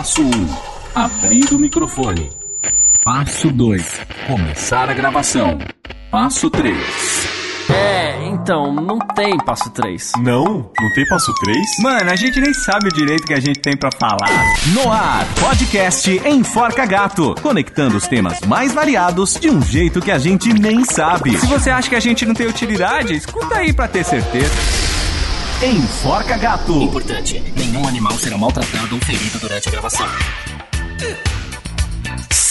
Passo 0.00 0.22
1. 0.22 0.48
Abrir 0.94 1.52
o 1.52 1.58
microfone. 1.58 2.30
Passo 3.04 3.50
2. 3.50 4.00
Começar 4.26 4.88
a 4.88 4.94
gravação. 4.94 5.58
Passo 6.10 6.48
3. 6.48 6.74
É, 7.68 8.26
então, 8.28 8.72
não 8.72 8.98
tem 8.98 9.36
passo 9.44 9.68
3. 9.68 10.12
Não? 10.22 10.70
Não 10.80 10.92
tem 10.94 11.06
passo 11.06 11.34
3? 11.44 11.58
Mano, 11.80 12.10
a 12.10 12.16
gente 12.16 12.40
nem 12.40 12.54
sabe 12.54 12.88
o 12.88 12.94
direito 12.94 13.26
que 13.26 13.34
a 13.34 13.40
gente 13.40 13.60
tem 13.60 13.76
pra 13.76 13.90
falar. 13.92 14.30
No 14.72 14.90
ar, 14.90 15.26
podcast 15.38 16.10
Enforca 16.26 16.86
Gato, 16.86 17.34
conectando 17.42 17.98
os 17.98 18.08
temas 18.08 18.40
mais 18.46 18.72
variados 18.72 19.34
de 19.38 19.50
um 19.50 19.60
jeito 19.60 20.00
que 20.00 20.10
a 20.10 20.18
gente 20.18 20.50
nem 20.50 20.82
sabe. 20.82 21.36
Se 21.36 21.46
você 21.46 21.68
acha 21.68 21.90
que 21.90 21.96
a 21.96 22.00
gente 22.00 22.24
não 22.24 22.32
tem 22.32 22.46
utilidade, 22.46 23.14
escuta 23.14 23.56
aí 23.56 23.70
pra 23.70 23.86
ter 23.86 24.02
certeza. 24.02 24.89
Enforca 25.62 26.38
Gato. 26.38 26.72
Importante: 26.82 27.38
nenhum 27.54 27.86
animal 27.86 28.12
será 28.12 28.38
maltratado 28.38 28.94
ou 28.94 29.00
ferido 29.02 29.38
durante 29.38 29.68
a 29.68 29.70
gravação. 29.70 30.06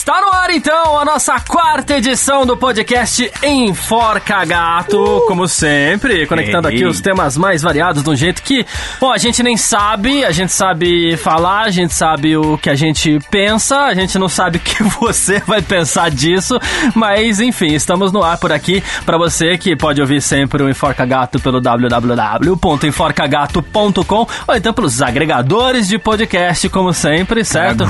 Está 0.10 0.22
no 0.22 0.34
ar 0.34 0.50
então 0.50 0.98
a 0.98 1.06
nossa 1.06 1.40
quarta 1.40 1.96
edição 1.96 2.44
do 2.44 2.58
podcast 2.58 3.32
Enforca 3.44 4.44
Gato, 4.44 5.24
como 5.28 5.48
sempre, 5.48 6.26
conectando 6.26 6.68
Ei. 6.68 6.78
aqui 6.78 6.84
os 6.84 7.00
temas 7.00 7.38
mais 7.38 7.62
variados 7.62 8.02
de 8.02 8.10
um 8.10 8.16
jeito 8.16 8.42
que, 8.42 8.66
bom, 9.00 9.12
a 9.12 9.20
gente 9.20 9.44
nem 9.44 9.56
sabe, 9.56 10.26
a 10.26 10.32
gente 10.32 10.52
sabe 10.52 11.16
falar, 11.16 11.66
a 11.66 11.70
gente 11.70 11.94
sabe 11.94 12.36
o 12.36 12.58
que 12.58 12.72
a 12.72 12.76
gente 12.76 13.20
pensa, 13.30 13.82
a 13.82 13.94
gente 13.94 14.18
não 14.18 14.28
sabe 14.28 14.58
o 14.58 14.60
que 14.60 14.82
você 15.00 15.44
vai 15.46 15.62
pensar 15.62 16.10
disso, 16.10 16.60
mas 16.96 17.40
enfim, 17.40 17.76
estamos 17.76 18.12
no 18.12 18.24
ar 18.24 18.40
por 18.40 18.52
aqui 18.52 18.84
para 19.06 19.16
você 19.16 19.60
que 19.60 19.76
pode 19.76 20.02
ouvir 20.02 20.24
sempre 20.24 20.64
o 20.64 20.70
Enforca 20.70 21.06
Gato 21.06 21.40
pelo 21.40 21.62
www.enforcagato.com 21.62 24.28
ou 24.48 24.56
então 24.56 24.74
pelos 24.74 25.04
agregadores 25.04 25.88
de 25.88 26.00
podcast, 26.00 26.68
como 26.70 26.94
sempre, 26.94 27.46
certo? 27.46 27.84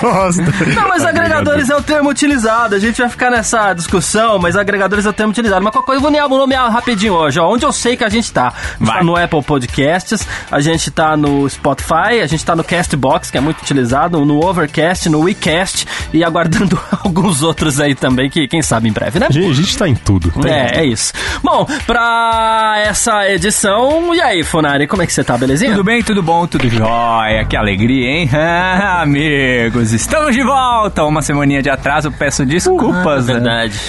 Gosta. 0.00 0.42
Não, 0.74 0.88
mas 0.88 1.04
agregadores 1.50 1.70
é 1.70 1.76
o 1.76 1.82
termo 1.82 2.10
utilizado. 2.10 2.74
A 2.74 2.78
gente 2.78 2.98
vai 3.00 3.08
ficar 3.08 3.30
nessa 3.30 3.72
discussão, 3.72 4.38
mas 4.38 4.56
agregadores 4.56 5.06
é 5.06 5.08
o 5.10 5.12
termo 5.12 5.32
utilizado. 5.32 5.62
Mas 5.62 5.72
qualquer 5.72 5.86
coisa 5.86 5.98
eu 5.98 6.02
vou 6.02 6.10
nomear- 6.10 6.28
vou 6.28 6.38
nomear 6.38 6.70
rapidinho 6.70 7.14
hoje. 7.14 7.38
Ó, 7.38 7.48
onde 7.52 7.64
eu 7.64 7.72
sei 7.72 7.96
que 7.96 8.04
a 8.04 8.08
gente 8.08 8.32
tá. 8.32 8.48
A 8.48 8.50
gente 8.78 8.86
Vai. 8.86 8.98
tá 8.98 9.04
no 9.04 9.16
Apple 9.16 9.42
Podcasts, 9.42 10.26
a 10.50 10.60
gente 10.60 10.90
tá 10.90 11.16
no 11.16 11.48
Spotify, 11.48 12.20
a 12.22 12.26
gente 12.26 12.44
tá 12.44 12.56
no 12.56 12.64
Castbox, 12.64 13.30
que 13.30 13.38
é 13.38 13.40
muito 13.40 13.60
utilizado, 13.62 14.24
no 14.24 14.44
Overcast, 14.44 15.08
no 15.08 15.20
WeCast 15.20 15.86
e 16.12 16.24
aguardando 16.24 16.78
alguns 17.04 17.42
outros 17.42 17.80
aí 17.80 17.94
também, 17.94 18.28
que 18.30 18.46
quem 18.48 18.62
sabe 18.62 18.88
em 18.88 18.92
breve, 18.92 19.18
né? 19.18 19.26
A 19.28 19.32
gente, 19.32 19.50
a 19.50 19.54
gente 19.54 19.76
tá 19.78 19.88
em 19.88 19.94
tudo. 19.94 20.30
tá 20.30 20.48
em 20.48 20.52
É, 20.52 20.66
tudo. 20.66 20.78
é 20.78 20.84
isso. 20.86 21.12
Bom, 21.42 21.66
pra 21.86 22.74
essa 22.84 23.28
edição, 23.30 24.14
e 24.14 24.20
aí, 24.20 24.42
Funari, 24.42 24.86
como 24.86 25.02
é 25.02 25.06
que 25.06 25.12
você 25.12 25.22
tá, 25.24 25.36
belezinha? 25.36 25.72
Tudo 25.72 25.84
bem, 25.84 26.02
tudo 26.02 26.22
bom, 26.22 26.46
tudo 26.46 26.68
jóia. 26.68 27.44
Que 27.44 27.56
alegria, 27.56 28.08
hein? 28.08 28.30
Amigos, 29.00 29.92
estamos 29.92 30.34
de 30.34 30.42
volta. 30.42 31.04
Uma 31.04 31.22
semaninha 31.34 31.62
de 31.62 31.68
atraso, 31.68 32.10
peço 32.12 32.46
desculpas. 32.46 33.28
É 33.28 33.34
né? 33.34 33.40
verdade. 33.40 33.80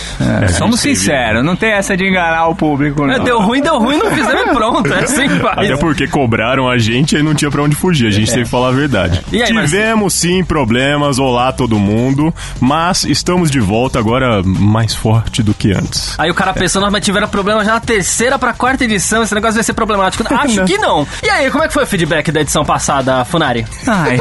É, 0.44 0.48
somos 0.50 0.80
sei, 0.80 0.96
sinceros, 0.96 1.44
não 1.44 1.56
tem 1.56 1.72
essa 1.72 1.96
de 1.96 2.06
enganar 2.06 2.48
o 2.48 2.56
público, 2.56 3.04
É, 3.06 3.18
não. 3.18 3.24
deu 3.24 3.40
ruim, 3.40 3.62
deu 3.62 3.78
ruim, 3.78 3.98
não 3.98 4.10
fizemos 4.12 4.42
e 4.42 4.54
pronto. 4.54 4.94
É 4.94 5.00
assim 5.04 5.28
que 5.28 5.40
faz. 5.40 5.58
Até 5.58 5.78
porque 5.78 6.08
cobraram 6.08 6.68
a 6.68 6.78
gente 6.78 7.16
e 7.16 7.22
não 7.24 7.34
tinha 7.36 7.52
pra 7.52 7.62
onde 7.62 7.76
fugir. 7.76 8.08
A 8.08 8.12
gente 8.12 8.30
teve 8.32 8.44
que 8.44 8.50
falar 8.50 8.70
a 8.70 8.72
verdade. 8.72 9.22
É. 9.32 9.36
E 9.36 9.44
aí, 9.44 9.48
Tivemos 9.56 10.14
sim 10.14 10.44
problemas. 10.44 11.20
Olá, 11.20 11.52
todo 11.52 11.78
mundo. 11.78 12.34
Mas 12.60 13.04
estamos 13.04 13.52
de 13.52 13.60
volta 13.60 14.00
agora 14.00 14.42
mais 14.44 14.94
forte 14.94 15.44
do 15.44 15.54
que 15.54 15.72
antes. 15.72 16.18
Aí 16.20 16.30
o 16.30 16.34
cara 16.34 16.54
pensou, 16.54 16.82
nós 16.82 16.92
mas 16.92 17.04
tiveram 17.04 17.28
problema 17.28 17.64
já 17.64 17.74
na 17.74 17.80
terceira 17.80 18.40
pra 18.40 18.54
quarta 18.54 18.86
edição, 18.86 19.22
esse 19.24 19.34
negócio 19.34 19.56
vai 19.56 19.64
ser 19.64 19.74
problemático. 19.74 20.24
Acho 20.34 20.64
que 20.66 20.78
não. 20.78 21.06
E 21.24 21.30
aí, 21.30 21.52
como 21.52 21.64
é 21.64 21.68
que 21.68 21.74
foi 21.74 21.84
o 21.84 21.88
feedback 21.88 22.32
da 22.32 22.42
edição 22.42 22.64
passada, 22.64 23.24
Funari? 23.26 23.66
Ai, 23.86 24.18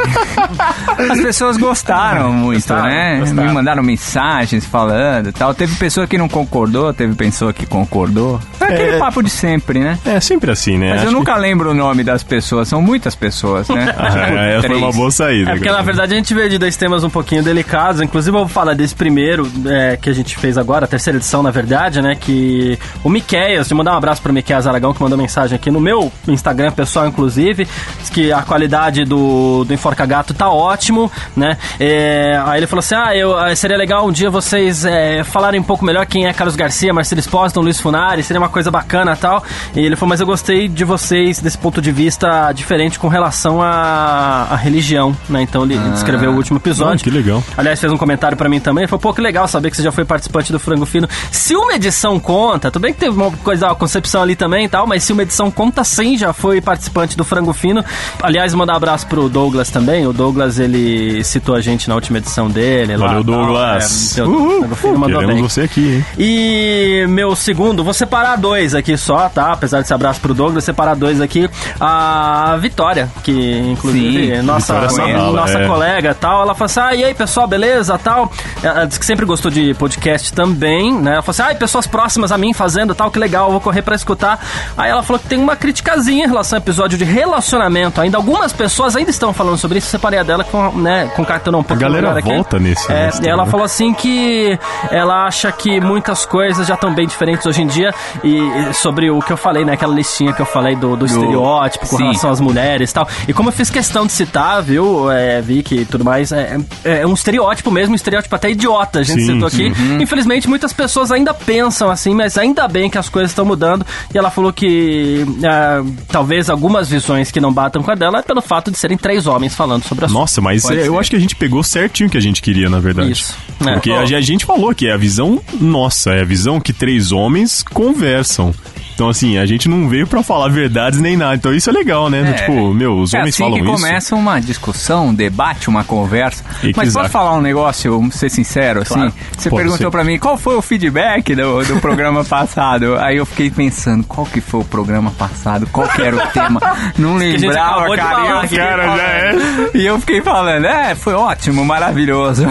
as 1.10 1.20
pessoas 1.20 1.56
gostaram 1.56 2.32
muito, 2.32 2.56
Gostaram, 2.56 2.84
né? 3.12 3.20
gostaram. 3.20 3.48
Me 3.48 3.52
mandaram 3.54 3.82
mensagens 3.82 4.64
falando 4.64 5.28
e 5.28 5.32
tal. 5.32 5.54
Teve 5.54 5.74
pessoa 5.76 6.06
que 6.06 6.16
não 6.18 6.28
concordou, 6.28 6.92
teve 6.92 7.14
pessoa 7.14 7.52
que 7.52 7.66
concordou. 7.66 8.40
É 8.60 8.64
aquele 8.64 8.90
É. 8.96 8.98
papo 8.98 9.22
de 9.22 9.30
sempre, 9.30 9.78
né? 9.80 9.98
É 10.04 10.20
sempre 10.20 10.50
assim, 10.50 10.78
né? 10.78 10.90
Mas 10.90 11.02
eu 11.02 11.08
Acho 11.08 11.16
nunca 11.16 11.36
lembro 11.36 11.70
o 11.70 11.74
nome 11.74 12.02
das 12.04 12.22
pessoas, 12.22 12.68
são 12.68 12.80
muitas 12.80 13.14
pessoas, 13.14 13.68
né? 13.68 13.86
que- 13.92 13.94
Ah, 14.04 14.44
essa 14.46 14.66
foi 14.68 14.76
uma 14.76 14.92
boa 14.92 15.10
saída. 15.10 15.50
É 15.50 15.54
porque 15.54 15.70
na 15.70 15.82
verdade 15.82 16.14
a 16.14 16.16
gente 16.16 16.32
veio 16.34 16.48
de 16.50 16.58
dois 16.58 16.76
temas 16.76 17.04
um 17.04 17.10
pouquinho 17.10 17.42
delicados. 17.42 18.00
Inclusive 18.00 18.34
eu 18.36 18.40
vou 18.40 18.48
falar 18.48 18.74
desse 18.74 18.94
primeiro 18.94 19.50
é, 19.66 19.96
que 20.00 20.08
a 20.10 20.12
gente 20.12 20.36
fez 20.36 20.56
agora, 20.58 20.84
a 20.84 20.88
terceira 20.88 21.18
edição 21.18 21.42
na 21.42 21.50
verdade, 21.50 22.00
né? 22.02 22.14
Que 22.18 22.78
o 23.02 23.08
Miqueias, 23.10 23.68
de 23.68 23.74
mandar 23.74 23.92
um 23.92 23.96
abraço 23.96 24.22
pro 24.22 24.32
Miqueias 24.32 24.66
Aragão 24.66 24.92
que 24.94 25.02
mandou 25.02 25.18
mensagem 25.18 25.54
aqui 25.56 25.70
no 25.70 25.80
meu 25.80 26.10
Instagram 26.28 26.72
pessoal, 26.72 27.06
inclusive, 27.06 27.66
diz 28.00 28.10
que 28.10 28.32
a 28.32 28.42
qualidade 28.42 29.04
do, 29.04 29.64
do 29.64 29.74
Enforca 29.74 30.04
Gato 30.06 30.32
tá 30.34 30.48
ótimo, 30.50 31.10
né? 31.36 31.56
É, 31.78 32.40
aí 32.46 32.58
ele 32.60 32.66
falou 32.66 32.80
assim: 32.80 32.93
ah, 32.94 33.16
eu, 33.16 33.36
ah, 33.36 33.54
seria 33.54 33.76
legal 33.76 34.06
um 34.06 34.12
dia 34.12 34.30
vocês 34.30 34.84
é, 34.84 35.24
falarem 35.24 35.60
um 35.60 35.62
pouco 35.62 35.84
melhor 35.84 36.06
quem 36.06 36.26
é 36.26 36.32
Carlos 36.32 36.56
Garcia, 36.56 36.92
Marcelo 36.92 37.18
Espósito, 37.18 37.60
Luiz 37.60 37.80
Funari, 37.80 38.22
seria 38.22 38.40
uma 38.40 38.48
coisa 38.48 38.70
bacana 38.70 39.12
e 39.12 39.16
tal. 39.16 39.42
E 39.74 39.80
ele 39.80 39.96
falou, 39.96 40.10
mas 40.10 40.20
eu 40.20 40.26
gostei 40.26 40.68
de 40.68 40.84
vocês 40.84 41.40
desse 41.40 41.58
ponto 41.58 41.82
de 41.82 41.90
vista 41.90 42.52
diferente 42.52 42.98
com 42.98 43.08
relação 43.08 43.60
à, 43.60 44.48
à 44.50 44.56
religião, 44.56 45.16
né? 45.28 45.42
Então 45.42 45.64
ele 45.64 45.78
descreveu 45.90 46.30
o 46.30 46.36
último 46.36 46.58
episódio. 46.58 47.00
Ah, 47.00 47.04
que 47.04 47.10
legal. 47.10 47.42
Aliás, 47.56 47.80
fez 47.80 47.92
um 47.92 47.96
comentário 47.96 48.36
pra 48.36 48.48
mim 48.48 48.60
também. 48.60 48.82
Ele 48.82 48.88
falou, 48.88 49.00
pô, 49.00 49.12
que 49.12 49.20
legal 49.20 49.48
saber 49.48 49.70
que 49.70 49.76
você 49.76 49.82
já 49.82 49.92
foi 49.92 50.04
participante 50.04 50.52
do 50.52 50.58
Frango 50.58 50.86
Fino. 50.86 51.08
Se 51.30 51.54
uma 51.56 51.74
edição 51.74 52.18
conta, 52.20 52.70
tudo 52.70 52.82
bem 52.82 52.92
que 52.92 53.00
teve 53.00 53.16
uma 53.16 53.30
coisa, 53.30 53.66
uma 53.66 53.74
concepção 53.74 54.22
ali 54.22 54.36
também 54.36 54.66
e 54.66 54.68
tal, 54.68 54.86
mas 54.86 55.02
se 55.04 55.12
uma 55.12 55.22
edição 55.22 55.50
conta 55.50 55.82
sim, 55.84 56.16
já 56.16 56.32
foi 56.32 56.60
participante 56.60 57.16
do 57.16 57.24
Frango 57.24 57.52
Fino. 57.52 57.84
Aliás, 58.22 58.52
mandar 58.54 58.74
um 58.74 58.76
abraço 58.76 59.06
pro 59.06 59.28
Douglas 59.28 59.70
também. 59.70 60.06
O 60.06 60.12
Douglas, 60.12 60.58
ele 60.58 61.24
citou 61.24 61.54
a 61.54 61.60
gente 61.60 61.88
na 61.88 61.94
última 61.94 62.18
edição 62.18 62.48
dele. 62.48 62.83
Lá, 62.96 63.06
Valeu, 63.08 63.24
tal. 63.24 63.34
Douglas. 63.34 64.18
É, 64.18 64.22
o 64.22 64.28
Uhul. 64.28 64.98
Mandou 64.98 65.20
Queremos 65.20 65.34
bem. 65.34 65.42
você 65.42 65.60
aqui, 65.62 65.94
hein? 65.96 66.06
E 66.18 67.06
meu 67.08 67.34
segundo, 67.34 67.82
vou 67.84 67.94
separar 67.94 68.36
dois 68.36 68.74
aqui 68.74 68.96
só, 68.96 69.28
tá? 69.28 69.52
Apesar 69.52 69.80
desse 69.80 69.92
abraço 69.94 70.20
pro 70.20 70.34
Douglas, 70.34 70.64
separar 70.64 70.94
dois 70.94 71.20
aqui. 71.20 71.48
A 71.80 72.56
Vitória, 72.60 73.08
que 73.22 73.58
inclusive 73.58 74.36
Sim, 74.36 74.42
nossa, 74.42 74.74
Vitória 74.74 74.88
no- 74.88 74.94
Sanala, 75.14 75.40
nossa 75.40 75.58
é. 75.58 75.66
colega 75.66 76.10
e 76.10 76.14
tal, 76.14 76.42
ela 76.42 76.54
falou 76.54 76.66
assim: 76.66 76.80
ah, 76.80 76.94
e 76.94 77.04
aí 77.04 77.14
pessoal, 77.14 77.46
beleza? 77.46 77.98
tal. 77.98 78.30
Ela 78.62 78.84
disse 78.86 78.98
que 79.00 79.06
sempre 79.06 79.24
gostou 79.24 79.50
de 79.50 79.74
podcast 79.74 80.32
também, 80.32 80.92
né? 80.92 81.14
Ela 81.14 81.22
falou 81.22 81.30
assim: 81.30 81.42
ai, 81.42 81.54
pessoas 81.54 81.86
próximas 81.86 82.32
a 82.32 82.38
mim 82.38 82.52
fazendo 82.52 82.94
tal, 82.94 83.10
que 83.10 83.18
legal, 83.18 83.50
vou 83.50 83.60
correr 83.60 83.82
pra 83.82 83.94
escutar. 83.94 84.38
Aí 84.76 84.90
ela 84.90 85.02
falou 85.02 85.18
que 85.20 85.28
tem 85.28 85.38
uma 85.38 85.56
criticazinha 85.56 86.24
em 86.24 86.28
relação 86.28 86.56
ao 86.56 86.62
episódio 86.62 86.96
de 86.98 87.04
relacionamento 87.04 88.00
ainda. 88.00 88.16
Algumas 88.16 88.52
pessoas 88.52 88.96
ainda 88.96 89.10
estão 89.10 89.32
falando 89.32 89.58
sobre 89.58 89.78
isso, 89.78 89.88
separei 89.88 90.18
a 90.18 90.22
dela 90.22 90.44
com, 90.44 90.70
né, 90.72 91.10
concatenou 91.16 91.60
um 91.60 91.64
pouco 91.64 91.80
galera 91.80 92.08
melhor 92.08 92.18
aqui. 92.18 92.28
volta 92.34 92.58
nesse- 92.74 92.92
É, 93.26 93.30
ela 93.30 93.46
falou 93.46 93.64
assim 93.64 93.92
que 93.94 94.58
ela 94.90 95.26
acha 95.26 95.50
que 95.52 95.80
muitas 95.80 96.24
coisas 96.24 96.66
já 96.66 96.74
estão 96.74 96.94
bem 96.94 97.06
diferentes 97.06 97.46
hoje 97.46 97.62
em 97.62 97.66
dia 97.66 97.92
e 98.22 98.72
sobre 98.74 99.10
o 99.10 99.20
que 99.20 99.32
eu 99.32 99.36
falei, 99.36 99.64
né? 99.64 99.72
Aquela 99.74 99.94
listinha 99.94 100.32
que 100.32 100.40
eu 100.42 100.46
falei 100.46 100.74
do, 100.76 100.96
do 100.96 101.06
estereótipo 101.06 101.86
com 101.88 101.96
sim. 101.96 102.02
relação 102.04 102.30
às 102.30 102.40
mulheres 102.40 102.90
e 102.90 102.94
tal. 102.94 103.08
E 103.28 103.32
como 103.32 103.48
eu 103.48 103.52
fiz 103.52 103.70
questão 103.70 104.06
de 104.06 104.12
citar, 104.12 104.62
viu, 104.62 105.10
é, 105.10 105.40
Vicky 105.40 105.80
e 105.80 105.84
tudo 105.84 106.04
mais, 106.04 106.32
é, 106.32 106.58
é- 106.84 107.00
é 107.02 107.06
um 107.06 107.14
estereótipo 107.14 107.70
mesmo, 107.70 107.92
um 107.92 107.96
estereótipo 107.96 108.34
até 108.34 108.50
idiota, 108.50 109.00
a 109.00 109.02
gente 109.02 109.22
Sim, 109.22 109.32
citou 109.34 109.48
aqui. 109.48 109.72
Infelizmente, 110.00 110.48
muitas 110.48 110.72
pessoas 110.72 111.10
ainda 111.10 111.32
pensam 111.34 111.90
assim, 111.90 112.14
mas 112.14 112.36
ainda 112.38 112.66
bem 112.68 112.88
que 112.90 112.98
as 112.98 113.08
coisas 113.08 113.30
estão 113.30 113.44
mudando. 113.44 113.84
E 114.12 114.18
ela 114.18 114.30
falou 114.30 114.52
que 114.52 115.24
é, 115.42 115.82
talvez 116.08 116.48
algumas 116.50 116.88
visões 116.88 117.30
que 117.30 117.40
não 117.40 117.52
batam 117.52 117.82
com 117.82 117.90
a 117.90 117.94
dela 117.94 118.18
é 118.18 118.22
pelo 118.22 118.40
fato 118.40 118.70
de 118.70 118.78
serem 118.78 118.96
três 118.96 119.26
homens 119.26 119.54
falando 119.54 119.84
sobre 119.84 120.04
a 120.04 120.08
Nossa, 120.08 120.40
mas 120.40 120.68
é, 120.70 120.86
eu 120.88 120.98
acho 120.98 121.10
que 121.10 121.16
a 121.16 121.20
gente 121.20 121.36
pegou 121.36 121.62
certinho 121.62 122.08
o 122.08 122.10
que 122.12 122.18
a 122.18 122.22
gente 122.22 122.40
queria, 122.42 122.63
na 122.68 122.80
verdade. 122.80 123.12
Isso. 123.12 123.36
É. 123.60 123.72
Porque 123.72 123.90
a, 123.90 124.00
a 124.00 124.20
gente 124.20 124.44
falou 124.44 124.74
que 124.74 124.86
é 124.86 124.92
a 124.92 124.96
visão 124.96 125.40
nossa, 125.60 126.12
é 126.12 126.22
a 126.22 126.24
visão 126.24 126.60
que 126.60 126.72
três 126.72 127.12
homens 127.12 127.62
conversam. 127.62 128.54
Então, 128.94 129.08
assim, 129.08 129.36
a 129.38 129.44
gente 129.44 129.68
não 129.68 129.88
veio 129.88 130.06
pra 130.06 130.22
falar 130.22 130.48
verdades 130.48 131.00
nem 131.00 131.16
nada. 131.16 131.34
Então, 131.34 131.52
isso 131.52 131.68
é 131.68 131.72
legal, 131.72 132.08
né? 132.08 132.30
É. 132.30 132.32
Tipo, 132.34 132.72
meu, 132.72 132.96
os 132.98 133.12
É 133.12 133.18
homens 133.18 133.34
assim 133.34 133.42
falam 133.42 133.58
que 133.58 133.64
isso. 133.64 133.72
começa 133.74 134.14
uma 134.14 134.40
discussão, 134.40 135.08
um 135.08 135.14
debate, 135.14 135.68
uma 135.68 135.82
conversa. 135.82 136.44
Exato. 136.62 136.74
Mas 136.76 136.92
posso 136.92 137.08
falar 137.10 137.34
um 137.34 137.40
negócio, 137.40 137.90
vamos 137.92 138.14
ser 138.14 138.30
sincero, 138.30 138.82
assim? 138.82 138.94
Claro. 138.94 139.12
Você 139.36 139.50
Pode 139.50 139.62
perguntou 139.64 139.90
pra 139.90 140.04
mim 140.04 140.16
qual 140.18 140.36
foi 140.36 140.54
o 140.56 140.62
feedback 140.62 141.34
do, 141.34 141.64
do 141.64 141.80
programa 141.80 142.22
passado. 142.24 142.96
Aí 143.00 143.16
eu 143.16 143.26
fiquei 143.26 143.50
pensando, 143.50 144.04
qual 144.04 144.24
que 144.26 144.40
foi 144.40 144.60
o 144.60 144.64
programa 144.64 145.10
passado? 145.10 145.66
Qual 145.72 145.88
que 145.88 146.00
era 146.00 146.16
o 146.16 146.26
tema? 146.28 146.60
Não 146.96 147.16
lembrava, 147.18 147.96
cara. 147.96 148.46
e 148.46 148.54
eu 148.54 148.58
Cara, 148.58 148.96
já 148.96 149.02
é. 149.02 149.36
E 149.74 149.86
eu 149.86 149.98
fiquei 150.00 150.20
falando, 150.22 150.66
é, 150.66 150.94
foi 150.94 151.14
ótimo, 151.14 151.64
maravilhoso. 151.64 152.46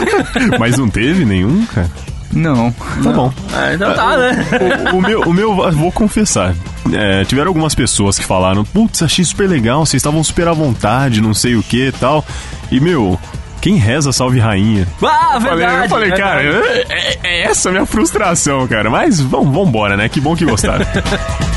Mas 0.60 0.76
não 0.76 0.88
teve 0.88 1.24
nenhum, 1.24 1.64
cara? 1.66 1.88
Não. 2.36 2.70
Tá 3.02 3.10
bom. 3.12 3.32
Ah, 3.54 3.72
então 3.74 3.94
tá, 3.94 4.16
né? 4.16 4.46
O, 4.92 4.96
o 4.98 5.02
meu, 5.02 5.20
o 5.22 5.32
meu, 5.32 5.64
eu 5.64 5.72
vou 5.72 5.90
confessar. 5.90 6.54
É, 6.92 7.24
tiveram 7.24 7.48
algumas 7.48 7.74
pessoas 7.74 8.18
que 8.18 8.24
falaram, 8.24 8.64
putz, 8.64 9.02
achei 9.02 9.24
super 9.24 9.48
legal, 9.48 9.84
vocês 9.84 10.00
estavam 10.00 10.22
super 10.22 10.46
à 10.46 10.52
vontade, 10.52 11.20
não 11.20 11.34
sei 11.34 11.56
o 11.56 11.62
que 11.62 11.88
e 11.88 11.92
tal. 11.92 12.24
E, 12.70 12.78
meu, 12.78 13.18
quem 13.60 13.76
reza 13.76 14.12
salve 14.12 14.38
rainha? 14.38 14.86
Ah, 15.02 15.32
Eu 15.34 15.40
falei, 15.40 15.56
verdade. 15.66 15.82
eu 15.84 15.88
falei, 15.88 16.10
cara, 16.12 16.42
verdade. 16.42 16.86
é, 16.90 17.18
é 17.24 17.42
essa 17.44 17.70
a 17.70 17.72
minha 17.72 17.86
frustração, 17.86 18.68
cara. 18.68 18.90
Mas 18.90 19.18
vamos, 19.20 19.46
vamos 19.52 19.68
embora, 19.68 19.96
né? 19.96 20.08
Que 20.08 20.20
bom 20.20 20.36
que 20.36 20.44
gostaram. 20.44 20.84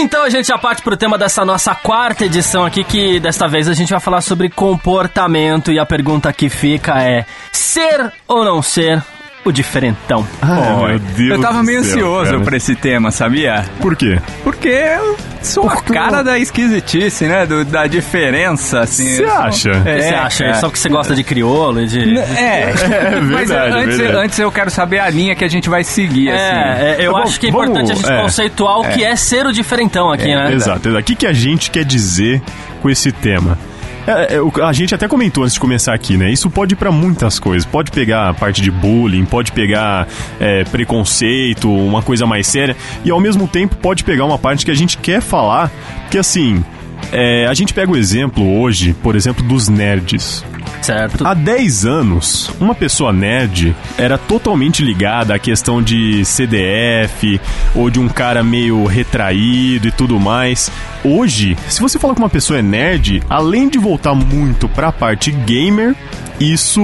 Então 0.00 0.22
a 0.22 0.30
gente 0.30 0.46
já 0.46 0.56
parte 0.56 0.80
pro 0.80 0.96
tema 0.96 1.18
dessa 1.18 1.44
nossa 1.44 1.74
quarta 1.74 2.24
edição 2.24 2.64
aqui, 2.64 2.84
que 2.84 3.18
desta 3.18 3.48
vez 3.48 3.68
a 3.68 3.74
gente 3.74 3.90
vai 3.90 3.98
falar 3.98 4.20
sobre 4.20 4.48
comportamento 4.48 5.72
e 5.72 5.78
a 5.78 5.84
pergunta 5.84 6.32
que 6.32 6.48
fica 6.48 7.02
é: 7.02 7.26
ser 7.50 8.12
ou 8.28 8.44
não 8.44 8.62
ser 8.62 9.02
o 9.44 9.52
diferentão? 9.52 10.26
Ai, 10.42 10.88
meu 10.90 10.98
Deus 10.98 11.30
eu 11.30 11.40
tava 11.40 11.62
meio 11.62 11.80
ansioso 11.80 12.32
cara. 12.32 12.40
pra 12.44 12.56
esse 12.56 12.74
tema, 12.74 13.10
sabia? 13.10 13.64
Por 13.80 13.96
quê? 13.96 14.18
Porque 14.44 14.68
eu 14.68 15.16
sou 15.42 15.68
a 15.68 15.76
cara 15.80 16.22
da 16.22 16.38
esquisitice, 16.38 17.24
né? 17.26 17.46
Do- 17.46 17.64
da 17.64 17.86
diferença, 17.86 18.80
assim. 18.80 19.16
Você 19.16 19.24
acha? 19.24 19.70
Que 19.70 19.88
É, 19.88 20.00
você 20.02 20.14
acha? 20.14 20.44
cara. 20.44 20.54
Só 20.56 20.66
porque 20.68 20.78
você 20.80 20.88
gosta 20.88 21.14
de 21.14 21.24
crioulo 21.24 21.80
e 21.82 21.86
de. 21.86 22.18
É, 22.18 22.74
É 23.16 23.20
mas 23.20 23.48
verdade, 23.48 23.74
antes, 23.84 23.96
verdade. 23.98 24.24
antes 24.26 24.38
eu 24.38 24.52
quero 24.52 24.70
saber 24.70 24.98
a 24.98 25.08
linha 25.08 25.34
que 25.34 25.44
a 25.44 25.48
gente 25.48 25.68
vai 25.70 25.82
seguir, 25.84 26.30
assim. 26.30 26.38
É, 26.40 26.96
é, 27.00 27.06
eu 27.06 27.12
Vamos- 27.12 27.30
acho 27.30 27.40
que 27.40 27.46
é 27.46 27.50
vamos- 27.50 27.68
importante 27.68 27.92
a 27.92 27.94
gente 27.94 28.10
é. 28.12 28.20
conceituar 28.22 28.78
o 28.80 28.88
que 28.88 29.02
é 29.04 29.16
ser 29.16 29.46
o 29.46 29.52
diferentão 29.52 30.10
aqui, 30.12 30.26
né? 30.34 30.52
Exato, 30.52 30.88
exato. 30.88 30.98
O 31.00 31.02
que, 31.02 31.14
que 31.14 31.26
a 31.26 31.32
gente 31.32 31.70
quer 31.70 31.84
dizer 31.84 32.42
com 32.82 32.90
esse 32.90 33.10
tema? 33.12 33.56
É, 34.06 34.36
é, 34.36 34.62
a 34.64 34.72
gente 34.72 34.94
até 34.94 35.06
comentou 35.06 35.44
antes 35.44 35.54
de 35.54 35.60
começar 35.60 35.92
aqui, 35.94 36.16
né? 36.16 36.30
Isso 36.30 36.48
pode 36.48 36.74
ir 36.74 36.76
pra 36.76 36.90
muitas 36.90 37.38
coisas. 37.38 37.66
Pode 37.66 37.90
pegar 37.90 38.30
a 38.30 38.34
parte 38.34 38.62
de 38.62 38.70
bullying, 38.70 39.24
pode 39.24 39.52
pegar 39.52 40.08
é, 40.40 40.64
preconceito, 40.64 41.70
uma 41.70 42.02
coisa 42.02 42.26
mais 42.26 42.46
séria. 42.46 42.76
E 43.04 43.10
ao 43.10 43.20
mesmo 43.20 43.46
tempo 43.46 43.76
pode 43.76 44.04
pegar 44.04 44.24
uma 44.24 44.38
parte 44.38 44.64
que 44.64 44.70
a 44.70 44.74
gente 44.74 44.96
quer 44.98 45.20
falar, 45.20 45.70
que 46.10 46.18
assim. 46.18 46.64
é, 47.12 47.46
a 47.46 47.54
gente 47.54 47.72
pega 47.74 47.92
o 47.92 47.96
exemplo 47.96 48.60
hoje, 48.60 48.94
por 49.02 49.14
exemplo, 49.14 49.44
dos 49.44 49.68
nerds. 49.68 50.44
Certo. 50.82 51.26
Há 51.26 51.34
10 51.34 51.84
anos, 51.84 52.50
uma 52.60 52.74
pessoa 52.74 53.12
nerd 53.12 53.74
era 53.96 54.16
totalmente 54.16 54.82
ligada 54.82 55.34
à 55.34 55.38
questão 55.38 55.82
de 55.82 56.24
CDF 56.24 57.40
ou 57.74 57.90
de 57.90 57.98
um 58.00 58.08
cara 58.08 58.42
meio 58.42 58.84
retraído 58.86 59.88
e 59.88 59.92
tudo 59.92 60.18
mais. 60.18 60.70
Hoje, 61.04 61.56
se 61.68 61.80
você 61.80 61.98
falar 61.98 62.14
que 62.14 62.20
uma 62.20 62.28
pessoa 62.28 62.58
é 62.58 62.62
nerd, 62.62 63.22
além 63.28 63.68
de 63.68 63.78
voltar 63.78 64.14
muito 64.14 64.68
pra 64.68 64.90
parte 64.90 65.30
gamer, 65.30 65.94
isso 66.40 66.80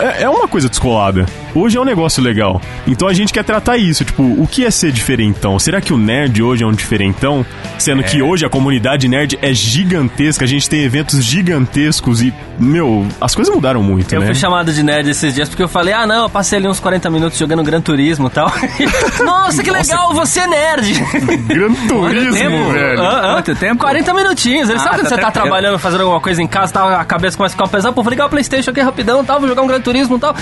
é, 0.00 0.22
é 0.22 0.28
uma 0.28 0.48
coisa 0.48 0.68
descolada. 0.68 1.26
Hoje 1.54 1.76
é 1.76 1.80
um 1.80 1.84
negócio 1.84 2.22
legal. 2.22 2.60
Então 2.86 3.08
a 3.08 3.12
gente 3.12 3.32
quer 3.32 3.44
tratar 3.44 3.76
isso, 3.76 4.04
tipo, 4.04 4.22
o 4.22 4.46
que 4.46 4.64
é 4.64 4.70
ser 4.70 4.92
diferentão? 4.92 5.58
Será 5.58 5.80
que 5.80 5.92
o 5.92 5.98
nerd 5.98 6.42
hoje 6.42 6.62
é 6.62 6.66
um 6.66 6.72
diferentão? 6.72 7.44
Sendo 7.78 8.02
que 8.02 8.22
hoje 8.22 8.46
a 8.46 8.48
comunidade 8.48 9.08
nerd 9.08 9.38
é 9.42 9.52
gigantesca, 9.52 10.44
a 10.44 10.48
gente 10.48 10.68
tem 10.68 10.82
eventos 10.82 11.22
gigantescos 11.24 12.22
e, 12.22 12.32
meu, 12.58 12.99
as 13.20 13.34
coisas 13.34 13.54
mudaram 13.54 13.82
muito, 13.82 14.14
Eu 14.14 14.20
né? 14.20 14.26
fui 14.26 14.34
chamado 14.34 14.72
de 14.72 14.82
nerd 14.82 15.08
esses 15.10 15.34
dias 15.34 15.48
porque 15.48 15.62
eu 15.62 15.68
falei, 15.68 15.92
ah 15.94 16.06
não, 16.06 16.24
eu 16.24 16.30
passei 16.30 16.58
ali 16.58 16.68
uns 16.68 16.80
40 16.80 17.10
minutos 17.10 17.38
jogando 17.38 17.62
Gran 17.62 17.80
Turismo 17.80 18.26
e 18.28 18.30
tal. 18.30 18.50
Nossa, 19.24 19.62
que 19.62 19.70
legal, 19.70 20.12
você 20.14 20.40
é 20.40 20.46
nerd! 20.46 20.94
Gran 21.46 21.72
Turismo, 21.88 22.32
tempo? 22.34 22.72
velho. 22.72 23.02
Hã? 23.02 23.34
Quanto 23.34 23.54
tempo? 23.56 23.80
40 23.80 24.14
minutinhos. 24.14 24.68
Ele 24.68 24.78
Ah, 24.78 24.82
sabe 24.82 24.96
quando 24.96 25.08
tá 25.08 25.14
você 25.16 25.20
tá 25.20 25.30
trabalhando, 25.30 25.78
fazendo 25.78 26.00
alguma 26.02 26.20
coisa 26.20 26.42
em 26.42 26.46
casa, 26.46 26.72
tá, 26.72 27.00
a 27.00 27.04
cabeça 27.04 27.36
começa 27.36 27.54
a 27.54 27.56
ficar 27.56 27.68
pesada, 27.68 27.92
pô, 27.94 28.02
vou 28.02 28.10
ligar 28.10 28.26
o 28.26 28.30
Playstation 28.30 28.70
aqui 28.70 28.80
rapidão, 28.80 29.24
tal, 29.24 29.38
vou 29.40 29.48
jogar 29.48 29.62
um 29.62 29.66
Gran 29.66 29.80
Turismo 29.80 30.16
e 30.16 30.20
tal. 30.20 30.34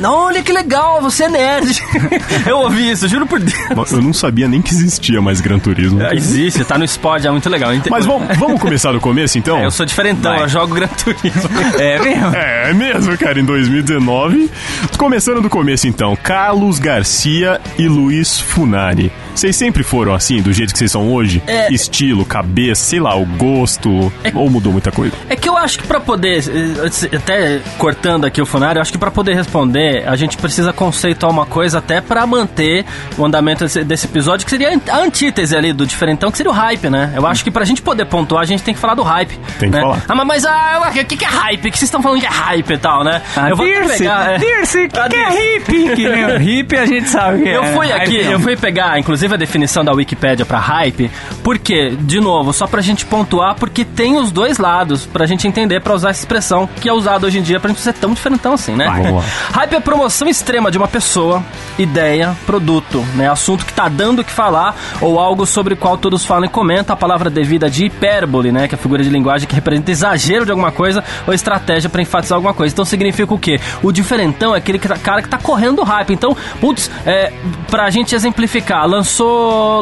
Não, 0.00 0.14
olha 0.26 0.42
que 0.42 0.52
legal, 0.52 1.00
você 1.00 1.24
é 1.24 1.28
nerd. 1.28 1.82
eu 2.46 2.58
ouvi 2.58 2.90
isso, 2.90 3.08
juro 3.08 3.26
por 3.26 3.38
Deus. 3.40 3.92
Eu 3.92 4.02
não 4.02 4.12
sabia 4.12 4.48
nem 4.48 4.60
que 4.62 4.70
existia 4.72 5.20
mais 5.20 5.40
Gran 5.40 5.58
Turismo. 5.58 6.02
Existe, 6.12 6.64
tá 6.64 6.76
no 6.78 6.84
Spot, 6.84 7.24
é 7.24 7.30
muito 7.30 7.48
legal. 7.48 7.70
Mas 7.90 8.06
vamos, 8.06 8.36
vamos 8.38 8.60
começar 8.60 8.92
do 8.92 9.00
começo, 9.00 9.38
então? 9.38 9.58
É, 9.58 9.66
eu 9.66 9.70
sou 9.70 9.84
diferentão, 9.86 10.32
Vai. 10.32 10.42
eu 10.44 10.48
jogo 10.48 10.74
Gran 10.74 10.86
Turismo. 10.88 11.48
É 11.78 11.97
mesmo? 11.98 12.36
É, 12.36 12.70
é 12.70 12.74
mesmo, 12.74 13.16
cara, 13.18 13.40
em 13.40 13.44
2019. 13.44 14.50
Começando 14.96 15.40
do 15.40 15.48
começo, 15.50 15.86
então. 15.86 16.16
Carlos 16.16 16.78
Garcia 16.78 17.60
e 17.78 17.88
Luiz 17.88 18.40
Funari. 18.40 19.12
Vocês 19.38 19.54
sempre 19.54 19.84
foram 19.84 20.14
assim, 20.14 20.42
do 20.42 20.52
jeito 20.52 20.72
que 20.72 20.78
vocês 20.80 20.90
são 20.90 21.12
hoje? 21.12 21.40
É. 21.46 21.72
Estilo, 21.72 22.24
cabeça, 22.24 22.82
sei 22.82 22.98
lá, 22.98 23.14
o 23.14 23.24
gosto. 23.24 24.12
Ou 24.34 24.50
mudou 24.50 24.72
muita 24.72 24.90
coisa? 24.90 25.14
É 25.28 25.36
que 25.36 25.48
eu 25.48 25.56
acho 25.56 25.78
que 25.78 25.86
pra 25.86 26.00
poder, 26.00 26.42
eh, 26.48 27.16
até 27.16 27.60
cortando 27.78 28.24
aqui 28.24 28.42
o 28.42 28.46
Funari, 28.46 28.78
eu 28.78 28.82
acho 28.82 28.90
que 28.90 28.98
pra 28.98 29.12
poder 29.12 29.36
responder, 29.36 30.02
a 30.08 30.16
gente 30.16 30.36
precisa 30.36 30.72
conceituar 30.72 31.30
uma 31.30 31.46
coisa 31.46 31.78
até 31.78 32.00
pra 32.00 32.26
manter 32.26 32.84
o 33.16 33.24
andamento 33.24 33.62
desse, 33.62 33.84
desse 33.84 34.06
episódio, 34.06 34.44
que 34.44 34.50
seria 34.50 34.76
a 34.90 34.98
antítese 34.98 35.54
ali 35.54 35.72
do 35.72 35.86
diferentão, 35.86 36.32
que 36.32 36.36
seria 36.36 36.50
o 36.50 36.54
hype, 36.54 36.90
né? 36.90 37.12
Eu 37.14 37.24
acho 37.24 37.44
que 37.44 37.50
pra 37.52 37.64
gente 37.64 37.80
poder 37.80 38.06
pontuar, 38.06 38.42
a 38.42 38.44
gente 38.44 38.64
tem 38.64 38.74
que 38.74 38.80
falar 38.80 38.96
do 38.96 39.04
hype. 39.04 39.38
Tem 39.60 39.70
que 39.70 39.76
né? 39.76 39.82
falar. 39.82 40.02
Ah, 40.08 40.14
mas, 40.16 40.26
mas 40.26 40.46
ah, 40.46 40.90
o 40.90 41.04
que, 41.04 41.16
que 41.16 41.24
é 41.24 41.28
hype? 41.28 41.68
O 41.68 41.70
que 41.70 41.78
vocês 41.78 41.82
estão 41.84 42.02
falando 42.02 42.18
que 42.18 42.26
é 42.26 42.28
hype 42.28 42.72
e 42.72 42.78
tal, 42.78 43.04
né? 43.04 43.22
Ah, 43.36 43.50
eu 43.50 43.56
vou 43.56 43.64
Dirce, 43.64 43.98
pegar, 43.98 44.32
é. 44.32 44.38
Dirce, 44.38 44.88
que, 44.88 44.98
Ah, 44.98 45.08
que 45.08 45.16
é 45.16 45.30
hippie? 45.30 45.94
Que 45.94 46.08
nem 46.08 46.24
o 46.24 46.38
hippie 46.38 46.76
a 46.76 46.86
gente 46.86 47.08
sabe 47.08 47.38
que 47.44 47.48
é. 47.48 47.56
Eu 47.56 47.64
fui 47.66 47.92
aqui, 47.92 48.24
não. 48.24 48.32
eu 48.32 48.40
fui 48.40 48.56
pegar, 48.56 48.98
inclusive, 48.98 49.27
a 49.34 49.38
definição 49.38 49.84
da 49.84 49.92
Wikipédia 49.92 50.44
pra 50.46 50.58
hype, 50.58 51.10
porque, 51.42 51.90
de 52.00 52.20
novo, 52.20 52.52
só 52.52 52.66
pra 52.66 52.80
gente 52.80 53.04
pontuar, 53.06 53.54
porque 53.56 53.84
tem 53.84 54.16
os 54.18 54.30
dois 54.30 54.58
lados 54.58 55.06
pra 55.06 55.26
gente 55.26 55.46
entender, 55.46 55.80
pra 55.80 55.94
usar 55.94 56.10
essa 56.10 56.20
expressão 56.20 56.68
que 56.80 56.88
é 56.88 56.92
usada 56.92 57.26
hoje 57.26 57.38
em 57.38 57.42
dia 57.42 57.58
pra 57.60 57.68
gente 57.70 57.80
ser 57.80 57.92
tão 57.94 58.12
diferentão 58.14 58.52
assim, 58.54 58.74
né? 58.74 58.86
Lá. 58.86 59.22
Hype 59.52 59.74
é 59.74 59.80
promoção 59.80 60.28
extrema 60.28 60.70
de 60.70 60.78
uma 60.78 60.88
pessoa, 60.88 61.42
ideia, 61.78 62.36
produto, 62.46 63.04
né? 63.14 63.28
Assunto 63.30 63.64
que 63.64 63.72
tá 63.72 63.88
dando 63.88 64.20
o 64.20 64.24
que 64.24 64.30
falar 64.32 64.76
ou 65.00 65.18
algo 65.18 65.46
sobre 65.46 65.74
o 65.74 65.76
qual 65.76 65.96
todos 65.96 66.24
falam 66.24 66.44
e 66.46 66.48
comentam. 66.48 66.94
A 66.94 66.96
palavra 66.96 67.28
devida 67.30 67.70
de 67.70 67.86
hipérbole, 67.86 68.50
né? 68.52 68.66
Que 68.68 68.74
é 68.74 68.78
a 68.78 68.80
figura 68.80 69.02
de 69.02 69.10
linguagem 69.10 69.46
que 69.48 69.54
representa 69.54 69.90
exagero 69.90 70.44
de 70.44 70.50
alguma 70.50 70.70
coisa 70.72 71.02
ou 71.26 71.32
estratégia 71.34 71.88
pra 71.90 72.02
enfatizar 72.02 72.36
alguma 72.36 72.54
coisa. 72.54 72.72
Então 72.72 72.84
significa 72.84 73.32
o 73.32 73.38
quê? 73.38 73.60
O 73.82 73.92
diferentão 73.92 74.54
é 74.54 74.58
aquele 74.58 74.78
que 74.78 74.88
tá- 74.88 74.96
cara 74.96 75.22
que 75.22 75.28
tá 75.28 75.38
correndo 75.38 75.76
do 75.76 75.82
hype. 75.84 76.12
Então, 76.12 76.36
putz, 76.60 76.90
é, 77.06 77.32
pra 77.70 77.88
gente 77.90 78.14
exemplificar, 78.14 78.86
lançou 78.86 79.07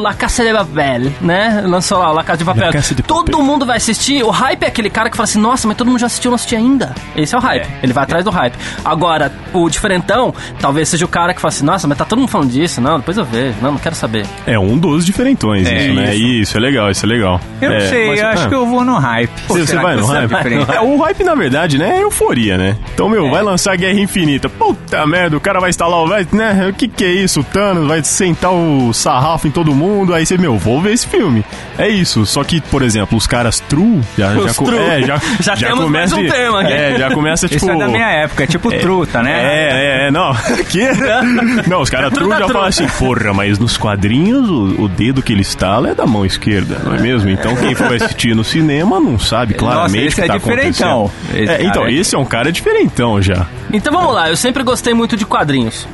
La 0.03 0.15
Casa 0.15 0.45
de 0.45 0.53
Papel, 0.53 1.13
né? 1.21 1.63
Lançou 1.67 1.99
lá 1.99 2.13
La 2.13 2.23
Casa 2.23 2.39
de 2.39 2.45
Papel. 2.45 2.73
Casa 2.73 2.95
de 2.95 3.03
Todo 3.03 3.31
Papel. 3.31 3.43
mundo 3.45 3.67
vai 3.67 3.77
assistir. 3.77 4.23
O 4.23 4.31
hype 4.31 4.63
é 4.63 4.67
aquele 4.69 4.89
cara 4.91 5.11
que 5.11 5.17
fala 5.17 5.25
assim, 5.25 5.41
nossa, 5.41 5.67
mas 5.67 5.77
todo 5.77 5.89
mundo 5.89 5.99
já 5.99 6.07
assistiu, 6.07 6.31
não 6.31 6.37
assisti 6.37 6.55
ainda. 6.57 6.95
Esse 7.17 7.35
é 7.35 7.39
o 7.39 7.41
hype. 7.41 7.67
Ele 7.83 7.93
vai 7.93 8.05
atrás 8.05 8.25
do 8.25 8.31
hype. 8.31 8.55
Agora, 8.85 9.33
o 9.53 9.69
diferentão, 9.69 10.35
talvez 10.61 10.89
seja 10.89 11.05
o 11.05 11.09
cara 11.09 11.35
que 11.35 11.41
fala 11.41 11.53
assim, 11.53 11.65
nossa, 11.65 11.87
mas 11.89 11.99
tá 11.99 12.05
todo 12.05 12.19
mundo 12.19 12.29
falando 12.29 12.51
disso. 12.51 12.81
Não, 12.81 12.99
depois 12.99 13.17
eu 13.17 13.25
vejo. 13.25 13.57
Não, 13.61 13.73
não 13.73 13.79
quero 13.79 13.95
saber. 13.95 14.27
É 14.47 14.59
um 14.59 14.77
dos 14.79 15.05
diferentões, 15.05 15.67
É, 15.67 15.87
isso, 15.87 15.95
né? 15.95 16.15
isso. 16.15 16.27
Isso, 16.47 16.57
é 16.57 16.61
legal, 16.61 16.91
isso 16.91 17.05
é 17.05 17.09
legal. 17.09 17.41
Eu 17.61 17.71
não 17.71 17.77
É, 17.77 17.81
sei, 17.89 18.09
mas- 18.09 18.21
eu 18.21 18.27
acho 18.29 18.45
ah. 18.45 18.49
que 18.49 18.55
eu 18.55 18.67
vou 18.67 18.85
no 18.85 18.95
hype. 18.99 19.31
Você, 19.49 19.77
vai 19.77 19.97
no 19.97 20.03
sou 20.05 20.11
hype? 20.15 20.27
É, 20.73 20.81
o 20.81 20.97
hype, 21.03 21.25
na 21.25 21.35
verdade, 21.35 21.79
né, 21.79 21.99
é 21.99 22.03
euforia, 22.03 22.57
né? 22.59 22.77
Então, 22.95 23.09
meu, 23.09 23.31
vai 23.31 23.43
lançar 23.43 23.77
Guerra 23.77 23.99
Infinita. 23.99 24.49
Puta 24.49 25.05
merda, 25.07 25.37
o 25.37 25.41
cara 25.41 25.59
vai 25.61 25.71
instalar 25.71 25.99
o... 26.01 26.07
Vai, 26.07 26.27
né, 26.33 26.69
o 26.71 26.73
que 26.73 26.87
que 26.89 27.05
é 27.05 27.11
isso? 27.13 27.41
O 27.41 27.45
Thanos 27.45 27.87
vai 27.89 28.03
sentar 28.05 28.53
o 28.53 28.93
sarrafo 29.21 29.49
em 29.49 29.51
todo 29.51 29.75
mundo. 29.75 30.15
Aí 30.15 30.25
você, 30.27 30.37
meu, 30.37 30.59
vou 30.59 30.81
ver 30.81 30.93
esse 30.93 31.07
filme. 31.07 31.45
É 31.79 31.89
isso. 31.89 32.27
Só 32.27 32.45
que, 32.45 32.61
por 32.61 32.83
exemplo, 32.83 33.17
os 33.17 33.27
caras 33.27 33.61
true... 33.61 34.01
Já, 34.17 34.29
Os 34.33 34.45
já, 34.47 34.65
true. 34.65 34.79
É, 34.79 35.03
já, 35.03 35.21
Já 35.41 35.57
temos 35.57 35.85
começa 35.85 36.15
mais 36.17 36.25
um 36.25 36.27
de- 36.29 36.33
tema 36.39 36.61
aqui. 36.61 36.73
É, 36.73 36.99
já 36.99 37.11
começa, 37.11 37.49
tipo... 37.49 37.65
Isso 37.65 37.71
é 37.71 37.79
da 37.79 37.89
minha 37.89 38.09
época, 38.09 38.45
é 38.45 38.47
tipo 38.47 38.71
truta, 38.71 39.23
né? 39.23 39.33
É, 39.33 39.71
é, 40.05 40.07
é, 40.07 40.11
não. 40.11 40.35
Que? 40.69 40.87
Não, 41.69 41.81
os 41.81 41.91
caras 41.91 42.13
true 42.13 42.27
Truta, 42.29 42.41
já 42.47 42.49
falam 42.53 42.69
assim, 42.69 42.87
porra, 42.99 43.33
mas 43.33 43.59
nos 43.59 43.77
quadrinhos 43.77 44.49
o, 44.49 44.83
o 44.83 44.89
dedo 44.89 45.23
que 45.23 45.33
ele 45.33 45.43
estala 45.43 45.91
é 45.91 45.95
da 45.95 46.07
mão 46.07 46.25
esquerda, 46.27 46.81
não 46.85 46.95
é 46.95 47.01
mesmo? 47.01 47.31
Então 47.31 47.55
quem 47.57 47.75
for 47.75 47.93
assistir 47.95 48.35
no 48.35 48.43
cinema 48.45 48.99
não 48.99 49.19
sabe 49.19 49.55
claramente 49.55 50.07
esse 50.09 50.15
o 50.15 50.17
que 50.17 50.23
é 50.23 50.27
tá 50.27 50.37
diferentão. 50.39 51.05
acontecendo. 51.07 51.43
Esse 51.43 51.53
É, 51.63 51.67
então, 51.67 51.87
é- 51.87 51.93
esse 51.93 52.15
é 52.15 52.19
um 52.19 52.25
cara 52.25 52.51
diferentão 52.51 53.21
já. 53.23 53.47
Então 53.73 53.93
vamos 53.93 54.13
lá, 54.15 54.29
eu 54.29 54.37
sempre 54.37 54.63
gostei 54.63 54.93
muito 54.95 55.17
de 55.17 55.25
quadrinhos. 55.25 55.87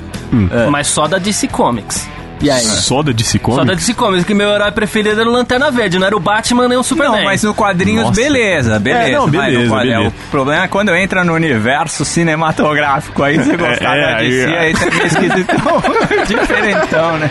Mas 0.71 0.87
só 0.87 1.07
da 1.07 1.19
DC 1.19 1.49
Comics. 1.49 2.09
E 2.43 2.51
aí? 2.51 2.61
Só 2.65 3.03
da 3.03 3.13
DC 3.13 3.39
Só 3.39 3.45
Comics? 3.45 3.67
da 3.67 3.75
DC 3.75 3.95
Comics, 3.95 4.25
que 4.25 4.35
meu 4.35 4.51
herói 4.51 4.73
preferido 4.73 5.21
era 5.21 5.29
o 5.29 5.33
Lanterna 5.33 5.71
Verde, 5.71 5.99
não 5.99 6.07
era 6.07 6.17
o 6.17 6.21
Batman 6.21 6.69
nem 6.69 6.77
o 6.77 6.83
Superman. 6.83 7.19
Não, 7.19 7.25
mas 7.25 7.43
no 7.45 7.55
quadrinhos, 7.55 8.05
Nossa. 8.07 8.21
beleza, 8.21 8.79
beleza. 8.79 9.09
É, 9.09 9.13
não, 9.13 9.29
beleza, 9.29 9.77
beleza. 9.77 10.09
O 10.09 10.31
problema 10.31 10.65
é 10.65 10.69
quando 10.69 10.95
entra 10.95 11.25
no 11.25 11.35
universo 11.35 12.05
cinematográfico, 12.05 13.23
aí 13.23 13.37
você 13.39 13.57
gostar 13.57 13.97
É, 13.97 14.01
da 14.01 14.17
aí- 14.17 14.29
DC, 14.29 14.57
aí 14.57 14.73
tá 14.75 14.87
meio 14.91 15.07
esquisitão, 15.07 15.83
diferentão, 16.27 17.19
né? 17.19 17.31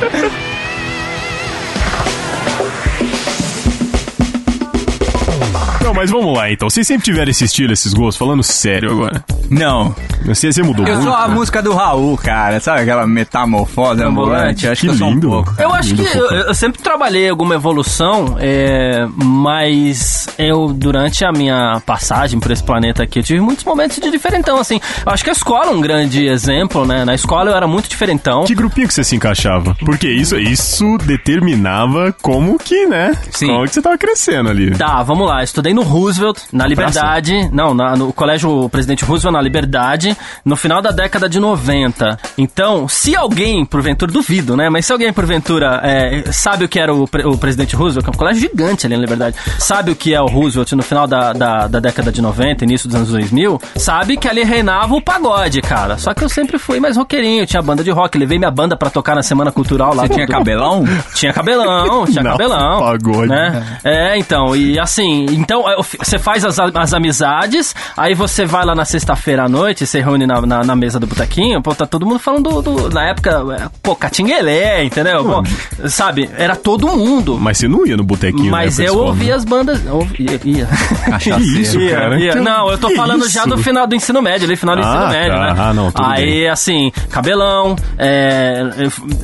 Não, 5.91 5.95
mas 5.95 6.09
vamos 6.09 6.33
lá 6.37 6.49
então. 6.49 6.69
Vocês 6.69 6.87
sempre 6.87 7.03
tiveram 7.03 7.29
esse 7.29 7.43
estilo, 7.43 7.73
esses 7.73 7.93
gostos? 7.93 8.15
Falando 8.15 8.41
sério 8.41 8.91
agora. 8.91 9.21
Não, 9.49 9.93
Você, 10.25 10.49
você 10.53 10.63
mudou 10.63 10.87
eu 10.87 10.93
muito? 10.95 11.03
sou 11.09 11.13
a 11.13 11.27
música 11.27 11.61
do 11.61 11.73
Raul, 11.73 12.15
cara, 12.17 12.61
sabe 12.61 12.81
aquela 12.83 13.05
metamorfose 13.05 14.01
ambulante? 14.01 14.65
Eu 14.65 14.71
acho 14.71 14.81
que, 14.81 14.87
Que 14.87 14.93
eu 14.93 14.97
sou 14.97 15.09
lindo. 15.09 15.27
um 15.27 15.31
pouco. 15.43 15.61
Eu 15.61 15.73
acho 15.73 15.93
que 15.93 16.01
eu, 16.17 16.25
eu 16.31 16.53
sempre 16.53 16.81
trabalhei 16.81 17.27
alguma 17.27 17.55
evolução, 17.55 18.37
é, 18.39 19.05
mas 19.17 20.29
eu, 20.37 20.71
durante 20.73 21.25
a 21.25 21.31
minha 21.33 21.81
passagem 21.85 22.39
por 22.39 22.51
esse 22.51 22.63
planeta 22.63 23.03
aqui, 23.03 23.19
eu 23.19 23.23
tive 23.23 23.41
muitos 23.41 23.65
momentos 23.65 23.97
de 23.99 24.09
diferentão, 24.09 24.57
assim. 24.57 24.79
Eu 25.05 25.11
acho 25.11 25.25
que 25.25 25.29
a 25.29 25.33
escola 25.33 25.65
é 25.65 25.71
um 25.71 25.81
grande 25.81 26.25
exemplo, 26.25 26.85
né? 26.85 27.03
Na 27.03 27.13
escola 27.13 27.51
eu 27.51 27.55
era 27.57 27.67
muito 27.67 27.89
diferentão. 27.89 28.45
Que 28.45 28.55
grupinho 28.55 28.87
que 28.87 28.93
você 28.93 29.03
se 29.03 29.17
encaixava? 29.17 29.75
Porque 29.83 30.07
isso, 30.07 30.37
isso 30.37 30.97
determinava 31.03 32.15
como 32.21 32.57
que, 32.57 32.85
né? 32.85 33.17
Sim. 33.31 33.47
Como 33.47 33.65
que 33.65 33.73
você 33.73 33.81
tava 33.81 33.97
crescendo 33.97 34.49
ali. 34.49 34.71
Tá, 34.77 35.03
vamos 35.03 35.27
lá. 35.27 35.43
Estudei 35.43 35.73
no 35.73 35.80
Roosevelt, 35.83 36.37
na 36.51 36.65
Liberdade. 36.67 37.49
Não, 37.51 37.73
na- 37.73 37.95
no 37.95 38.11
Colégio 38.13 38.69
Presidente 38.69 39.03
Roosevelt, 39.05 39.33
na 39.33 39.41
Liberdade 39.41 40.15
no 40.45 40.55
final 40.55 40.81
da 40.81 40.91
década 40.91 41.27
de 41.29 41.39
90. 41.39 42.17
Então, 42.37 42.87
se 42.87 43.15
alguém, 43.15 43.65
porventura, 43.65 44.11
duvido, 44.11 44.55
né? 44.57 44.69
Mas 44.69 44.85
se 44.85 44.91
alguém, 44.91 45.11
porventura, 45.13 45.79
é, 45.83 46.31
sabe 46.31 46.65
o 46.65 46.69
que 46.69 46.79
era 46.79 46.93
o, 46.93 47.03
o 47.03 47.37
presidente 47.37 47.75
Roosevelt, 47.75 48.03
que 48.05 48.09
é 48.09 48.13
um 48.13 48.17
colégio 48.17 48.41
gigante 48.41 48.85
ali 48.85 48.95
na 48.95 49.01
Liberdade, 49.01 49.35
sabe 49.59 49.91
o 49.91 49.95
que 49.95 50.13
é 50.13 50.21
o 50.21 50.25
Roosevelt 50.27 50.71
no 50.73 50.83
final 50.83 51.07
da, 51.07 51.33
da, 51.33 51.67
da 51.67 51.79
década 51.79 52.11
de 52.11 52.21
90, 52.21 52.63
início 52.63 52.87
dos 52.87 52.95
anos 52.95 53.09
2000, 53.09 53.61
sabe 53.75 54.17
que 54.17 54.27
ali 54.27 54.43
reinava 54.43 54.93
o 54.95 55.01
pagode, 55.01 55.61
cara. 55.61 55.97
Só 55.97 56.13
que 56.13 56.23
eu 56.23 56.29
sempre 56.29 56.57
fui 56.57 56.79
mais 56.79 56.97
roqueirinho, 56.97 57.45
tinha 57.45 57.61
banda 57.61 57.83
de 57.83 57.91
rock, 57.91 58.17
levei 58.17 58.37
minha 58.37 58.51
banda 58.51 58.75
pra 58.75 58.89
tocar 58.89 59.15
na 59.15 59.23
Semana 59.23 59.51
Cultural 59.51 59.93
lá. 59.93 60.03
Você 60.07 60.13
tinha 60.13 60.27
cabelão? 60.27 60.83
tinha 61.15 61.33
cabelão, 61.33 62.05
tinha 62.05 62.21
Não, 62.23 62.31
cabelão. 62.31 62.79
pagode. 62.79 63.27
Né? 63.29 63.79
É, 63.83 64.17
então, 64.17 64.55
e 64.55 64.79
assim, 64.79 65.25
então 65.29 65.63
você 65.77 66.17
faz 66.19 66.43
as, 66.45 66.57
as 66.59 66.93
amizades, 66.93 67.75
aí 67.95 68.13
você 68.13 68.45
vai 68.45 68.65
lá 68.65 68.73
na 68.75 68.85
sexta-feira 68.85 69.43
à 69.45 69.49
noite, 69.49 69.85
se 69.85 69.99
reúne 69.99 70.25
na, 70.25 70.41
na, 70.41 70.63
na 70.63 70.75
mesa 70.75 70.99
do 70.99 71.07
botequinho, 71.07 71.61
pô, 71.61 71.73
tá 71.75 71.85
todo 71.85 72.05
mundo 72.05 72.19
falando 72.19 72.49
do, 72.49 72.61
do- 72.61 72.89
na 72.89 73.09
época, 73.09 73.43
é, 73.59 73.69
pô, 73.81 73.95
Catinguelê, 73.95 74.83
entendeu? 74.83 75.23
Pô, 75.23 75.89
sabe, 75.89 76.29
era 76.37 76.55
todo 76.55 76.87
mundo. 76.87 77.37
Mas 77.39 77.57
você 77.57 77.67
não 77.67 77.85
ia 77.85 77.95
no 77.97 78.03
botequinho 78.03 78.51
Mas 78.51 78.77
na 78.77 78.83
época 78.85 78.97
eu 78.99 79.03
ouvia 79.05 79.29
né? 79.29 79.33
as 79.35 79.45
bandas. 79.45 79.85
eu 79.85 79.95
Ouvia, 79.95 80.39
ia. 80.43 80.65
Cachaceiro. 81.05 81.41
isso, 81.61 81.79
Ia, 81.79 81.95
cara? 81.95 82.19
ia. 82.19 82.35
Não, 82.35 82.69
eu 82.69 82.77
tô 82.77 82.87
que 82.87 82.95
falando 82.95 83.21
isso? 83.25 83.31
já 83.33 83.45
do 83.45 83.57
final 83.57 83.85
do 83.87 83.95
ensino 83.95 84.21
médio, 84.21 84.45
ali, 84.47 84.55
final 84.55 84.75
do 84.75 84.81
Ah, 84.83 84.87
ensino 84.87 85.07
médio, 85.09 85.37
tá. 85.37 85.53
né? 85.53 85.55
Ah, 85.57 85.73
não, 85.73 85.91
tudo 85.91 86.07
Aí, 86.07 86.25
bem. 86.25 86.49
assim, 86.49 86.91
cabelão, 87.09 87.75
é, 87.97 88.63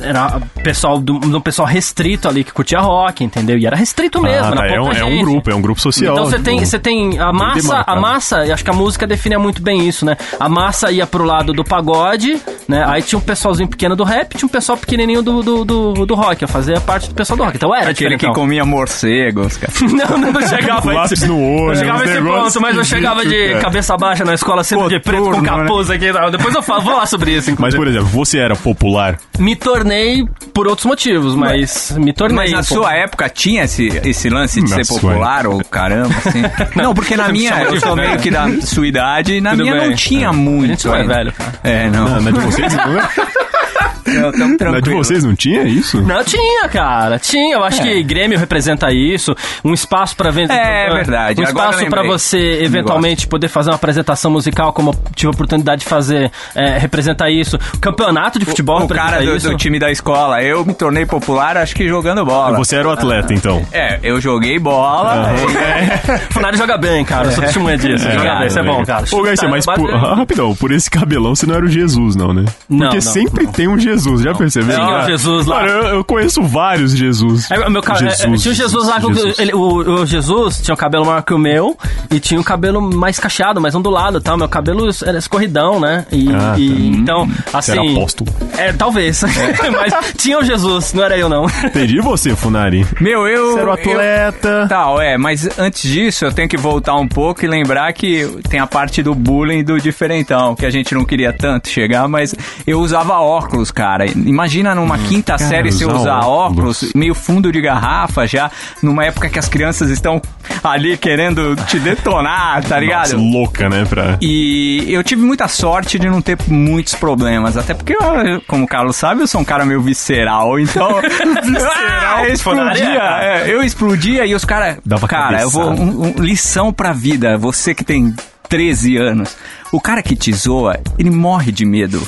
era 0.02 0.40
pessoal 0.62 0.98
do, 0.98 1.18
do 1.18 1.40
pessoal 1.40 1.66
restrito 1.66 2.28
ali 2.28 2.44
que 2.44 2.52
curtia 2.52 2.78
rock, 2.80 3.22
entendeu? 3.24 3.58
E 3.58 3.66
era 3.66 3.76
restrito 3.76 4.20
mesmo, 4.22 4.52
Ah, 4.52 4.56
tá, 4.56 4.66
é, 4.66 4.80
um, 4.80 4.92
é 4.92 5.04
um 5.04 5.18
grupo, 5.20 5.50
é 5.50 5.54
um 5.54 5.60
grupo 5.60 5.80
social. 5.80 6.14
Então 6.14 6.30
você 6.38 6.42
tem, 6.42 6.64
você 6.64 6.78
tem 6.78 7.18
a 7.18 7.32
massa, 7.32 7.84
a 7.86 7.96
massa, 7.96 8.46
e 8.46 8.52
acho 8.52 8.64
que 8.64 8.70
a 8.70 8.74
música 8.74 9.06
definia 9.06 9.38
muito 9.38 9.62
bem 9.62 9.86
isso, 9.88 10.04
né? 10.04 10.16
A 10.38 10.48
massa 10.48 10.90
ia 10.90 11.06
pro 11.06 11.24
lado 11.24 11.52
do 11.52 11.64
pagode, 11.64 12.40
né? 12.66 12.84
Aí 12.86 13.02
tinha 13.02 13.18
um 13.18 13.22
pessoalzinho 13.22 13.68
pequeno 13.68 13.96
do 13.96 14.04
rap, 14.04 14.36
tinha 14.36 14.46
um 14.46 14.50
pessoal 14.50 14.78
pequenininho 14.78 15.22
do, 15.22 15.42
do, 15.42 15.64
do, 15.64 16.06
do 16.06 16.14
rock, 16.14 16.42
eu 16.42 16.48
fazia 16.48 16.80
parte 16.80 17.08
do 17.08 17.14
pessoal 17.14 17.36
do 17.36 17.44
rock. 17.44 17.56
Então 17.56 17.74
era 17.74 17.90
Aquele 17.90 18.16
que 18.16 18.26
comia 18.32 18.64
morcegos, 18.64 19.56
cara. 19.56 19.72
Não, 19.98 20.18
não, 20.18 20.32
não 20.32 20.46
chegava 20.46 20.92
Lápis 20.92 21.22
no 21.22 21.38
olho, 21.40 21.68
não 21.68 21.74
chegava 21.74 22.04
esse 22.04 22.20
ponto, 22.22 22.60
mas 22.60 22.76
eu 22.76 22.84
chegava 22.84 23.24
de 23.26 23.48
cara. 23.48 23.60
cabeça 23.60 23.96
baixa 23.96 24.24
na 24.24 24.34
escola, 24.34 24.62
sempre 24.62 24.88
de 24.88 25.00
preto 25.00 25.24
com 25.24 25.30
Coturno, 25.30 25.48
capuz 25.48 25.90
aqui. 25.90 26.06
e 26.06 26.12
tal. 26.12 26.30
Depois 26.30 26.54
eu 26.54 26.62
falo, 26.62 26.82
vou 26.82 26.96
lá 26.96 27.06
sobre 27.06 27.32
isso, 27.32 27.50
Mas, 27.50 27.74
inclusive. 27.74 27.76
por 27.78 27.88
exemplo, 27.88 28.06
você 28.08 28.38
era 28.38 28.54
popular. 28.54 29.18
Me 29.38 29.56
tornei 29.56 30.24
por 30.54 30.66
outros 30.68 30.86
motivos, 30.86 31.34
mas 31.34 31.92
me 31.98 32.12
tornei. 32.12 32.36
Mas 32.36 32.52
na 32.52 32.62
sua 32.62 32.94
época 32.94 33.28
tinha 33.28 33.64
esse, 33.64 33.88
esse 34.04 34.28
lance 34.28 34.62
de 34.62 34.70
Na 34.70 34.76
ser 34.84 34.86
popular 34.94 35.46
ou 35.46 35.64
caramba, 35.64 36.14
assim? 36.18 36.42
Não, 36.76 36.94
porque 36.94 37.16
na 37.16 37.28
minha, 37.28 37.62
eu 37.64 37.80
sou 37.80 37.94
velho. 37.96 38.08
meio 38.08 38.20
que 38.20 38.30
da 38.30 38.46
sua 38.62 38.86
idade, 38.86 39.34
e 39.34 39.40
na 39.40 39.50
Tudo 39.50 39.62
minha 39.62 39.74
não 39.74 39.86
bem. 39.88 39.94
tinha 39.96 40.28
É. 40.28 40.32
muito. 40.32 40.64
A 40.64 40.68
gente 40.74 40.86
não 40.86 40.94
é 40.96 41.04
velho, 41.04 41.32
cara. 41.32 41.52
É, 41.64 41.88
não. 41.90 42.08
Na, 42.08 42.20
na 42.20 42.30
de 42.30 42.40
vocês, 42.40 42.74
não 42.74 42.98
é? 42.98 43.08
Não, 44.14 44.32
tamo 44.32 44.44
Na 44.44 44.50
de 44.52 44.56
tranquilo. 44.58 45.04
vocês 45.04 45.24
não 45.24 45.34
tinha 45.34 45.62
isso? 45.64 46.00
Não, 46.02 46.22
tinha, 46.24 46.68
cara. 46.68 47.18
Tinha. 47.18 47.56
Eu 47.56 47.64
acho 47.64 47.82
que 47.82 48.02
Grêmio 48.02 48.38
representa 48.38 48.92
isso. 48.92 49.34
Um 49.64 49.72
espaço 49.74 50.16
pra 50.16 50.30
vender. 50.30 50.52
É 50.54 50.90
verdade. 50.92 51.40
Um 51.40 51.46
Agora 51.46 51.66
espaço 51.70 51.84
eu 51.84 51.90
pra 51.90 52.02
lembrei. 52.02 52.18
você, 52.18 52.58
eventualmente, 52.62 53.26
poder 53.26 53.48
fazer 53.48 53.70
uma 53.70 53.76
apresentação 53.76 54.30
musical, 54.30 54.72
como 54.72 54.90
eu 54.90 54.94
tive 55.14 55.28
a 55.28 55.30
oportunidade 55.30 55.82
de 55.82 55.86
fazer, 55.88 56.30
é, 56.54 56.78
representa 56.78 57.28
isso. 57.30 57.58
Campeonato 57.80 58.38
de 58.38 58.44
futebol 58.44 58.76
O 58.76 58.80
representa 58.82 59.10
cara 59.10 59.24
do, 59.24 59.36
isso. 59.36 59.48
do 59.50 59.56
time 59.56 59.78
da 59.78 59.90
escola. 59.90 60.42
Eu 60.42 60.64
me 60.64 60.74
tornei 60.74 61.04
popular, 61.06 61.56
acho 61.56 61.74
que 61.74 61.88
jogando 61.88 62.24
bola. 62.24 62.56
Você 62.56 62.76
era 62.76 62.88
o 62.88 62.90
atleta, 62.90 63.32
então. 63.34 63.64
É, 63.72 63.98
eu 64.02 64.20
joguei 64.20 64.58
bola. 64.58 65.32
O 65.34 66.32
Funari 66.32 66.56
joga 66.56 66.76
bem, 66.76 67.04
cara. 67.04 67.28
Eu 67.28 67.32
sou 67.32 67.44
testemunha 67.44 67.76
disso. 67.78 68.04
joga 68.10 68.36
bem, 68.36 68.46
isso 68.46 68.58
é 68.58 68.62
bom, 68.62 68.84
cara. 68.84 69.04
Ô, 69.10 69.22
Garcia, 69.22 69.48
mas 69.48 69.64
por, 69.66 69.90
ah, 69.92 70.14
rapidão, 70.14 70.54
por 70.54 70.70
esse 70.72 70.90
cabelão 70.90 71.34
você 71.34 71.46
não 71.46 71.54
era 71.54 71.64
o 71.64 71.68
Jesus, 71.68 72.16
não, 72.16 72.32
né? 72.32 72.44
Não, 72.68 72.78
Porque 72.78 72.96
não, 72.96 73.00
sempre 73.02 73.44
não. 73.44 73.52
tem 73.52 73.68
um 73.68 73.78
Jesus, 73.78 73.97
já 74.22 74.34
percebeu? 74.34 74.74
Tinha 74.76 74.86
o 74.88 74.96
Ah, 74.96 75.06
Jesus 75.06 75.46
lá. 75.46 75.56
Cara, 75.60 75.70
eu, 75.70 75.82
eu 75.96 76.04
conheço 76.04 76.42
vários 76.42 76.92
Jesus. 76.96 77.50
É, 77.50 77.58
o 77.66 77.70
meu 77.70 77.82
é, 77.82 78.04
é, 78.06 78.36
tinha 78.36 78.52
o 78.52 78.54
Jesus 78.54 78.86
lá, 78.88 79.00
Jesus. 79.00 79.38
ele- 79.38 79.52
o, 79.54 79.60
o 80.02 80.06
Jesus 80.06 80.60
tinha 80.60 80.74
o 80.74 80.76
cabelo 80.76 81.04
maior 81.06 81.22
que 81.22 81.34
o 81.34 81.38
meu 81.38 81.76
e 82.10 82.20
tinha 82.20 82.40
o 82.40 82.44
cabelo 82.44 82.80
mais 82.80 83.18
cacheado, 83.18 83.60
mais 83.60 83.74
ondulado 83.74 84.18
e 84.18 84.20
tal. 84.20 84.36
Meu 84.36 84.48
cabelo 84.48 84.88
era 85.04 85.18
escorridão, 85.18 85.80
né? 85.80 86.06
E, 86.12 86.28
Ah, 86.34 86.38
tá. 86.52 86.58
e- 86.58 86.88
então, 86.96 87.26
Você 87.26 87.56
assim. 87.72 87.72
era 87.72 87.90
apóstolo. 87.90 88.30
É, 88.56 88.72
talvez. 88.72 89.22
Mas 89.72 90.12
tinha 90.16 90.38
o 90.38 90.44
Jesus, 90.44 90.92
não 90.92 91.04
era 91.04 91.16
eu 91.16 91.28
não. 91.28 91.46
Entendi 91.64 92.00
você, 92.00 92.34
Funari. 92.36 92.86
Meu, 93.00 93.26
eu. 93.26 93.52
Você 93.52 93.58
era 93.60 93.66
o 93.66 93.68
eu- 93.68 93.72
atleta. 93.72 94.66
Tal, 94.68 95.00
é, 95.00 95.16
mas 95.16 95.48
antes 95.58 95.82
disso 95.90 96.24
eu 96.24 96.32
tenho 96.32 96.48
que 96.48 96.56
voltar 96.56 96.94
um 96.96 97.06
pouco 97.08 97.44
e 97.44 97.48
lembrar 97.48 97.92
que 97.92 98.26
tem 98.48 98.60
a 98.60 98.66
parte 98.66 99.02
do 99.02 99.14
bullying 99.14 99.62
do 99.64 99.80
diferentão, 99.80 100.54
que 100.54 100.64
a 100.66 100.70
gente 100.70 100.94
não 100.94 101.04
queria 101.04 101.32
tanto 101.32 101.68
chegar, 101.68 102.06
mas 102.08 102.34
eu 102.66 102.80
usava 102.80 103.14
óculos, 103.20 103.70
cara. 103.70 103.87
Imagina 104.14 104.74
numa 104.74 104.98
quinta 104.98 105.36
série 105.38 105.70
você 105.72 105.84
usar 105.84 106.18
óculos. 106.20 106.82
óculos, 106.82 106.92
meio 106.94 107.14
fundo 107.14 107.50
de 107.52 107.60
garrafa 107.60 108.26
já, 108.26 108.50
numa 108.82 109.04
época 109.04 109.28
que 109.28 109.38
as 109.38 109.48
crianças 109.48 109.90
estão 109.90 110.20
ali 110.62 110.96
querendo 110.96 111.56
te 111.66 111.78
detonar, 111.78 112.62
tá 112.64 112.78
ligado? 112.78 113.12
Nossa, 113.12 113.16
louca, 113.16 113.68
né? 113.68 113.84
Pra... 113.84 114.18
E 114.20 114.84
eu 114.88 115.02
tive 115.02 115.22
muita 115.22 115.48
sorte 115.48 115.98
de 115.98 116.08
não 116.08 116.20
ter 116.20 116.36
muitos 116.48 116.94
problemas. 116.94 117.56
Até 117.56 117.74
porque, 117.74 117.94
eu, 117.94 118.42
como 118.46 118.64
o 118.64 118.68
Carlos 118.68 118.96
sabe, 118.96 119.22
eu 119.22 119.26
sou 119.26 119.40
um 119.40 119.44
cara 119.44 119.64
meio 119.64 119.80
visceral. 119.80 120.58
Então. 120.58 121.00
visceral, 121.44 122.24
eu 122.24 122.32
explodia. 122.32 123.02
é, 123.20 123.44
eu 123.52 123.62
explodia 123.62 124.26
e 124.26 124.34
os 124.34 124.44
caras. 124.44 124.78
Dava 124.84 125.06
Cara, 125.06 125.42
eu 125.42 125.50
vou. 125.50 125.70
Um, 125.70 126.08
um- 126.08 126.14
lição 126.22 126.72
pra 126.72 126.92
vida. 126.92 127.36
Você 127.38 127.74
que 127.74 127.84
tem 127.84 128.14
13 128.48 128.96
anos. 128.96 129.36
O 129.70 129.80
cara 129.80 130.02
que 130.02 130.16
te 130.16 130.32
zoa, 130.32 130.78
ele 130.98 131.10
morre 131.10 131.52
de 131.52 131.64
medo 131.66 132.00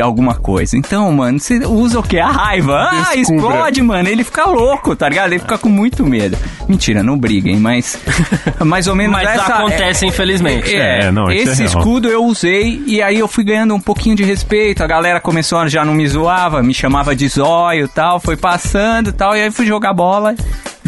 alguma 0.00 0.34
coisa. 0.34 0.76
Então, 0.76 1.10
mano, 1.12 1.38
você 1.38 1.58
usa 1.66 1.98
o 2.00 2.02
quê? 2.02 2.18
A 2.18 2.28
raiva. 2.30 2.88
Ah, 2.90 3.14
Descubra. 3.14 3.46
explode, 3.48 3.82
mano. 3.82 4.08
Ele 4.08 4.24
fica 4.24 4.44
louco, 4.46 4.94
tá 4.96 5.08
ligado? 5.08 5.28
Ele 5.32 5.38
fica 5.40 5.56
com 5.58 5.68
muito 5.68 6.04
medo. 6.06 6.36
Mentira, 6.68 7.02
não 7.02 7.18
briguem, 7.18 7.56
mas. 7.56 7.98
Mais 8.64 8.86
ou 8.86 8.94
menos 8.94 9.12
Mas 9.12 9.28
essa. 9.28 9.54
acontece, 9.54 10.06
infelizmente. 10.06 10.74
É, 10.74 11.06
É, 11.06 11.10
não, 11.10 11.30
isso 11.30 11.48
é 11.48 11.52
esse 11.52 11.62
real. 11.64 11.78
escudo 11.78 12.08
eu 12.08 12.24
usei 12.24 12.82
e 12.86 13.00
aí 13.02 13.18
eu 13.18 13.28
fui 13.28 13.44
ganhando 13.44 13.74
um 13.74 13.80
pouquinho 13.80 14.14
de 14.16 14.24
respeito. 14.24 14.82
A 14.82 14.86
galera 14.86 15.20
começou 15.20 15.58
a 15.58 15.68
já 15.68 15.84
não 15.84 15.94
me 15.94 16.06
zoava, 16.06 16.62
me 16.62 16.74
chamava 16.74 17.14
de 17.16 17.28
zóio 17.28 17.84
e 17.86 17.88
tal, 17.88 18.20
foi 18.20 18.36
passando 18.36 19.08
e 19.10 19.12
tal, 19.12 19.36
e 19.36 19.40
aí 19.42 19.50
fui 19.50 19.66
jogar 19.66 19.92
bola. 19.94 20.34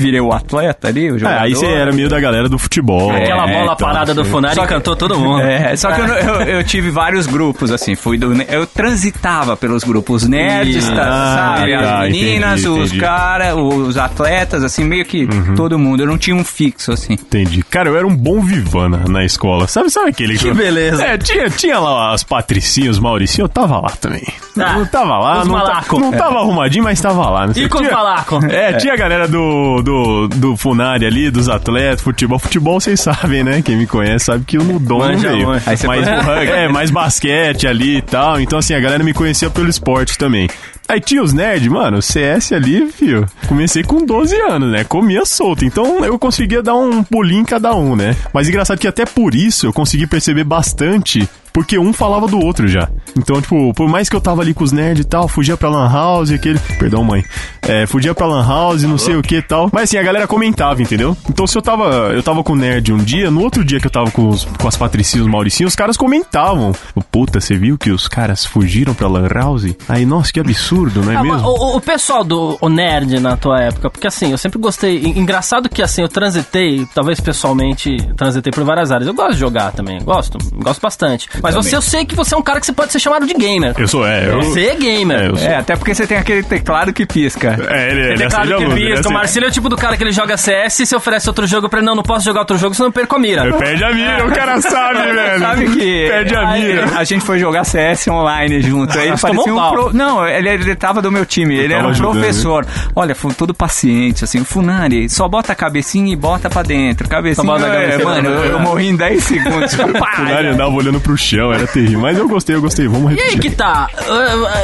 Virei 0.00 0.20
o 0.20 0.32
atleta 0.32 0.88
ali, 0.88 1.10
o 1.10 1.16
É, 1.16 1.18
jogador. 1.18 1.42
aí 1.42 1.54
você 1.54 1.66
era 1.66 1.92
meio 1.92 2.08
da 2.08 2.18
galera 2.20 2.48
do 2.48 2.58
futebol. 2.58 3.10
Aquela 3.10 3.48
É, 3.48 3.52
bola 3.52 3.72
então, 3.74 3.76
parada 3.88 4.14
do 4.14 4.24
você- 4.24 4.30
Funari 4.30 4.54
Só 4.54 4.62
que- 4.66 4.66
encantou 4.72 4.96
todo 4.96 5.18
mundo. 5.18 5.40
É, 5.42 5.74
só 5.76 5.90
que 5.92 6.00
eu, 6.00 6.06
eu, 6.06 6.34
eu 6.42 6.64
tive 6.64 6.90
vários 6.90 7.26
grupos, 7.26 7.70
assim, 7.70 7.94
fui 7.94 8.16
do, 8.18 8.32
eu 8.42 8.66
transitava 8.66 9.56
pelos 9.56 9.82
grupos 9.84 10.26
nerds, 10.26 10.88
tá, 10.88 11.02
ah, 11.08 11.56
sabe? 11.56 11.72
tá, 11.72 11.94
As 12.02 12.10
meninas, 12.10 12.60
entendi, 12.64 12.80
os 12.80 12.92
caras, 12.92 13.54
os 13.56 13.96
atletas, 13.96 14.62
assim, 14.64 14.84
meio 14.84 15.04
que 15.04 15.28
todo 15.56 15.78
mundo. 15.78 16.00
Eu 16.02 16.06
não 16.06 16.18
tinha 16.18 16.34
um 16.36 16.44
fixo, 16.44 16.92
assim. 16.92 17.14
Entendi. 17.14 17.62
Cara, 17.64 17.88
eu 17.88 17.96
era 17.96 18.06
um 18.06 18.14
bom 18.16 18.40
vivana 18.40 19.04
na 19.08 19.24
escola. 19.24 19.66
Sabe, 19.66 19.90
sabe 19.90 20.10
aquele 20.10 20.38
Que 20.38 20.52
beleza. 20.52 21.02
É, 21.04 21.18
tinha, 21.18 21.48
tinha 21.50 21.78
lá 21.78 22.12
as 22.12 22.22
patricinhas, 22.22 22.96
os 22.96 22.98
mauricinhos, 23.02 23.48
eu 23.48 23.52
tava 23.52 23.76
lá 23.80 23.90
também. 24.00 24.22
Ah, 24.58 24.74
não 24.74 24.86
tava 24.86 25.18
lá, 25.18 25.40
os 25.40 25.46
não, 25.48 25.54
malaco. 25.56 25.98
não 25.98 26.12
tava 26.12 26.38
arrumadinho, 26.38 26.84
mas 26.84 27.00
tava 27.00 27.28
lá. 27.30 27.52
Sei, 27.52 27.64
E 27.64 27.68
com 27.68 27.78
tinha- 27.78 27.90
malaco? 27.92 28.38
É, 28.50 28.72
tinha 28.74 28.92
a 28.92 28.96
galera 28.96 29.26
do, 29.28 29.82
do, 29.82 29.89
do 30.28 30.56
Funari 30.56 31.06
ali, 31.06 31.30
dos 31.30 31.48
atletas, 31.48 32.00
futebol. 32.02 32.38
Futebol, 32.38 32.80
vocês 32.80 33.00
sabem, 33.00 33.42
né? 33.44 33.62
Quem 33.62 33.76
me 33.76 33.86
conhece 33.86 34.26
sabe 34.26 34.44
que 34.44 34.56
Nudom 34.58 34.98
não 34.98 35.08
Manja, 35.08 35.32
veio. 35.32 35.46
manja. 35.46 35.62
Aí 35.70 35.76
você 35.76 35.86
mas, 35.86 36.04
foi 36.08 36.14
pro 36.16 36.24
rugby. 36.26 36.50
é, 36.52 36.68
mais 36.68 36.90
basquete 36.90 37.66
ali 37.66 37.96
e 37.98 38.02
tal. 38.02 38.40
Então, 38.40 38.58
assim, 38.58 38.74
a 38.74 38.80
galera 38.80 39.02
me 39.02 39.12
conhecia 39.12 39.50
pelo 39.50 39.68
esporte 39.68 40.16
também. 40.18 40.48
Aí 40.88 41.00
tinha 41.00 41.22
os 41.22 41.32
nerds, 41.32 41.68
mano, 41.68 42.02
CS 42.02 42.50
ali, 42.52 42.90
fio. 42.90 43.24
Comecei 43.46 43.84
com 43.84 44.04
12 44.04 44.34
anos, 44.40 44.72
né? 44.72 44.82
Comia 44.82 45.24
solto. 45.24 45.64
Então 45.64 46.04
eu 46.04 46.18
conseguia 46.18 46.62
dar 46.64 46.74
um 46.74 47.04
pulinho 47.04 47.42
em 47.42 47.44
cada 47.44 47.72
um, 47.76 47.94
né? 47.94 48.16
Mas 48.34 48.48
engraçado 48.48 48.78
que 48.78 48.88
até 48.88 49.04
por 49.06 49.32
isso 49.34 49.66
eu 49.66 49.72
consegui 49.72 50.06
perceber 50.06 50.42
bastante. 50.42 51.28
Porque 51.52 51.78
um 51.78 51.92
falava 51.92 52.26
do 52.26 52.38
outro 52.40 52.66
já. 52.68 52.88
Então, 53.22 53.40
tipo, 53.40 53.72
por 53.74 53.88
mais 53.88 54.08
que 54.08 54.16
eu 54.16 54.20
tava 54.20 54.42
ali 54.42 54.52
com 54.54 54.64
os 54.64 54.72
nerds 54.72 55.04
e 55.04 55.08
tal, 55.08 55.28
fugia 55.28 55.56
pra 55.56 55.68
Lan 55.68 55.90
House, 55.90 56.30
aquele. 56.30 56.58
Perdão, 56.78 57.04
mãe. 57.04 57.24
É, 57.62 57.86
fugia 57.86 58.14
pra 58.14 58.26
Lan 58.26 58.46
House, 58.46 58.82
não 58.82 58.98
sei 58.98 59.14
o 59.16 59.22
que 59.22 59.36
e 59.36 59.42
tal. 59.42 59.68
Mas 59.72 59.84
assim, 59.84 59.98
a 59.98 60.02
galera 60.02 60.26
comentava, 60.26 60.82
entendeu? 60.82 61.16
Então, 61.28 61.46
se 61.46 61.56
eu 61.56 61.62
tava. 61.62 61.84
Eu 62.14 62.22
tava 62.22 62.42
com 62.42 62.52
o 62.54 62.56
nerd 62.56 62.92
um 62.92 62.98
dia, 62.98 63.30
no 63.30 63.40
outro 63.42 63.64
dia 63.64 63.78
que 63.78 63.86
eu 63.86 63.90
tava 63.90 64.10
com, 64.10 64.28
os, 64.28 64.44
com 64.44 64.66
as 64.66 64.76
patricinhas, 64.76 65.26
os 65.26 65.30
mauricinhos, 65.32 65.72
os 65.72 65.76
caras 65.76 65.96
comentavam. 65.96 66.72
Puta, 67.10 67.40
você 67.40 67.56
viu 67.56 67.76
que 67.78 67.90
os 67.90 68.08
caras 68.08 68.44
fugiram 68.44 68.94
pra 68.94 69.08
Lan 69.08 69.28
House? 69.28 69.66
Aí, 69.88 70.04
nossa, 70.06 70.32
que 70.32 70.40
absurdo, 70.40 71.02
não 71.02 71.12
é 71.12 71.16
Ah, 71.16 71.22
mesmo? 71.22 71.46
o, 71.48 71.76
o 71.76 71.80
pessoal 71.80 72.24
do 72.24 72.56
o 72.60 72.68
nerd 72.68 73.18
na 73.20 73.36
tua 73.36 73.60
época, 73.60 73.90
porque 73.90 74.06
assim, 74.06 74.30
eu 74.30 74.38
sempre 74.38 74.58
gostei. 74.58 74.98
en- 75.04 75.18
Engraçado 75.20 75.68
que 75.68 75.82
assim, 75.82 76.02
eu 76.02 76.08
transitei, 76.08 76.86
talvez 76.94 77.20
pessoalmente, 77.20 77.96
transitei 78.16 78.52
por 78.52 78.64
várias 78.64 78.90
áreas. 78.90 79.06
Eu 79.06 79.14
gosto 79.14 79.32
de 79.34 79.38
jogar 79.38 79.72
também, 79.72 80.02
gosto, 80.02 80.38
gosto 80.54 80.80
bastante. 80.80 81.28
Mas 81.42 81.54
você, 81.54 81.76
eu 81.76 81.82
sei 81.82 82.04
que 82.04 82.14
você 82.14 82.34
é 82.34 82.38
um 82.38 82.42
cara 82.42 82.58
que 82.60 82.66
você 82.66 82.72
pode 82.72 82.92
ser 82.92 82.98
chamado 83.10 83.26
de 83.26 83.34
gamer. 83.34 83.74
Eu 83.76 83.88
sou, 83.88 84.06
é. 84.06 84.28
Eu, 84.28 84.42
Você 84.42 84.66
é 84.66 84.74
gamer. 84.76 85.18
é, 85.18 85.28
eu 85.28 85.36
sou. 85.36 85.48
É, 85.48 85.56
até 85.56 85.74
porque 85.74 85.94
você 85.94 86.06
tem 86.06 86.16
aquele 86.16 86.42
teclado 86.42 86.92
que 86.92 87.04
pisca. 87.04 87.58
É, 87.68 87.90
ele, 87.90 88.12
ele 88.12 88.24
a 88.24 88.28
que 88.28 88.74
pisca. 88.74 89.08
O 89.08 89.12
Marcelo 89.12 89.46
é 89.46 89.48
o 89.48 89.52
tipo 89.52 89.68
do 89.68 89.76
cara 89.76 89.96
que 89.96 90.04
ele 90.04 90.12
joga 90.12 90.36
CS 90.36 90.80
e 90.80 90.86
se 90.86 90.94
oferece 90.94 91.28
outro 91.28 91.46
jogo 91.46 91.68
pra 91.68 91.80
ele, 91.80 91.86
não, 91.86 91.96
não 91.96 92.02
posso 92.02 92.24
jogar 92.24 92.40
outro 92.40 92.56
jogo, 92.56 92.74
senão 92.74 92.88
eu 92.88 92.92
perco 92.92 93.16
a 93.16 93.18
mira. 93.18 93.52
Perde 93.54 93.84
a 93.84 93.92
mira, 93.92 94.26
o 94.26 94.30
cara 94.30 94.60
sabe, 94.62 95.12
velho. 95.12 95.40
Sabe 95.40 95.70
que 95.70 96.08
Perde 96.08 96.34
a 96.36 96.48
aí, 96.48 96.64
mira. 96.64 96.98
a 96.98 97.04
gente 97.04 97.24
foi 97.24 97.38
jogar 97.38 97.64
CS 97.64 98.08
online 98.08 98.62
junto. 98.62 98.96
Aí 98.96 99.04
ele 99.04 99.10
Mas 99.12 99.20
parecia 99.20 99.54
um 99.54 99.70
pro... 99.70 99.92
Não, 99.92 100.26
ele, 100.26 100.48
ele 100.48 100.76
tava 100.76 101.02
do 101.02 101.10
meu 101.10 101.26
time. 101.26 101.56
Ele 101.56 101.74
era 101.74 101.86
um 101.86 101.90
ajudando, 101.90 102.12
professor. 102.12 102.66
Olha, 102.94 103.14
foi 103.14 103.32
todo 103.34 103.52
paciente, 103.52 104.24
assim. 104.24 104.44
Funari, 104.44 105.08
só 105.08 105.28
bota 105.28 105.52
a 105.52 105.56
cabecinha 105.56 106.12
e 106.12 106.16
bota 106.16 106.48
pra 106.48 106.62
dentro. 106.62 107.08
Cabecinha, 107.08 107.46
bota 107.46 107.66
a 107.66 107.68
é, 107.68 107.80
cabecinha. 107.90 108.04
mano, 108.04 108.28
eu, 108.28 108.44
eu 108.52 108.58
morri 108.60 108.88
em 108.88 108.96
10 108.96 109.22
segundos. 109.22 109.72
O 109.74 109.76
Funari 110.16 110.46
andava 110.48 110.70
olhando 110.70 111.00
pro 111.00 111.16
chão, 111.16 111.52
era 111.52 111.66
terrível. 111.66 112.00
Mas 112.00 112.18
eu 112.18 112.28
gostei, 112.28 112.56
eu 112.56 112.60
gostei. 112.60 112.86
Vamos 112.90 113.12
E 113.12 113.20
aí 113.20 113.28
repetir. 113.30 113.40
que 113.50 113.56
tá, 113.56 113.88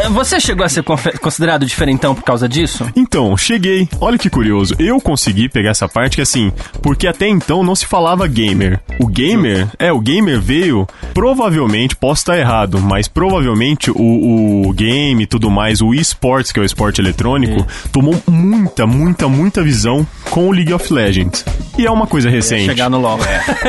uh, 0.07 0.13
você 0.13 0.39
chegou 0.41 0.65
a 0.65 0.69
ser 0.69 0.83
considerado 1.21 1.65
diferentão 1.65 2.15
por 2.15 2.25
causa 2.25 2.49
disso? 2.49 2.87
Então, 2.97 3.37
cheguei. 3.37 3.89
Olha 4.01 4.19
que 4.19 4.29
curioso. 4.31 4.75
Eu 4.79 5.01
consegui 5.01 5.49
pegar 5.49 5.71
essa 5.71 5.89
parte 5.89 6.17
que 6.17 6.23
assim, 6.23 6.53
porque 6.83 7.07
até 7.07 7.29
então 7.29 7.63
não 7.63 7.75
se 7.75 7.87
falava 7.87 8.27
gamer. 8.27 8.81
O 9.01 9.07
gamer, 9.07 9.69
é, 9.79 9.93
o 9.93 10.01
gamer 10.01 10.41
veio, 10.41 10.87
provavelmente, 11.15 11.97
posso 11.97 12.21
estar 12.23 12.39
errado, 12.39 12.81
mas 12.81 13.09
provavelmente 13.09 13.91
o, 13.91 14.67
o 14.69 14.73
game 14.73 15.23
e 15.23 15.27
tudo 15.27 15.51
mais, 15.51 15.81
o 15.83 15.93
esportes, 15.95 16.53
que 16.53 16.59
é 16.59 16.63
o 16.63 16.65
esporte 16.65 17.01
eletrônico, 17.01 17.67
tomou 17.93 18.15
muita, 18.27 18.87
muita, 18.87 19.29
muita 19.29 19.63
visão 19.63 20.07
com 20.31 20.49
o 20.49 20.53
League 20.53 20.73
of 20.73 20.93
Legends. 20.93 21.45
E 21.79 21.87
é 21.87 21.91
uma 21.91 22.07
coisa 22.07 22.31
recente. 22.31 22.67
Chegar 22.67 22.89
no 22.89 22.99
LoL. 23.01 23.19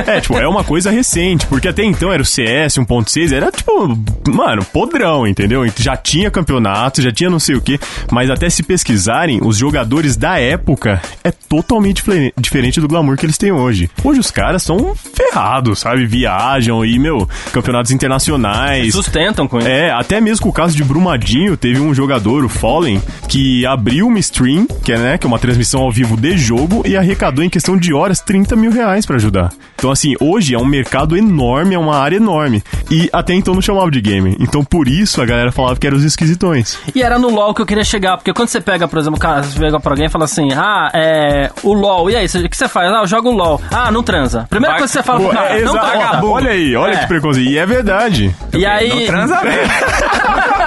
É, 0.08 0.22
tipo, 0.22 0.38
é 0.38 0.48
uma 0.48 0.64
coisa 0.64 0.90
recente, 0.92 1.46
porque 1.48 1.68
até 1.68 1.84
então 1.84 2.12
era 2.12 2.22
o 2.22 2.26
CS 2.26 2.76
1.6, 2.78 3.34
era 3.36 3.52
tipo, 3.52 3.88
mano, 4.28 4.47
podrão, 4.66 5.28
entendeu? 5.28 5.66
Já 5.78 5.96
tinha 5.98 6.32
campeonato, 6.32 7.02
já 7.02 7.12
tinha 7.12 7.30
não 7.30 7.40
sei 7.40 7.56
o 7.56 7.62
que, 7.62 7.80
mas 8.12 8.30
até 8.30 8.50
se 8.50 8.64
pesquisarem, 8.64 9.40
os 9.44 9.58
jogadores 9.58 10.16
da 10.16 10.40
época 10.40 11.02
é 11.24 11.32
totalmente 11.32 11.98
difere- 11.98 12.34
diferente 12.40 12.80
do 12.82 12.88
glamour 12.88 13.18
que 13.18 13.26
eles 13.26 13.38
têm 13.38 13.52
hoje. 13.52 13.90
Hoje 14.04 14.20
os 14.20 14.32
caras 14.32 14.64
são 14.64 14.94
ferrados, 14.96 15.80
sabe? 15.80 16.06
Viajam 16.06 16.84
e, 16.86 16.98
meu, 17.00 17.28
campeonatos 17.52 17.92
internacionais. 17.92 18.94
Sustentam 18.94 19.48
com 19.48 19.60
isso. 19.60 19.68
É, 19.68 19.92
até 19.92 20.20
mesmo 20.22 20.44
com 20.44 20.50
o 20.50 20.54
caso 20.54 20.76
de 20.76 20.84
Brumadinho, 20.84 21.56
teve 21.58 21.80
um 21.80 21.94
jogador, 21.94 22.44
o 22.46 22.50
Fallen, 22.50 23.02
que 23.28 23.66
abriu 23.66 24.08
uma 24.08 24.20
stream, 24.20 24.68
que 24.84 24.92
é, 24.94 24.98
né, 24.98 25.18
que 25.18 25.26
é 25.26 25.30
uma 25.30 25.40
transmissão 25.40 25.82
ao 25.82 25.92
vivo 25.92 26.16
de 26.18 26.38
jogo, 26.38 26.84
e 26.86 26.96
arrecadou 26.96 27.44
em 27.44 27.50
questão 27.50 27.78
de 27.78 27.94
horas 27.94 28.20
30 28.22 28.56
mil 28.56 28.72
reais 28.72 29.06
pra 29.06 29.16
ajudar. 29.16 29.52
Então, 29.78 29.92
assim, 29.92 30.16
hoje 30.20 30.56
é 30.56 30.58
um 30.58 30.66
mercado 30.66 31.16
enorme, 31.16 31.76
é 31.76 31.80
uma 31.80 31.96
área 31.98 32.16
enorme. 32.18 32.64
E 32.90 33.10
até 33.14 33.34
então 33.34 33.54
não 33.54 33.62
chamava 33.62 33.92
de 33.92 34.02
game. 34.02 34.36
Então, 34.40 34.64
por 34.64 34.88
isso 34.88 35.22
a 35.22 35.26
galera 35.26 35.52
falava 35.52 35.76
que 35.76 35.86
eram 35.86 35.98
os 35.98 36.04
esquisitões. 36.04 36.80
E 36.96 37.02
era 37.04 37.20
no 37.20 37.30
LoL 37.30 37.54
que 37.54 37.62
eu 37.62 37.66
queria 37.66 37.84
chegar, 37.84 38.18
porque 38.18 38.34
quando 38.34 38.50
você 38.50 38.60
pega, 38.60 38.88
por 38.88 38.98
exemplo, 38.98 39.20
cara, 39.20 39.44
você 39.44 39.60
pega 39.60 39.80
pra 39.80 39.92
alguém 39.94 40.08
e 40.08 40.10
fala 40.10 40.26
assim, 40.26 40.50
ah, 40.54 40.90
é. 40.94 41.52
O 41.64 41.74
LoL, 41.74 42.10
e 42.10 42.16
aí, 42.16 42.26
o 42.26 42.50
que 42.50 42.58
você 42.58 42.68
faz? 42.68 42.92
Ah, 42.92 43.02
eu 43.02 43.08
jogo 43.08 43.30
LoL. 43.32 43.62
Ah, 43.72 43.92
não 43.92 44.02
transa. 44.02 44.48
Primeira 44.50 44.74
Vai- 44.74 44.80
coisa 44.80 44.94
que 44.94 45.00
você 45.00 45.04
fala 45.04 45.20
pro 45.20 45.30
cara, 45.30 45.60
é, 45.60 45.64
não 45.64 45.74
transa. 45.74 46.26
Olha 46.26 46.52
aí, 46.52 46.76
olha 46.76 46.94
É. 46.94 46.98
que 46.98 47.08
preconceito. 47.08 47.50
E 47.50 47.58
é 47.58 47.66
verdade. 47.66 48.36
E 48.54 48.66
aí. 48.66 48.90
Não 48.90 49.06
transa 49.06 49.42
mesmo. 49.44 49.74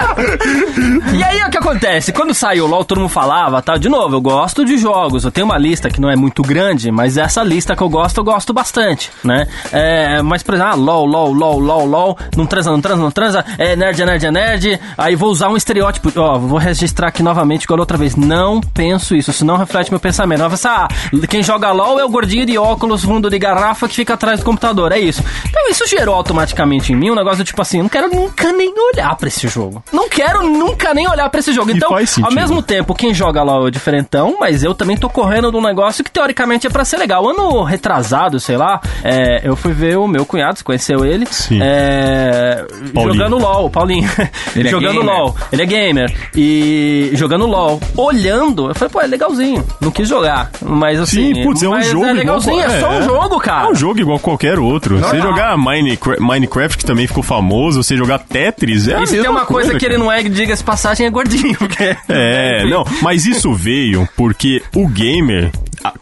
E 1.14 1.23
aí 1.23 1.43
o 1.43 1.50
que 1.50 1.59
acontece? 1.59 2.12
Quando 2.12 2.35
saiu 2.35 2.64
o 2.64 2.69
LOL, 2.69 2.85
todo 2.85 2.99
mundo 3.00 3.09
falava, 3.09 3.62
tá? 3.62 3.76
De 3.76 3.88
novo, 3.88 4.17
eu 4.17 4.21
gosto 4.21 4.64
de 4.64 4.76
jogos. 4.76 5.25
Eu 5.25 5.31
tenho 5.31 5.47
uma 5.47 5.57
lista 5.57 5.88
que 5.88 6.00
não 6.00 6.11
é 6.11 6.17
muito 6.17 6.43
grande, 6.43 6.90
mas 6.90 7.17
essa 7.17 7.43
lista 7.43 7.75
que 7.75 7.83
eu 7.83 7.88
gosto, 7.88 8.19
eu 8.19 8.25
gosto 8.25 8.52
bastante, 8.52 9.00
né? 9.25 9.47
É, 9.73 10.23
mas, 10.23 10.42
por 10.42 10.54
exemplo, 10.54 10.73
ah, 10.73 10.76
LOL, 10.76 11.07
LOL, 11.07 11.33
LOL, 11.33 11.59
LOL, 11.59 11.87
LOL, 11.87 12.19
não 12.37 12.47
transa, 12.47 12.71
não 12.71 12.80
transa, 12.80 13.02
não 13.02 13.11
transa, 13.11 13.45
é 13.59 13.76
nerd, 13.76 14.02
é 14.02 14.07
nerd, 14.07 14.26
é 14.26 14.30
nerd. 14.30 14.80
Aí 14.97 15.14
vou 15.16 15.30
usar 15.30 15.49
um 15.49 15.57
estereótipo, 15.57 16.12
ó, 16.16 16.38
vou 16.38 16.59
registrar 16.59 17.09
aqui 17.09 17.23
novamente 17.23 17.64
igual 17.64 17.80
outra 17.80 17.97
vez. 17.97 18.16
Não 18.16 18.61
penso 18.61 19.14
isso, 19.14 19.30
isso 19.30 19.45
não 19.45 19.57
reflete 19.57 19.90
meu 19.90 20.00
pensamento. 20.00 20.40
Vai 20.40 20.50
pensar, 20.50 20.88
ah, 20.90 21.26
quem 21.28 21.42
joga 21.42 21.73
LOL 21.73 21.99
é 21.99 22.04
o 22.04 22.09
gordinho 22.09 22.47
de 22.47 22.59
óculos, 22.59 23.04
fundo 23.04 23.30
de 23.30 23.38
garrafa 23.38 23.88
que 23.88 23.95
fica 23.95 24.14
atrás 24.14 24.40
do 24.40 24.45
computador, 24.45 24.92
é 24.92 24.99
isso. 24.99 25.23
Então 25.49 25.69
isso 25.69 25.87
gerou 25.87 26.14
automaticamente 26.14 26.92
em 26.92 26.97
mim 26.97 27.11
um 27.11 27.14
negócio 27.14 27.38
do 27.38 27.45
tipo 27.45 27.61
assim, 27.62 27.80
não 27.83 27.88
quero 27.88 28.09
nunca 28.09 28.52
nem 28.52 28.73
olhar 28.92 29.14
pra 29.16 29.28
esse 29.28 29.49
jogo. 29.49 29.83
Não 29.92 30.09
quero 30.09 30.42
nunca 30.42 30.92
nem 30.95 31.09
olhar 31.09 31.28
pra 31.30 31.40
esse 31.40 31.52
jogo. 31.52 31.71
E 31.71 31.75
Então, 31.76 31.88
ao 32.25 32.33
mesmo 32.33 32.62
tempo, 32.62 32.95
quem 32.95 33.12
joga 33.14 33.42
LOL 33.42 33.64
é 33.64 33.69
o 33.69 33.71
diferentão, 33.71 34.37
mas 34.38 34.62
eu 34.62 34.75
também 34.75 34.97
tô 34.97 35.09
correndo 35.09 35.50
de 35.50 35.57
um 35.57 35.62
negócio 35.62 36.04
que 36.04 36.11
teoricamente 36.11 36.66
é 36.66 36.71
pra 36.71 36.85
ser 36.85 36.97
legal. 36.99 37.28
Ano 37.28 37.62
retrasado, 37.62 38.38
sei 38.40 38.57
lá, 38.57 38.80
é, 39.04 39.40
eu 39.49 39.56
fui 39.56 39.73
ver 39.73 39.97
o 39.97 40.06
meu 40.06 40.25
cunhado, 40.26 40.59
você 40.59 40.64
conheceu 40.64 41.04
ele, 41.04 41.26
Sim. 41.26 41.59
é, 41.62 42.64
jogando 42.94 43.38
LOL, 43.38 43.66
o 43.66 43.70
Paulinho. 43.70 44.09
Ele 44.57 44.68
é 44.68 44.70
jogando 44.70 45.00
gamer? 45.00 45.14
LOL. 45.14 45.37
Ele 45.53 45.62
é 45.62 45.66
gamer. 45.66 46.12
E 46.35 47.11
jogando 47.14 47.46
LOL. 47.46 47.81
Olhando, 47.96 48.68
eu 48.68 48.74
falei, 48.74 48.92
pô, 48.92 49.00
é 49.00 49.07
legalzinho. 49.07 49.64
Não 49.81 49.90
quis 49.90 50.09
jogar. 50.09 50.50
Mas 50.61 50.98
assim. 51.00 51.35
Sim, 51.35 51.42
putz, 51.44 51.62
é 51.62 51.68
um 51.68 51.70
mas 51.72 51.87
jogo 51.87 52.05
É 52.05 52.09
igual- 52.11 52.16
legalzinho, 52.16 52.61
é, 52.61 52.81
só 52.81 52.90
um 52.90 52.98
é. 52.98 53.03
jogo, 53.03 53.38
cara. 53.38 53.68
É 53.68 53.70
um 53.70 53.74
jogo 53.74 54.00
igual 54.00 54.18
qualquer 54.18 54.59
outro. 54.59 54.98
Você 54.98 55.20
jogar 55.20 55.57
Minecraft, 55.57 56.20
Minecraft, 56.22 56.79
que 56.79 56.85
também 56.85 57.07
ficou 57.07 57.22
famoso, 57.22 57.83
você 57.83 57.96
jogar 57.96 58.18
Tetris, 58.18 58.88
é 58.88 58.96
a 58.96 59.03
E 59.03 59.07
se 59.07 59.20
tem 59.20 59.31
uma 59.31 59.46
coisa 59.46 59.72
que 59.74 59.81
cara. 59.81 59.92
ele 59.94 60.03
não 60.03 60.11
é, 60.11 60.22
diga-se 60.22 60.64
passagem, 60.64 61.07
é 61.07 61.11
gordinho. 61.11 61.57
Porque... 61.57 61.96
É, 62.09 62.64
não, 62.66 62.85
mas 63.03 63.24
isso 63.26 63.53
veio 63.55 64.09
porque 64.16 64.62
o 64.74 64.88
gamer, 64.88 65.50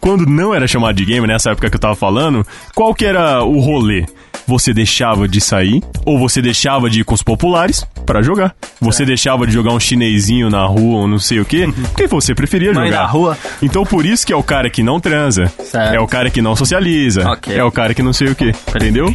quando 0.01 0.27
não 0.27 0.55
era 0.55 0.67
chamado 0.67 0.95
de 0.97 1.05
gamer, 1.05 1.29
nessa 1.29 1.51
época 1.51 1.69
que 1.69 1.77
eu 1.77 1.81
tava 1.81 1.95
falando, 1.95 2.47
qual 2.79 2.95
que 2.95 3.05
era 3.05 3.43
o 3.43 3.59
rolê? 3.59 4.07
Você 4.47 4.73
deixava 4.73 5.27
de 5.27 5.41
sair, 5.41 5.83
ou 6.07 6.17
você 6.17 6.41
deixava 6.41 6.89
de 6.89 7.01
ir 7.01 7.05
com 7.05 7.13
os 7.13 7.25
populares 7.25 7.85
pra 8.07 8.23
jogar. 8.23 8.55
Você 8.81 9.05
deixava 9.05 9.45
de 9.45 9.53
jogar 9.53 9.73
um 9.73 9.81
chinesinho 9.81 10.49
na 10.49 10.65
rua 10.65 11.01
ou 11.01 11.09
não 11.09 11.19
sei 11.19 11.41
o 11.41 11.45
quê, 11.45 11.69
porque 11.89 12.07
você 12.07 12.37
preferia 12.37 12.73
Mãe 12.73 12.87
jogar. 12.87 13.01
da 13.01 13.07
rua. 13.07 13.37
Então 13.61 13.85
por 13.85 14.07
isso 14.07 14.25
que 14.25 14.33
é 14.33 14.37
o 14.37 14.45
cara 14.45 14.71
que 14.71 14.81
não 14.85 15.01
transa, 15.01 15.53
Certo. 15.65 15.93
é 15.93 15.99
o 15.99 16.07
cara 16.07 16.31
que 16.31 16.41
não 16.41 16.55
socializa, 16.55 17.29
Ok. 17.29 17.53
é 17.53 17.65
o 17.65 17.73
cara 17.73 17.93
que 17.93 18.03
não 18.03 18.13
sei 18.13 18.29
o 18.29 18.35
quê, 18.37 18.55
entendeu? 18.77 19.13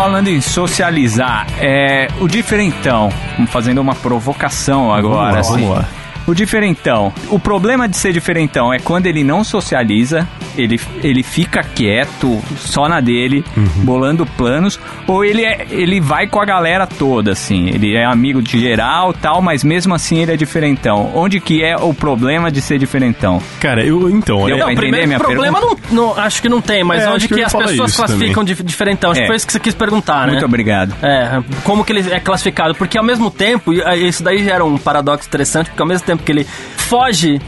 Falando 0.00 0.28
em 0.28 0.40
socializar, 0.40 1.46
é, 1.60 2.08
o 2.20 2.26
diferentão, 2.26 3.10
fazendo 3.48 3.82
uma 3.82 3.94
provocação 3.94 4.90
agora, 4.90 5.34
lá, 5.34 5.38
assim. 5.40 5.66
vamos 5.66 5.76
lá. 5.76 5.88
O 6.30 6.34
diferentão, 6.34 7.12
o 7.28 7.40
problema 7.40 7.88
de 7.88 7.96
ser 7.96 8.12
diferentão 8.12 8.72
é 8.72 8.78
quando 8.78 9.06
ele 9.06 9.24
não 9.24 9.42
socializa, 9.42 10.28
ele, 10.56 10.78
ele 11.02 11.24
fica 11.24 11.60
quieto, 11.62 12.40
só 12.56 12.88
na 12.88 13.00
dele, 13.00 13.44
Uhum. 13.56 13.66
bolando 13.84 14.24
planos, 14.24 14.78
ou 15.08 15.24
ele, 15.24 15.44
é, 15.44 15.66
ele 15.70 16.00
vai 16.00 16.28
com 16.28 16.40
a 16.40 16.44
galera 16.44 16.86
toda, 16.86 17.32
assim, 17.32 17.68
ele 17.70 17.96
é 17.96 18.04
amigo 18.04 18.40
de 18.40 18.60
geral 18.60 19.12
tal, 19.12 19.42
mas 19.42 19.64
mesmo 19.64 19.92
assim 19.92 20.18
ele 20.22 20.32
é 20.32 20.36
diferentão. 20.36 21.10
Onde 21.16 21.40
que 21.40 21.64
é 21.64 21.76
o 21.76 21.92
problema 21.92 22.48
de 22.48 22.60
ser 22.60 22.78
diferentão? 22.78 23.42
Cara, 23.58 23.84
eu 23.84 24.08
então, 24.08 24.44
Deu 24.46 24.56
é, 24.56 24.60
pra 24.60 24.72
entender 24.72 25.06
minha 25.06 25.18
problema 25.18 25.60
não, 25.60 25.76
não- 25.90 26.16
acho 26.18 26.40
que 26.40 26.48
não 26.48 26.60
tem, 26.60 26.84
mas 26.84 27.02
É, 27.02 27.10
onde 27.10 27.26
que 27.26 27.34
que 27.34 27.42
as 27.42 27.52
pessoas 27.52 27.96
classificam 27.96 28.44
de 28.44 28.54
diferentão? 28.62 29.10
Acho 29.10 29.18
É. 29.20 29.22
que 29.22 29.26
foi 29.26 29.36
isso 29.36 29.46
que 29.48 29.52
você 29.52 29.58
quis 29.60 29.74
perguntar, 29.74 30.26
né? 30.26 30.32
Muito 30.34 30.44
obrigado. 30.44 30.94
É, 31.02 31.42
como 31.64 31.84
que 31.84 31.92
ele 31.92 32.08
é 32.08 32.20
classificado? 32.20 32.72
Porque 32.76 32.96
ao 32.96 33.04
mesmo 33.04 33.32
tempo, 33.32 33.72
aí 33.84 34.06
isso 34.06 34.22
daí 34.22 34.44
gera 34.44 34.64
um 34.64 34.78
paradoxo 34.78 35.26
interessante, 35.26 35.70
porque 35.70 35.82
ao 35.82 35.88
mesmo 35.88 36.06
tempo 36.06 36.19
que 36.20 36.30
ele 36.32 36.44
foge 36.76 37.40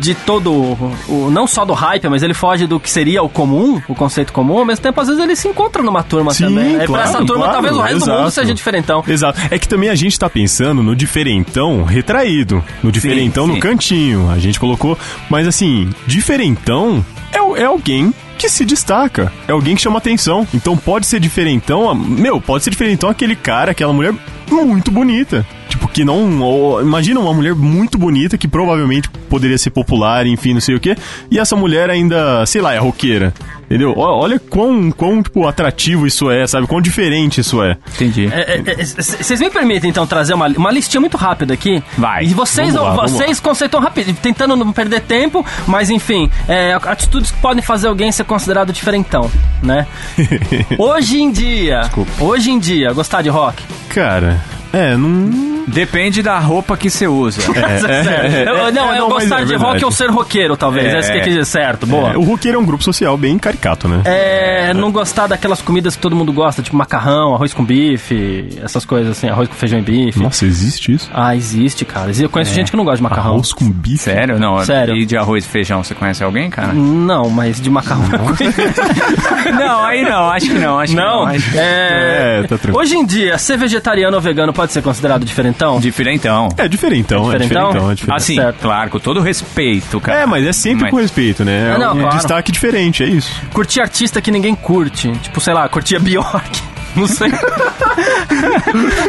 de 0.00 0.12
todo 0.14 0.52
o, 0.52 0.96
o- 1.08 1.30
não 1.30 1.46
só 1.46 1.64
do 1.64 1.72
hype, 1.72 2.08
mas 2.08 2.22
ele 2.22 2.34
foge 2.34 2.66
do 2.66 2.80
que 2.80 2.90
seria 2.90 3.22
o 3.22 3.28
comum, 3.28 3.80
o 3.88 3.94
conceito 3.94 4.32
comum, 4.32 4.58
ao 4.58 4.64
mesmo 4.64 4.82
tempo 4.82 5.00
às 5.00 5.06
vezes 5.06 5.22
ele 5.22 5.36
se 5.36 5.46
encontra 5.46 5.82
numa 5.82 6.02
turma 6.02 6.34
Sim, 6.34 6.44
também. 6.46 6.76
Pra 6.78 6.86
claro, 6.86 7.08
essa 7.08 7.18
turma 7.18 7.44
claro, 7.44 7.52
talvez 7.52 7.76
o 7.76 7.80
resto 7.80 7.98
do 8.00 8.06
mundo 8.06 8.14
exato. 8.18 8.30
seja 8.32 8.54
diferentão. 8.54 9.04
Exato. 9.06 9.40
É 9.50 9.58
que 9.58 9.68
também 9.68 9.88
a 9.88 9.94
gente 9.94 10.18
tá 10.18 10.28
pensando 10.28 10.82
no 10.82 10.96
diferentão 10.96 11.84
retraído, 11.84 12.62
no 12.82 12.90
diferentão 12.90 13.46
sim. 13.46 13.52
no 13.54 13.60
cantinho. 13.60 14.30
A 14.30 14.38
gente 14.38 14.58
colocou. 14.58 14.98
Mas 15.30 15.46
assim, 15.46 15.88
diferentão 16.06 17.04
é, 17.32 17.60
é 17.60 17.64
alguém 17.64 18.12
que 18.36 18.48
se 18.48 18.64
destaca. 18.64 19.32
É 19.46 19.52
alguém 19.52 19.74
que 19.76 19.82
chama 19.82 19.98
atenção. 19.98 20.46
Então 20.52 20.76
pode 20.76 21.06
ser 21.06 21.20
diferentão. 21.20 21.94
Meu, 21.94 22.40
pode 22.40 22.64
ser 22.64 22.70
diferentão 22.70 23.08
aquele 23.10 23.36
cara, 23.36 23.70
aquela 23.70 23.92
mulher 23.92 24.12
muito 24.50 24.90
bonita. 24.90 25.46
Tipo, 25.78 25.88
que 25.88 26.04
não. 26.04 26.40
ou- 26.42 26.80
imagina 26.82 27.20
uma 27.20 27.32
mulher 27.32 27.54
muito 27.54 27.96
bonita 27.96 28.36
que 28.36 28.48
provavelmente 28.48 29.08
poderia 29.30 29.56
ser 29.56 29.70
popular, 29.70 30.26
enfim, 30.26 30.52
não 30.54 30.60
sei 30.60 30.74
o 30.74 30.80
quê. 30.80 30.96
E 31.30 31.38
essa 31.38 31.54
mulher 31.54 31.88
ainda, 31.88 32.44
sei 32.46 32.60
lá, 32.60 32.74
é 32.74 32.78
roqueira. 32.78 33.32
Entendeu? 33.66 33.92
Olha 33.96 34.40
quão, 34.40 34.90
quão 34.90 35.22
tipo, 35.22 35.46
atrativo 35.46 36.06
isso 36.06 36.30
é, 36.30 36.46
sabe? 36.46 36.66
Quão 36.66 36.80
diferente 36.80 37.42
isso 37.42 37.62
é. 37.62 37.76
Entendi. 37.94 38.26
É, 38.32 38.54
é, 38.54 38.62
é, 38.66 38.84
Vocês 38.84 39.38
me 39.40 39.50
permitem 39.50 39.90
então 39.90 40.06
trazer 40.06 40.32
uma, 40.32 40.48
uma 40.48 40.70
listinha 40.72 41.00
muito 41.02 41.18
rápida 41.18 41.52
aqui? 41.52 41.82
Vai. 41.96 42.24
E 42.24 42.28
vocês, 42.32 42.74
lá, 42.74 42.94
vocês 42.94 43.38
conceituam 43.38 43.82
rápido, 43.82 44.16
tentando 44.22 44.56
não 44.56 44.72
perder 44.72 45.02
tempo, 45.02 45.44
mas 45.66 45.90
enfim, 45.90 46.30
é, 46.48 46.72
atitudes 46.72 47.30
que 47.30 47.38
podem 47.40 47.62
fazer 47.62 47.88
alguém 47.88 48.10
ser 48.10 48.24
considerado 48.24 48.72
diferentão, 48.72 49.30
né? 49.62 49.86
hoje 50.78 51.20
em 51.20 51.30
dia, 51.30 51.82
hoje 52.18 52.50
em 52.50 52.58
dia, 52.58 52.90
gostar 52.94 53.20
de 53.20 53.28
rock? 53.28 53.62
Cara, 53.90 54.42
É, 54.72 54.96
não. 54.96 55.48
Depende 55.66 56.22
da 56.22 56.38
roupa 56.38 56.76
que 56.76 56.88
você 56.88 57.06
usa. 57.06 57.42
Eu- 57.48 58.66
é, 58.68 58.72
não, 58.72 58.92
é, 58.92 58.98
eu 58.98 59.02
não, 59.02 59.08
gostar 59.10 59.42
é 59.42 59.44
de 59.44 59.54
rock 59.54 59.84
ou 59.84 59.90
ser 59.90 60.10
roqueiro, 60.10 60.56
talvez. 60.56 60.86
É. 60.86 60.98
Essa 60.98 61.12
que 61.12 61.20
quer 61.20 61.28
dizer 61.28 61.44
certo, 61.44 61.86
boa. 61.86 62.12
É, 62.12 62.16
o 62.16 62.22
roqueiro 62.22 62.56
é 62.56 62.60
um 62.60 62.64
grupo 62.64 62.82
social 62.82 63.16
bem 63.16 63.38
caricato, 63.38 63.86
né? 63.86 64.02
É, 64.04 64.72
não 64.72 64.90
gostar 64.90 65.26
daquelas 65.26 65.60
comidas 65.60 65.94
que 65.94 66.02
todo 66.02 66.16
mundo 66.16 66.32
gosta, 66.32 66.62
tipo 66.62 66.76
macarrão, 66.76 67.34
arroz 67.34 67.52
com 67.52 67.64
bife, 67.64 68.48
essas 68.62 68.84
coisas 68.84 69.12
assim, 69.12 69.28
arroz 69.28 69.48
com 69.48 69.54
feijão 69.54 69.78
e 69.78 69.82
bife. 69.82 70.20
Nossa, 70.20 70.44
existe 70.46 70.92
isso? 70.92 71.10
Ah, 71.12 71.36
existe, 71.36 71.84
cara. 71.84 72.10
Eu 72.18 72.28
conheço 72.28 72.54
gente 72.54 72.70
que 72.70 72.76
não 72.76 72.84
gosta 72.84 72.98
de 72.98 73.02
macarrão. 73.02 73.32
Arroz 73.32 73.52
com 73.52 73.70
bife. 73.70 73.98
Sério? 73.98 74.38
Não. 74.38 74.64
Sério. 74.64 74.96
E 74.96 75.04
de 75.04 75.16
arroz 75.16 75.44
e 75.44 75.48
feijão, 75.48 75.82
você 75.82 75.94
conhece 75.94 76.24
alguém, 76.24 76.50
cara? 76.50 76.72
Não, 76.72 77.28
mas 77.28 77.60
de 77.60 77.70
macarrão. 77.70 78.08
não, 79.58 79.84
aí 79.84 80.02
não, 80.02 80.30
acho 80.30 80.46
que 80.46 80.58
não, 80.58 80.78
acho 80.78 80.92
que 80.94 80.98
não, 81.00 81.24
não. 81.24 81.26
Acho... 81.26 81.56
é... 81.56 82.38
É, 82.38 82.42
tá 82.42 82.48
tranquilo. 82.58 82.78
Hoje 82.78 82.96
em 82.96 83.04
dia, 83.04 83.38
ser 83.38 83.56
vegetariano 83.56 84.16
ou 84.16 84.22
vegano 84.22 84.52
pode 84.58 84.72
ser 84.72 84.82
considerado 84.82 85.24
diferentão? 85.24 85.78
Diferentão. 85.78 86.48
É 86.56 86.66
diferentão, 86.66 87.30
é 87.32 87.38
Diferentão? 87.38 87.66
diferentão, 87.68 87.90
é 87.90 87.94
diferentão. 87.94 88.16
Assim, 88.16 88.34
certo. 88.34 88.58
claro, 88.60 88.90
com 88.90 88.98
todo 88.98 89.20
respeito, 89.20 90.00
cara. 90.00 90.22
É, 90.22 90.26
mas 90.26 90.44
é 90.44 90.52
sempre 90.52 90.82
Mas- 90.82 90.90
com 90.90 90.96
respeito, 90.96 91.44
né? 91.44 91.74
É 91.74 91.78
não, 91.78 91.94
um 91.94 92.00
claro. 92.00 92.16
destaque 92.16 92.50
diferente, 92.50 93.04
é 93.04 93.06
isso. 93.06 93.30
Curtir 93.52 93.80
artista 93.80 94.20
que 94.20 94.32
ninguém 94.32 94.56
curte. 94.56 95.12
Tipo, 95.18 95.40
sei 95.40 95.54
lá, 95.54 95.68
curtir 95.68 95.94
a 95.94 96.00
Bjork. 96.00 96.60
Não 96.96 97.06
sei. 97.06 97.30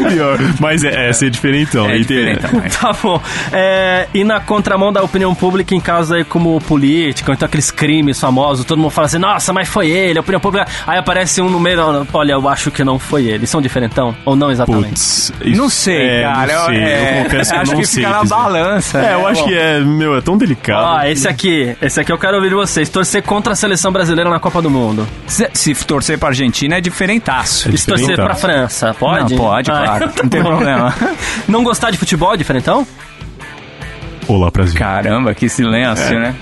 Pior. 0.10 0.38
Mas 0.60 0.84
é, 0.84 1.10
é 1.10 1.14
ser 1.14 1.30
diferentão. 1.30 1.90
É 1.90 1.98
E 1.98 2.06
diferentão. 2.06 2.62
é. 2.64 2.70
Tá 2.70 2.94
bom. 3.02 3.22
É, 3.52 4.08
e 4.14 4.24
na 4.24 4.40
contramão 4.40 4.92
da 4.92 5.02
opinião 5.04 5.34
pública 5.36 5.74
em 5.76 5.80
casos 5.80 6.12
aí 6.12 6.24
como 6.24 6.60
política, 6.62 7.32
ou 7.32 7.36
então 7.36 7.46
aqueles 7.46 7.72
crimes 7.72 8.20
famosos, 8.20 8.66
todo 8.66 8.78
mundo 8.80 8.92
fala 8.92 9.08
assim, 9.08 9.18
nossa, 9.18 9.52
mas 9.54 9.68
foi 9.68 9.90
ele, 9.90 10.18
a 10.20 10.22
opinião 10.22 10.40
pública. 10.40 10.68
Aí 10.86 10.98
aparece 10.98 11.42
um 11.42 11.50
no 11.50 11.60
meio, 11.60 11.80
olha, 12.14 12.34
eu 12.34 12.48
acho 12.50 12.72
que 12.72 12.84
não 12.84 12.98
foi 13.00 13.26
ele. 13.26 13.46
São 13.48 13.62
diferentão? 13.62 14.16
Ou 14.26 14.36
não 14.36 14.52
exatamente? 14.52 14.90
Putz, 14.90 15.34
isso- 15.44 15.58
Não 15.62 15.70
sei, 15.70 16.08
é, 16.10 16.22
cara. 16.24 16.54
Não 16.60 16.66
sei, 16.68 16.78
é, 16.78 17.20
eu 17.20 17.24
confesso 17.24 17.52
que 17.52 17.56
eu 17.58 17.62
acho 17.62 17.72
não 17.72 17.80
que 17.80 17.88
sei. 17.88 18.04
fica 18.04 18.16
na 18.18 18.24
balança. 18.24 18.98
É, 18.98 19.02
né? 19.02 19.14
eu 19.16 19.28
acho 19.28 19.44
que 19.46 19.58
é, 19.58 19.80
meu, 19.80 20.16
é 20.18 20.22
tão 20.22 20.38
delicado. 20.38 20.84
Ó, 20.86 21.02
esse 21.08 21.28
aqui, 21.28 21.76
esse 21.82 22.00
aqui 22.00 22.12
eu 22.12 22.18
quero 22.18 22.36
ouvir 22.38 22.50
de 22.50 22.56
vocês. 22.56 22.90
Torcer 22.90 23.24
contra 23.24 23.54
a 23.54 23.56
seleção 23.56 23.92
brasileira 23.92 24.30
na 24.30 24.40
Copa 24.40 24.62
do 24.62 24.70
Mundo. 24.70 25.08
Se, 25.28 25.50
se 25.54 25.74
torcer 25.86 26.18
pra 26.18 26.30
Argentina 26.30 26.78
é 26.78 26.82
diferentaço. 26.82 27.69
É 27.72 27.76
E 27.76 27.86
torcer 27.86 28.16
pra 28.16 28.36
França, 28.36 28.94
pode? 28.94 29.36
Não, 29.36 29.42
pode, 29.44 29.72
Ah, 29.72 29.84
claro. 29.84 30.12
Não 30.24 30.30
tem 30.30 30.42
problema. 30.44 30.94
Não 31.48 31.64
gostar 31.64 31.92
de 31.92 31.98
futebol 31.98 32.34
é 32.34 32.38
diferentão? 32.38 32.86
Olá, 34.28 34.52
Brasil. 34.52 34.78
Caramba, 34.78 35.34
que 35.34 35.50
silêncio, 35.50 36.20
né? 36.20 36.36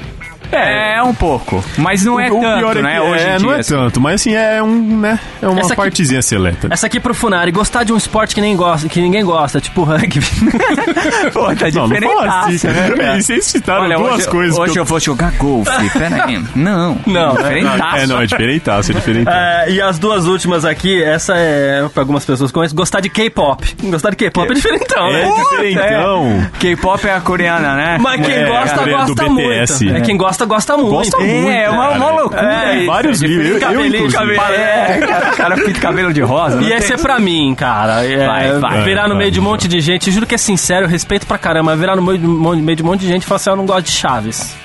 É, 0.52 1.02
um 1.04 1.14
pouco. 1.14 1.64
Mas 1.78 2.04
não 2.06 2.20
é 2.20 2.32
o 2.32 2.40
tanto, 2.40 2.58
pior 2.58 2.78
é 2.78 2.82
né? 2.82 2.94
que 2.96 3.00
Hoje 3.02 3.24
é, 3.24 3.34
em 3.36 3.38
dia. 3.38 3.48
não 3.48 3.54
é 3.56 3.64
tanto, 3.64 4.02
mas 4.02 4.16
assim, 4.22 4.34
é 4.36 4.62
um, 4.64 5.00
né, 5.00 5.20
é 5.42 5.48
uma 5.48 5.62
aqui- 5.62 5.76
partezinha 5.76 6.22
seleta. 6.22 6.68
Essa 6.72 6.88
aqui 6.88 7.00
pro 7.00 7.14
Funari, 7.14 7.52
gostar 7.52 7.84
de 7.84 7.94
um 7.94 7.98
esporte 7.98 8.34
que, 8.36 8.42
nem 8.42 8.56
gosta, 8.56 8.88
que 8.90 9.00
ninguém 9.02 9.24
gosta, 9.24 9.60
tipo 9.60 9.84
rugby. 9.84 10.20
Pô, 11.34 11.54
tá 11.56 11.70
Não, 11.74 11.88
não 11.88 12.20
assim. 12.22 12.68
né? 12.68 13.18
E 13.18 13.24
vocês 13.24 13.46
citaram 13.46 13.84
Olha, 13.84 13.98
duas 13.98 14.14
hoje, 14.20 14.28
coisas 14.30 14.58
hoje 14.58 14.74
que 14.74 14.80
eu... 14.80 14.86
vou 14.86 15.00
jogar 15.00 15.32
golfe. 15.34 15.72
Pera 15.98 16.26
aí. 16.26 16.44
Não. 16.56 16.98
Não, 17.06 17.32
é- 17.34 17.38
diferentaço. 17.38 17.98
É, 17.98 18.08
não, 18.08 18.22
é 18.22 18.26
diferentaço, 18.26 18.92
é 18.92 18.96
diferentaço. 18.96 19.38
É, 19.38 19.72
e 19.72 19.82
as 19.82 20.00
duas 20.00 20.26
últimas 20.26 20.66
aqui, 20.66 21.02
essa 21.04 21.34
é 21.36 21.88
pra 21.94 22.04
algumas 22.04 22.26
pessoas 22.26 22.52
conhecem, 22.52 22.76
gostar 22.76 23.00
de 23.00 23.10
K-pop. 23.10 23.76
Gostar 23.84 24.12
de 24.12 24.16
K-pop 24.16 24.50
é, 24.50 24.54
diferentão, 24.54 25.08
É 25.08 25.12
né? 25.24 25.32
diferentão. 25.36 26.50
K-pop 26.60 27.08
é 27.08 27.14
a 27.14 27.22
coreana, 27.22 27.76
né? 27.76 27.98
Mas 28.00 28.26
quem 28.26 28.36
É, 28.36 28.46
gosta, 28.46 28.86
gosta 28.86 29.24
BTS. 29.24 29.84
muito. 29.86 29.98
É, 29.98 30.02
quem 30.02 30.18
gosta, 30.18 30.37
gosta 30.46 30.76
muito. 30.78 30.90
Gosta 30.92 31.18
muito. 31.18 31.50
É, 31.50 31.64
é 31.64 31.70
uma, 31.70 31.90
uma 31.92 32.12
loucura. 32.12 32.42
É, 32.72 32.78
isso. 32.78 32.88
Vários 32.88 33.22
livros. 33.22 33.48
Eu, 33.48 33.54
eu, 33.56 33.60
cabelinho, 33.60 33.96
inclusive. 34.06 34.36
cabelo. 34.36 34.54
É, 34.54 34.98
cara, 35.08 35.32
o 35.34 35.38
cara 35.38 35.58
fica 35.58 35.74
de 35.74 35.80
cabelo 35.80 36.14
de 36.14 36.22
rosa. 36.22 36.62
E 36.62 36.70
não 36.70 36.76
esse 36.78 36.94
é 36.94 36.98
pra 36.98 37.20
mim, 37.20 37.54
cara. 37.56 38.06
É, 38.06 38.26
Vai, 38.28 38.60
vai, 38.60 38.84
virar 38.84 39.08
no 39.08 39.16
meio 39.16 39.32
de 39.32 39.40
um 39.40 39.44
monte 39.44 39.68
de 39.68 39.80
gente. 39.82 40.12
Juro 40.12 40.26
que 40.26 40.36
é 40.36 40.38
sincero, 40.38 40.86
eu 40.86 40.90
respeito 40.90 41.26
pra 41.26 41.38
caramba. 41.38 41.76
Virar 41.76 41.96
no 41.96 42.02
meio 42.02 42.18
de, 42.18 42.28
um 42.28 42.38
monte- 42.40 42.62
meio 42.62 42.76
de 42.76 42.84
um 42.84 42.86
monte 42.86 43.02
de 43.02 43.08
gente 43.08 43.24
e 43.24 43.26
falar 43.26 43.38
assim: 43.38 43.50
eu 43.50 43.56
não 43.56 43.66
gosto 43.66 43.86
de 43.86 43.92
Chaves. 43.92 44.56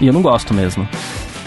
E 0.00 0.06
eu 0.06 0.12
não 0.12 0.22
gosto 0.22 0.54
mesmo. 0.54 0.88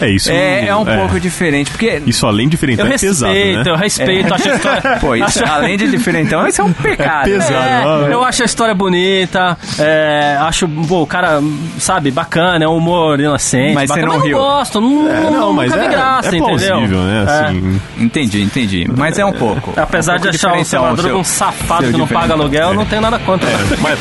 É 0.02 0.10
isso. 0.10 0.30
É, 0.30 0.66
é 0.66 0.76
um 0.76 0.84
pouco 0.84 1.18
diferente, 1.20 1.70
porque... 1.70 2.02
Isso 2.06 2.26
além 2.26 2.46
de 2.46 2.52
diferentão 2.52 2.86
Eu 2.86 2.90
é 2.90 2.92
respeito, 2.92 3.12
pesado, 3.12 3.32
né? 3.32 3.62
eu 3.66 3.76
respeito, 3.76 4.34
acho 4.34 4.48
a 4.50 4.54
história. 4.54 4.82
Pô, 5.00 5.14
isso, 5.14 5.44
além 5.44 5.76
de 5.76 5.90
diferentão, 5.90 6.46
isso 6.46 6.60
é 6.60 6.64
um 6.64 6.72
pecado. 6.72 7.28
É 7.28 7.32
pesado. 7.32 7.54
É, 7.54 7.82
Ah, 7.84 8.08
eu 8.10 8.24
acho 8.24 8.42
a 8.42 8.46
história 8.46 8.74
bonita, 8.74 9.56
é, 9.78 10.36
acho, 10.40 10.68
pô, 10.68 11.02
o 11.02 11.06
cara, 11.06 11.40
sabe, 11.78 12.10
bacana, 12.10 12.64
é 12.64 12.68
um 12.68 12.76
humor 12.76 13.18
inocente. 13.20 13.74
Mas 13.74 13.90
você 13.90 14.00
bacana, 14.00 14.06
não 14.08 14.18
mas 14.18 14.24
riu. 14.28 14.36
eu 14.36 14.42
gosto, 14.42 14.80
não, 14.80 15.10
É, 15.10 15.30
não, 15.30 15.52
mas 15.52 15.72
é, 15.72 15.88
graça, 15.88 16.34
é 16.34 16.38
entendeu? 16.38 16.68
plausível, 16.68 16.98
né? 17.00 17.24
É. 17.26 17.46
Assim, 17.46 17.80
Entendi, 17.98 18.42
entendi. 18.42 18.90
Mas 18.96 19.18
é 19.18 19.24
um 19.24 19.32
pouco. 19.32 19.72
Apesar 19.76 20.14
um 20.14 20.16
de 20.16 20.22
pouco 20.22 20.36
achar 20.36 20.60
o 20.60 20.64
seu 20.96 21.16
um 21.18 21.24
safado 21.24 21.84
seu 21.84 21.92
que 21.92 21.98
não 21.98 22.06
paga 22.06 22.34
aluguel, 22.34 22.68
eu 22.68 22.74
não 22.74 22.84
tenho 22.84 23.02
nada 23.02 23.18
contra. 23.18 23.48
mas... 23.80 23.98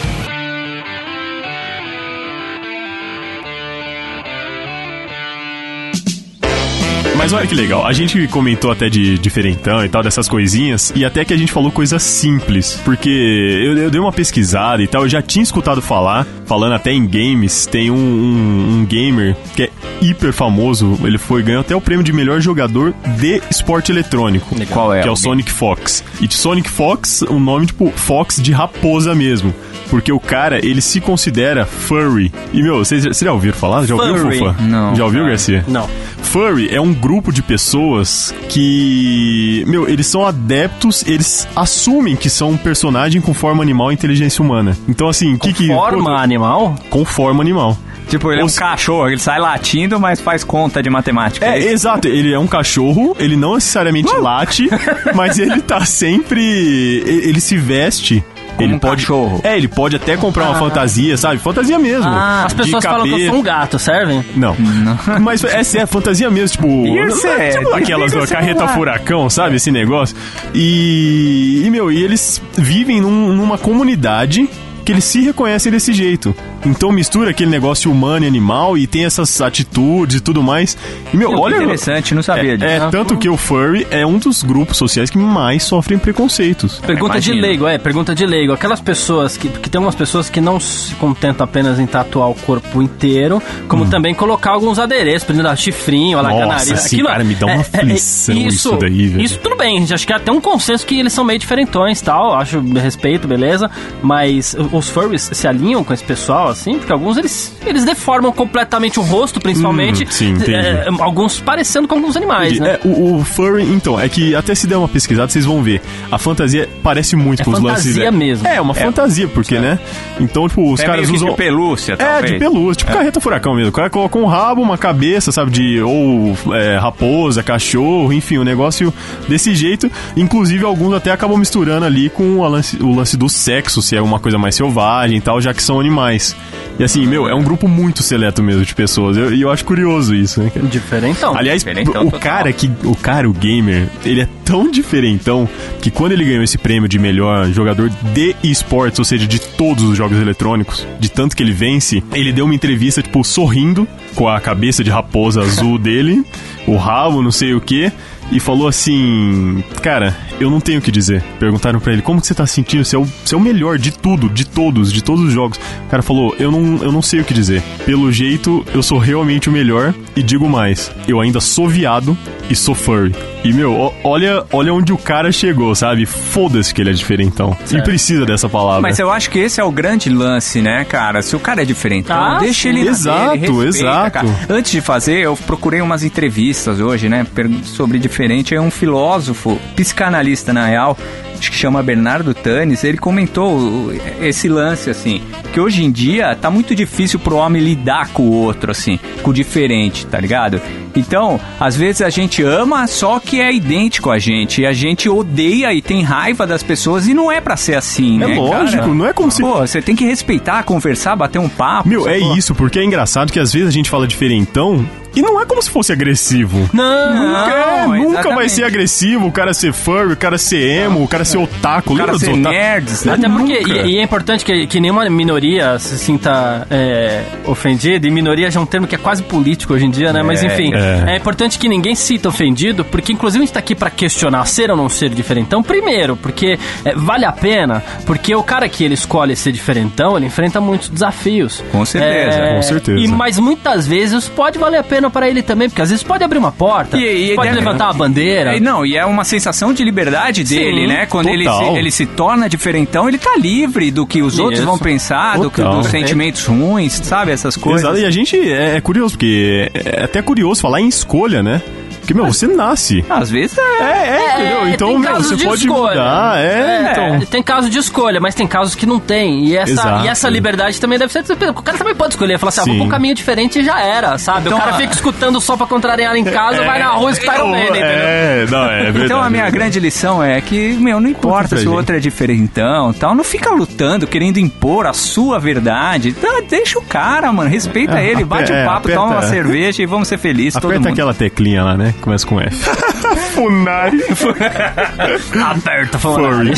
Mas 7.32 7.40
olha 7.40 7.48
que 7.48 7.56
legal, 7.56 7.86
a 7.88 7.94
gente 7.94 8.28
comentou 8.28 8.70
até 8.72 8.90
de 8.90 9.18
diferentão 9.18 9.86
e 9.86 9.88
tal, 9.88 10.04
dessas 10.04 10.28
coisinhas, 10.28 10.92
e 10.94 11.06
até 11.06 11.24
que 11.24 11.34
a 11.34 11.38
gente 11.38 11.50
falou 11.50 11.72
coisas 11.72 12.04
simples, 12.04 12.78
porque 12.84 13.10
eu, 13.10 13.78
eu 13.78 13.90
dei 13.90 14.02
uma 14.02 14.12
pesquisada 14.12 14.84
e 14.84 14.88
tal, 14.88 15.04
eu 15.04 15.10
já 15.10 15.22
tinha 15.22 15.42
escutado 15.42 15.82
falar, 15.82 16.28
falando 16.46 16.74
até 16.74 16.92
em 16.92 17.08
games, 17.08 17.66
tem 17.66 17.90
um, 17.90 17.96
um- 17.96 18.80
um 18.82 18.86
gamer 18.86 19.34
que 19.56 19.64
é 19.64 19.70
hiper 20.02 20.34
famoso, 20.34 21.00
ele 21.06 21.18
foi, 21.18 21.42
ganhou 21.42 21.62
até 21.62 21.74
o 21.74 21.80
prêmio 21.80 22.04
de 22.04 22.12
melhor 22.12 22.42
jogador 22.42 22.94
de 23.18 23.42
esporte 23.50 23.94
eletrônico. 23.94 24.54
Qual 24.70 24.94
é? 24.94 25.00
Que 25.02 25.08
é 25.08 25.10
o 25.10 25.12
Alguém? 25.12 25.24
Sonic 25.24 25.52
Fox. 25.52 26.04
E 26.20 26.28
de 26.28 26.34
Sonic 26.34 26.70
Fox, 26.70 27.22
um 27.30 27.40
nome 27.40 27.68
tipo 27.68 27.92
Fox 27.96 28.42
de 28.42 28.52
raposa 28.52 29.16
mesmo. 29.16 29.54
Porque 29.90 30.10
o 30.10 30.22
cara, 30.22 30.66
ele 30.66 30.80
se 30.80 31.02
considera 31.02 31.66
furry. 31.66 32.32
E, 32.54 32.64
meu, 32.64 32.78
vocês 32.78 33.04
já 33.04 33.34
ouviram 33.34 33.54
falar? 33.58 33.86
Já 33.86 33.94
ouviu. 33.94 34.32
Fufa? 34.32 34.56
Não, 34.64 34.96
Já 34.96 35.04
ouviu, 35.04 35.20
cara. 35.20 35.32
Garcia? 35.32 35.66
Não. 35.68 35.90
Furry 36.22 36.70
é 36.74 36.80
um 36.80 36.94
grupo 36.94 37.21
de 37.30 37.44
pessoas 37.44 38.34
que, 38.48 39.66
meu, 39.68 39.90
eles 39.90 40.08
são 40.08 40.26
adeptos, 40.26 41.04
eles 41.06 41.46
assumem 41.54 42.16
que 42.16 42.30
são 42.30 42.52
um 42.52 42.58
personagem 42.58 43.22
com 43.22 43.34
forma 43.34 43.62
animal 43.62 43.92
e 43.92 43.96
inteligência 43.96 44.42
humana. 44.42 44.78
Então, 44.88 45.10
assim, 45.10 45.34
o 45.34 45.40
que 45.40 45.52
que... 45.52 45.68
Forma 45.68 46.12
pô, 46.12 46.16
animal? 46.16 46.76
com 46.90 47.04
forma 47.04 47.42
animal. 47.42 47.78
Tipo, 48.08 48.32
ele 48.32 48.42
é 48.42 48.46
um 48.46 48.50
cachorro, 48.50 49.08
ele 49.08 49.20
sai 49.20 49.40
latindo, 49.40 49.98
mas 50.00 50.20
faz 50.20 50.44
conta 50.44 50.84
de 50.84 50.90
matemática. 50.90 51.46
É, 51.46 51.58
isso? 51.58 51.70
exato. 51.70 52.08
Ele 52.10 52.34
é 52.34 52.38
um 52.38 52.48
cachorro, 52.48 53.16
ele 53.18 53.38
não 53.38 53.56
necessariamente 53.56 54.14
late, 54.18 54.70
mas 55.16 55.40
ele 55.40 55.62
tá 55.62 55.86
sempre. 55.86 56.42
Ele 56.42 57.40
se 57.40 57.56
veste. 57.56 58.24
Como 58.56 58.68
ele 58.68 58.74
um 58.76 58.80
pode, 58.80 59.02
cachorro. 59.02 59.42
É, 59.44 59.58
ele 59.58 59.68
pode 59.68 59.96
até 59.96 60.16
comprar 60.18 60.46
uma 60.50 60.56
fantasia, 60.60 61.18
sabe? 61.18 61.38
Fantasia 61.40 61.80
mesmo. 61.80 62.06
Ah, 62.08 62.44
as 62.46 62.54
pessoas 62.54 62.84
falam 62.84 63.04
que 63.08 63.14
eu 63.24 63.28
sou 63.30 63.40
um 63.40 63.42
gato, 63.42 63.80
servem? 63.80 64.24
Não. 64.36 64.56
Mas 65.22 65.44
é, 65.44 65.60
é 65.82 65.86
fantasia 65.86 66.30
mesmo, 66.30 66.50
tipo. 66.58 66.68
Isso 67.08 67.28
é, 67.28 67.50
tipo 67.58 67.74
aquelas 67.74 68.12
desliga 68.12 68.26
do 68.26 68.30
o 68.30 68.34
carreta 68.36 68.54
celular. 68.60 68.76
furacão, 68.76 69.30
sabe? 69.30 69.56
Esse 69.56 69.72
negócio. 69.72 70.16
E. 70.54 71.64
E, 71.66 71.70
meu, 71.70 71.92
e 71.92 72.04
eles 72.04 72.42
vivem 72.58 73.02
num- 73.02 73.34
numa 73.34 73.58
comunidade 73.58 74.50
que 74.86 74.92
eles 74.92 75.04
se 75.04 75.22
reconhecem 75.22 75.72
desse 75.72 75.94
jeito. 75.94 76.36
Então 76.66 76.92
mistura 76.92 77.32
aquele 77.32 77.50
negócio 77.50 77.92
humano 77.92 78.26
e 78.26 78.28
animal 78.28 78.78
e 78.78 78.86
tem 78.88 79.06
essas 79.06 79.42
atitudes 79.42 80.18
e 80.18 80.20
tudo 80.22 80.44
mais. 80.44 80.78
E, 81.14 81.18
meu, 81.18 81.30
que 81.30 81.36
olha. 81.36 81.56
interessante, 81.58 82.14
não 82.14 82.22
sabia 82.24 82.54
É, 82.54 82.58
disso. 82.58 82.70
é, 82.70 82.90
tanto 82.90 83.18
que 83.18 83.28
o 83.30 83.36
furry 83.38 83.88
é 83.90 84.06
um 84.06 84.18
dos 84.18 84.44
grupos 84.44 84.78
sociais 84.78 85.10
que 85.10 85.18
mais 85.18 85.64
sofrem 85.64 85.98
preconceitos. 85.98 86.80
Pergunta 86.80 87.20
de 87.20 87.32
leigo, 87.34 87.68
é, 87.68 87.78
pergunta 87.78 88.14
de 88.14 88.26
leigo. 88.26 88.54
Aquelas 88.54 88.80
pessoas 88.82 89.38
que. 89.38 89.48
Porque 89.50 89.70
tem 89.70 89.80
algumas 89.80 89.96
pessoas 89.96 90.30
que 90.30 90.40
não 90.42 90.60
se 90.60 90.94
contentam 90.96 91.44
apenas 91.44 91.80
em 91.80 91.86
tatuar 91.86 92.30
o 92.30 92.36
corpo 92.36 92.82
inteiro, 92.82 93.42
como 93.68 93.90
também 93.90 94.14
colocar 94.14 94.52
alguns 94.52 94.78
adereços, 94.80 95.24
por 95.26 95.34
exemplo, 95.34 95.56
chifrinho, 95.58 96.20
Hum. 96.20 96.24
Nossa, 96.24 96.36
alacanariz. 96.44 96.80
sim, 96.82 97.04
cara, 97.04 97.24
me 97.24 97.36
dá 97.36 97.46
uma 97.48 97.62
aflição 97.62 98.36
isso 98.36 98.76
daí, 98.78 99.08
velho. 99.08 99.24
Isso 99.24 99.40
tudo 99.40 99.56
bem, 99.56 99.86
acho 99.92 100.06
que 100.08 100.14
até 100.14 100.32
um 100.32 100.40
consenso 100.42 100.86
que 100.86 101.00
eles 101.00 101.12
são 101.14 101.24
meio 101.24 101.40
diferentões 101.40 102.02
tal. 102.02 102.34
Acho 102.36 102.60
respeito, 102.76 103.28
beleza. 103.28 103.70
Mas 104.02 104.56
os 104.72 104.90
furries 104.90 105.30
se 105.34 105.48
alinham 105.48 105.84
com 105.84 105.94
esse 105.94 106.04
pessoal, 106.04 106.51
assim, 106.52 106.78
porque 106.78 106.92
alguns 106.92 107.18
eles, 107.18 107.56
eles 107.66 107.84
deformam 107.86 108.32
completamente 108.32 109.00
o 109.00 109.04
rosto, 109.04 109.40
principalmente. 109.40 110.04
Hum, 110.04 110.08
sim, 110.10 110.30
entendi. 110.32 110.54
É, 110.54 110.88
alguns 111.00 111.40
parecendo 111.40 111.88
com 111.88 111.96
alguns 111.96 112.16
animais, 112.16 112.60
né? 112.60 112.80
É, 112.84 112.88
o, 112.88 113.18
o 113.18 113.24
furry, 113.24 113.64
então, 113.64 114.00
é 114.00 114.08
que 114.10 114.36
até 114.36 114.54
se 114.56 114.68
der 114.68 114.78
uma 114.78 114.88
pesquisada, 114.88 115.30
vocês 115.30 115.46
vão 115.46 115.62
ver. 115.64 115.82
A 116.12 116.18
fantasia 116.18 116.70
parece 116.84 117.16
muito 117.16 117.42
É 117.42 117.46
com 117.46 117.52
os 117.52 117.60
lances. 117.60 117.88
fantasia 117.94 118.12
né? 118.12 118.18
mesmo. 118.18 118.48
É, 118.48 118.60
uma 118.62 118.74
fantasia, 118.74 119.28
porque, 119.28 119.60
né? 119.60 119.80
Então, 120.20 120.48
tipo, 120.48 120.72
os 120.72 120.80
é 120.80 120.86
caras 120.86 121.02
meio 121.02 121.10
que 121.12 121.16
usam. 121.18 121.30
de 121.30 121.36
pelúcia, 121.36 121.94
É, 121.94 121.96
talvez. 121.96 122.32
de 122.34 122.40
pelúcia, 122.40 122.76
tipo 122.86 122.92
carreta 122.92 123.20
furacão 123.20 123.56
mesmo. 123.56 123.70
O 123.70 123.74
cara 123.74 123.90
coloca 123.90 124.18
um 124.18 124.26
rabo, 124.26 124.62
uma 124.62 124.78
cabeça, 124.78 125.32
sabe, 125.32 125.52
de 125.52 125.82
ou 125.82 126.36
é, 126.54 126.78
raposa, 126.78 127.42
cachorro, 127.44 128.12
enfim, 128.14 128.38
o 128.38 128.44
negócio 128.44 128.94
desse 129.28 129.56
jeito. 129.56 129.90
Inclusive, 130.16 130.64
alguns 130.66 130.94
até 130.94 131.12
acabam 131.12 131.38
misturando 131.38 131.86
ali 131.86 132.10
com 132.10 132.40
o 132.40 132.48
lance, 132.48 132.78
o 132.82 132.94
lance 132.96 133.16
do 133.18 133.30
sexo, 133.30 133.82
se 133.82 133.96
é 133.96 134.02
uma 134.02 134.20
coisa 134.20 134.38
mais 134.38 134.56
selvagem 134.56 135.18
e 135.18 135.22
tal, 135.22 135.40
já 135.42 135.54
que 135.54 135.64
são 135.64 135.80
animais. 135.80 136.36
E 136.80 136.84
assim, 136.84 137.06
meu, 137.06 137.28
é 137.28 137.36
um 137.36 137.44
grupo 137.44 137.68
muito 137.68 138.02
seleto 138.02 138.42
mesmo 138.42 138.66
de 138.66 138.74
pessoas. 138.74 139.16
E 139.16 139.20
eu, 139.20 139.34
eu 139.36 139.52
acho 139.52 139.64
curioso 139.64 140.16
isso, 140.16 140.42
né? 140.42 140.50
cara? 140.50 140.66
Diferentão. 140.66 141.38
Aliás, 141.38 141.64
diferentão 141.64 142.08
o 142.08 142.12
cara 142.12 142.52
que 142.52 142.72
o 142.84 142.96
cara, 142.96 143.30
o 143.30 143.34
gamer, 143.34 143.88
ele 144.04 144.22
é 144.22 144.28
tão 144.44 144.70
diferentão 144.72 145.48
que 145.82 145.92
quando 145.92 146.14
ele 146.14 146.26
ganhou 146.26 146.44
esse 146.44 146.58
prêmio 146.58 146.90
de 146.90 146.98
melhor 146.98 147.48
jogador 147.52 147.90
de 148.14 148.36
esportes, 148.44 149.00
ou 149.00 149.06
seja, 149.06 149.28
de 149.28 149.40
todos 149.40 149.84
os 149.84 149.96
jogos 149.96 150.20
eletrônicos, 150.20 150.88
de 151.00 151.10
tanto 151.10 151.36
que 151.36 151.44
ele 151.44 151.52
vence, 151.52 152.04
ele 152.14 152.34
deu 152.34 152.46
uma 152.46 152.56
entrevista 152.56 153.02
tipo 153.02 153.24
sorrindo 153.24 153.88
com 154.16 154.28
a 154.28 154.40
cabeça 154.42 154.84
de 154.84 154.90
raposa 154.90 155.42
azul 155.42 155.78
dele, 155.80 156.26
o 156.66 156.76
rabo, 156.78 157.22
não 157.22 157.32
sei 157.32 157.54
o 157.54 157.62
que, 157.62 157.92
e 158.32 158.40
falou 158.40 158.68
assim: 158.68 159.64
"Cara, 159.82 160.16
eu 160.40 160.50
não 160.50 160.60
tenho 160.60 160.80
o 160.80 160.82
que 160.82 160.92
dizer". 160.92 161.24
Perguntaram 161.40 161.80
pra 161.80 161.94
ele: 161.94 162.02
"Como 162.02 162.22
que 162.22 162.28
você 162.28 162.34
tá 162.34 162.46
se 162.46 162.54
sentindo? 162.54 162.84
Você 162.86 162.96
é 162.96 163.00
o, 163.00 163.06
você 163.06 163.36
é 163.36 163.38
o 163.38 163.42
melhor 163.42 163.78
de 163.78 163.92
tudo, 163.92 164.30
de 164.30 164.46
todos, 164.46 164.92
de 164.92 165.04
todos 165.04 165.26
os 165.26 165.34
jogos". 165.34 165.60
O 165.86 165.90
cara 165.90 166.02
falou: 166.02 166.36
"Eu 166.40 166.52
não, 166.52 166.84
eu 166.84 166.92
não 166.92 167.02
sei 167.02 167.22
o 167.22 167.26
que 167.26 167.34
dizer. 167.34 167.62
Pelo 167.86 168.12
jeito, 168.12 168.66
eu 168.74 168.82
sou 168.82 168.98
realmente 168.98 169.50
o 169.50 169.52
melhor 169.52 169.94
e 170.16 170.24
digo 170.24 170.48
mais, 170.48 170.92
eu 171.08 171.20
ainda 171.20 171.40
sou 171.40 171.68
viado 171.68 172.18
e 172.50 172.56
sou 172.56 172.74
furry". 172.76 173.14
E 173.44 173.52
meu, 173.52 173.92
olha, 174.04 174.44
olha 174.54 174.72
onde 174.74 174.94
o 174.94 174.98
cara 174.98 175.32
chegou, 175.32 175.74
sabe? 175.74 176.06
Foda-se 176.06 176.72
que 176.74 176.80
ele 176.82 176.92
é 176.92 176.94
diferentão. 176.94 177.58
E 177.72 177.82
precisa 177.82 178.24
dessa 178.26 178.48
palavra. 178.48 178.82
Mas 178.82 179.00
eu 179.00 179.12
acho 179.12 179.32
que 179.32 179.40
esse 179.40 179.60
é 179.60 179.64
o 179.64 179.72
grande 179.72 180.10
lance, 180.12 180.62
né, 180.62 180.86
cara? 180.86 181.24
Se 181.24 181.36
o 181.36 181.40
cara 181.40 181.64
é 181.64 181.66
diferente, 181.66 182.12
Ah, 182.12 182.38
deixa 182.40 182.70
ele 182.70 182.82
Exato, 182.88 183.32
dele, 183.40 183.48
respeita, 183.48 183.68
exato. 183.90 184.12
cara. 184.12 184.28
Antes 184.48 184.72
de 184.72 184.80
fazer, 184.82 185.22
eu 185.22 185.36
procurei 185.36 185.82
umas 185.82 186.04
entrevistas 186.04 186.80
hoje, 186.80 187.10
né, 187.10 187.26
sobre 187.64 187.98
diferente. 187.98 188.54
É 188.54 188.62
um 188.62 188.70
filósofo, 188.70 189.60
psicanalista 189.76 190.54
na 190.54 190.68
real, 190.68 190.96
acho 191.42 191.50
que 191.52 191.58
chama 191.58 191.82
Bernardo 191.82 192.36
Tanis, 192.36 192.84
ele 192.84 193.00
comentou 193.00 193.92
esse 194.22 194.48
lance, 194.48 194.92
assim, 194.92 195.24
que 195.52 195.60
hoje 195.60 195.84
em 195.84 195.92
dia 195.92 196.36
tá 196.36 196.52
muito 196.52 196.76
difícil 196.76 197.18
pro 197.18 197.36
homem 197.36 197.60
lidar 197.62 198.10
com 198.10 198.22
o 198.24 198.32
outro, 198.32 198.70
assim, 198.70 199.00
com 199.24 199.32
o 199.32 199.34
diferente, 199.34 200.06
tá 200.06 200.20
ligado? 200.20 200.62
Então, 200.96 201.40
às 201.60 201.76
vezes 201.76 202.04
a 202.04 202.12
gente 202.12 202.44
ama 202.44 202.86
só 202.86 203.20
que 203.20 203.42
é 203.42 203.52
idêntico 203.52 204.12
a 204.12 204.20
gente, 204.20 204.62
e 204.62 204.66
a 204.68 204.72
gente 204.74 205.10
odeia 205.10 205.74
e 205.74 205.82
tem 205.82 206.04
raiva 206.04 206.46
das 206.46 206.62
pessoas, 206.62 207.08
e 207.08 207.14
não 207.16 207.32
é 207.32 207.42
pra 207.42 207.58
ser 207.58 207.74
assim, 207.76 208.22
É 208.22 208.28
né, 208.28 208.36
lógico, 208.36 208.84
cara? 208.84 208.94
não 208.94 209.08
é 209.08 209.12
como 209.14 209.32
se 209.32 209.42
Pô, 209.42 209.56
você 209.62 209.82
tem 209.82 209.96
que 209.96 210.06
respeitar, 210.06 210.62
conversar, 210.64 211.16
bater 211.16 211.40
um 211.40 211.50
papo. 211.50 211.90
Meu, 211.90 212.08
é 212.08 212.20
sacou? 212.20 212.38
isso, 212.38 212.54
porque 212.54 212.78
é 212.78 212.84
engraçado 212.84 213.32
que 213.34 213.40
às 213.40 213.52
vezes 213.52 213.68
a 213.70 213.72
gente 213.72 213.90
fala 213.90 214.06
diferentão 214.06 214.86
e 215.16 215.22
não 215.22 215.40
é 215.42 215.46
como 215.46 215.62
se 215.62 215.70
fosse 215.70 215.92
agressivo. 215.92 216.70
Não, 216.74 217.14
Nunca, 217.14 217.52
é, 217.52 217.88
Não, 217.88 217.96
nunca 217.96 218.36
vai 218.36 218.50
ser 218.50 218.64
agressivo 218.64 219.28
o 219.28 219.32
cara 219.32 219.54
ser 219.54 219.74
furry, 219.74 220.14
o 220.14 220.18
cara 220.18 220.38
ser 220.38 220.62
emo, 220.84 221.04
o 221.04 221.08
cara 221.08 221.26
ser 221.26 221.38
otaku. 221.38 221.94
O 221.94 221.98
cara 221.98 222.18
ser 222.18 222.32
otaku? 222.32 222.50
nerds, 222.50 223.04
né? 223.04 223.14
Até 223.14 223.30
porque, 223.30 223.64
e, 223.68 223.92
e 223.92 223.98
é 223.98 224.04
importante 224.04 224.46
que, 224.46 224.68
que 224.68 224.80
nenhuma 224.80 225.10
minoria 225.10 225.78
se 225.80 225.98
sinta 225.98 226.66
é, 226.70 227.24
ofendida, 227.46 228.08
e 228.08 228.12
minoria 228.12 228.50
já 228.50 228.60
é 228.60 228.64
um 228.64 228.66
termo 228.66 228.88
que 228.88 228.96
é 228.96 228.98
quase 228.98 229.24
político 229.24 229.74
hoje 229.74 229.86
em 229.86 229.92
dia, 229.92 230.14
né? 230.14 230.24
Mas 230.24 230.44
É, 230.44 230.48
enfim, 230.48 230.74
é. 230.74 231.14
é. 231.14 231.18
importante 231.18 231.60
que 231.60 231.68
ninguém 231.68 231.96
se 231.96 232.04
sinta 232.04 232.30
ofendido, 232.30 232.86
porque 232.86 233.14
inclusive 233.14 233.44
a 233.44 233.46
gente 233.46 233.54
tá 233.54 233.60
aqui 233.60 233.76
pra 233.76 233.90
questionar 233.90 234.46
ser 234.46 234.72
ou 234.72 234.78
não 234.78 234.90
ser 234.90 235.10
diferentão, 235.10 235.62
primeiro, 235.62 236.16
porque 236.16 236.58
é, 236.86 236.96
vale 236.96 237.26
a 237.26 237.32
pena, 237.32 237.84
porque 238.06 238.36
o 238.36 238.44
cara 238.44 238.68
que 238.70 238.84
ele 238.84 238.94
escolhe 238.94 239.36
ser 239.36 239.52
diferentão, 239.52 240.18
ele 240.18 240.26
enfrenta 240.26 240.60
muitos 240.62 240.90
desafios. 240.90 241.64
Com 241.72 241.86
certeza, 241.86 242.56
com 242.56 242.62
certeza. 242.62 243.00
E, 243.00 243.08
mas 243.08 243.40
muitas 243.40 243.88
vezes 243.88 244.28
pode 244.28 244.58
valer 244.58 244.78
a 244.78 244.84
pena 244.84 245.01
pra 245.10 245.28
ele 245.30 245.42
também, 245.42 245.70
porque 245.70 245.82
às 245.82 245.90
vezes 245.90 246.04
pode 246.04 246.24
abrir 246.24 246.38
uma 246.38 246.52
porta, 246.52 246.98
E- 246.98 247.32
e- 247.32 247.36
pode 247.36 247.48
é- 247.50 247.54
levantar 247.54 247.86
uma 247.86 247.94
bandeira. 247.94 248.58
É, 248.58 248.60
não, 248.60 248.86
e 248.86 248.96
é 248.98 249.06
uma 249.06 249.24
sensação 249.24 249.74
de 249.74 249.84
liberdade 249.84 250.44
dele, 250.44 250.82
Sim, 250.82 250.88
né? 250.88 251.06
Quando 251.06 251.30
ele 251.30 251.50
se, 251.50 251.64
ele 251.78 251.92
se 251.92 252.06
torna 252.06 252.48
diferentão, 252.50 253.08
ele 253.08 253.18
tá 253.18 253.36
livre 253.38 253.90
do 253.92 254.06
que 254.06 254.22
os 254.22 254.38
outros 254.38 254.60
Isso. 254.60 254.68
vão 254.68 254.78
pensar, 254.78 255.38
do 255.40 255.50
que, 255.50 255.62
dos 255.62 255.88
sentimentos 255.88 256.46
ruins, 256.46 256.94
sabe? 257.04 257.32
Essas 257.32 257.56
coisas. 257.56 257.82
Exato, 257.84 258.00
e 258.00 258.06
a 258.06 258.12
gente 258.12 258.38
é, 258.38 258.76
é 258.78 258.82
curioso, 258.82 259.16
porque 259.16 259.72
é 259.74 260.04
até 260.04 260.22
curioso 260.22 260.62
falar 260.62 260.82
em 260.82 260.88
escolha, 260.88 261.42
né? 261.42 261.62
Porque, 262.02 262.14
meu, 262.14 262.26
você 262.26 262.48
nasce. 262.48 263.06
Às 263.10 263.30
vezes 263.32 263.58
é. 263.58 263.62
É, 263.62 263.86
é, 263.86 264.34
entendeu? 264.42 264.68
Então, 264.70 264.88
tem 264.90 265.00
meu, 265.00 265.16
você 265.16 265.36
de 265.36 265.46
pode 265.46 265.62
escolha. 265.66 265.96
mudar. 266.02 266.38
É, 266.40 266.92
então. 266.92 267.20
Tem 267.28 267.42
casos 267.44 267.70
de 267.70 267.78
escolha, 267.78 268.20
mas 268.20 268.36
tem 268.36 268.46
casos 268.48 268.76
que 268.76 268.86
não 268.86 269.00
tem. 269.00 269.46
E 269.46 269.56
essa, 269.58 269.72
Exato. 269.72 270.06
e 270.06 270.08
essa 270.08 270.30
liberdade 270.30 270.80
também 270.82 270.98
deve 271.00 271.12
ser. 271.14 271.24
O 271.50 271.62
cara 271.62 271.78
também 271.78 271.96
pode 271.96 272.14
escolher. 272.14 272.38
Falar 272.40 272.50
assim, 272.50 272.62
ah, 272.62 272.66
vou 272.66 272.76
pra 272.78 272.86
um 272.86 272.90
caminho 272.90 273.16
diferente 273.16 273.60
e 273.60 273.64
já 273.64 273.80
era, 273.80 274.18
sabe? 274.18 274.48
Então, 274.48 274.58
o 274.58 274.62
cara 274.62 274.74
fica 274.74 274.94
escutando 274.94 275.40
só 275.40 275.56
pra 275.56 275.66
contrariar 275.68 276.16
em 276.16 276.24
casa, 276.24 276.64
vai 276.64 276.80
na 276.80 276.90
rua 276.90 277.10
e 277.10 277.14
escuta 277.14 277.36
Iron 277.36 277.48
Maiden, 277.50 277.70
entendeu? 277.70 277.88
É, 277.88 278.46
não, 278.50 278.66
é 278.66 278.84
verdade. 278.84 279.06
Então 279.06 279.22
a 279.22 279.30
minha 279.30 279.50
grande 279.50 279.80
lição 279.80 280.24
é 280.24 280.42
que, 280.42 280.74
meu, 280.74 281.00
não 281.00 281.10
importa 281.10 281.56
se 281.58 281.68
o 281.68 281.74
outro 281.74 281.96
é 281.96 282.00
diferentão 282.00 282.92
tal, 282.94 283.14
não 283.16 283.24
fica 283.24 283.50
lutando, 283.52 284.08
querendo 284.08 284.38
impor 284.40 284.86
a 284.88 284.94
sua 284.94 285.40
verdade. 285.40 286.14
Tá, 286.14 286.42
deixa 286.50 286.80
o 286.80 286.82
cara, 286.82 287.32
mano, 287.32 287.50
respeita 287.50 288.00
É, 288.00 288.08
ele, 288.10 288.24
bate 288.24 288.52
é, 288.52 288.62
um 288.64 288.66
papo, 288.66 288.78
aperta- 288.88 289.00
toma 289.02 289.12
uma 289.16 289.22
cerveja 289.24 289.82
e 289.84 289.86
vamos 289.86 290.08
ser 290.08 290.18
felizes 290.18 290.54
todo 290.54 290.66
Aperta 290.72 290.90
mundo. 290.90 290.94
aquela 290.94 291.14
teclinha 291.14 291.64
lá, 291.64 291.78
né? 291.78 291.91
Começa 292.00 292.26
com 292.26 292.40
F. 292.40 292.56
Funari. 293.34 294.02
Aberta, 295.44 296.00
Furry. 296.00 296.54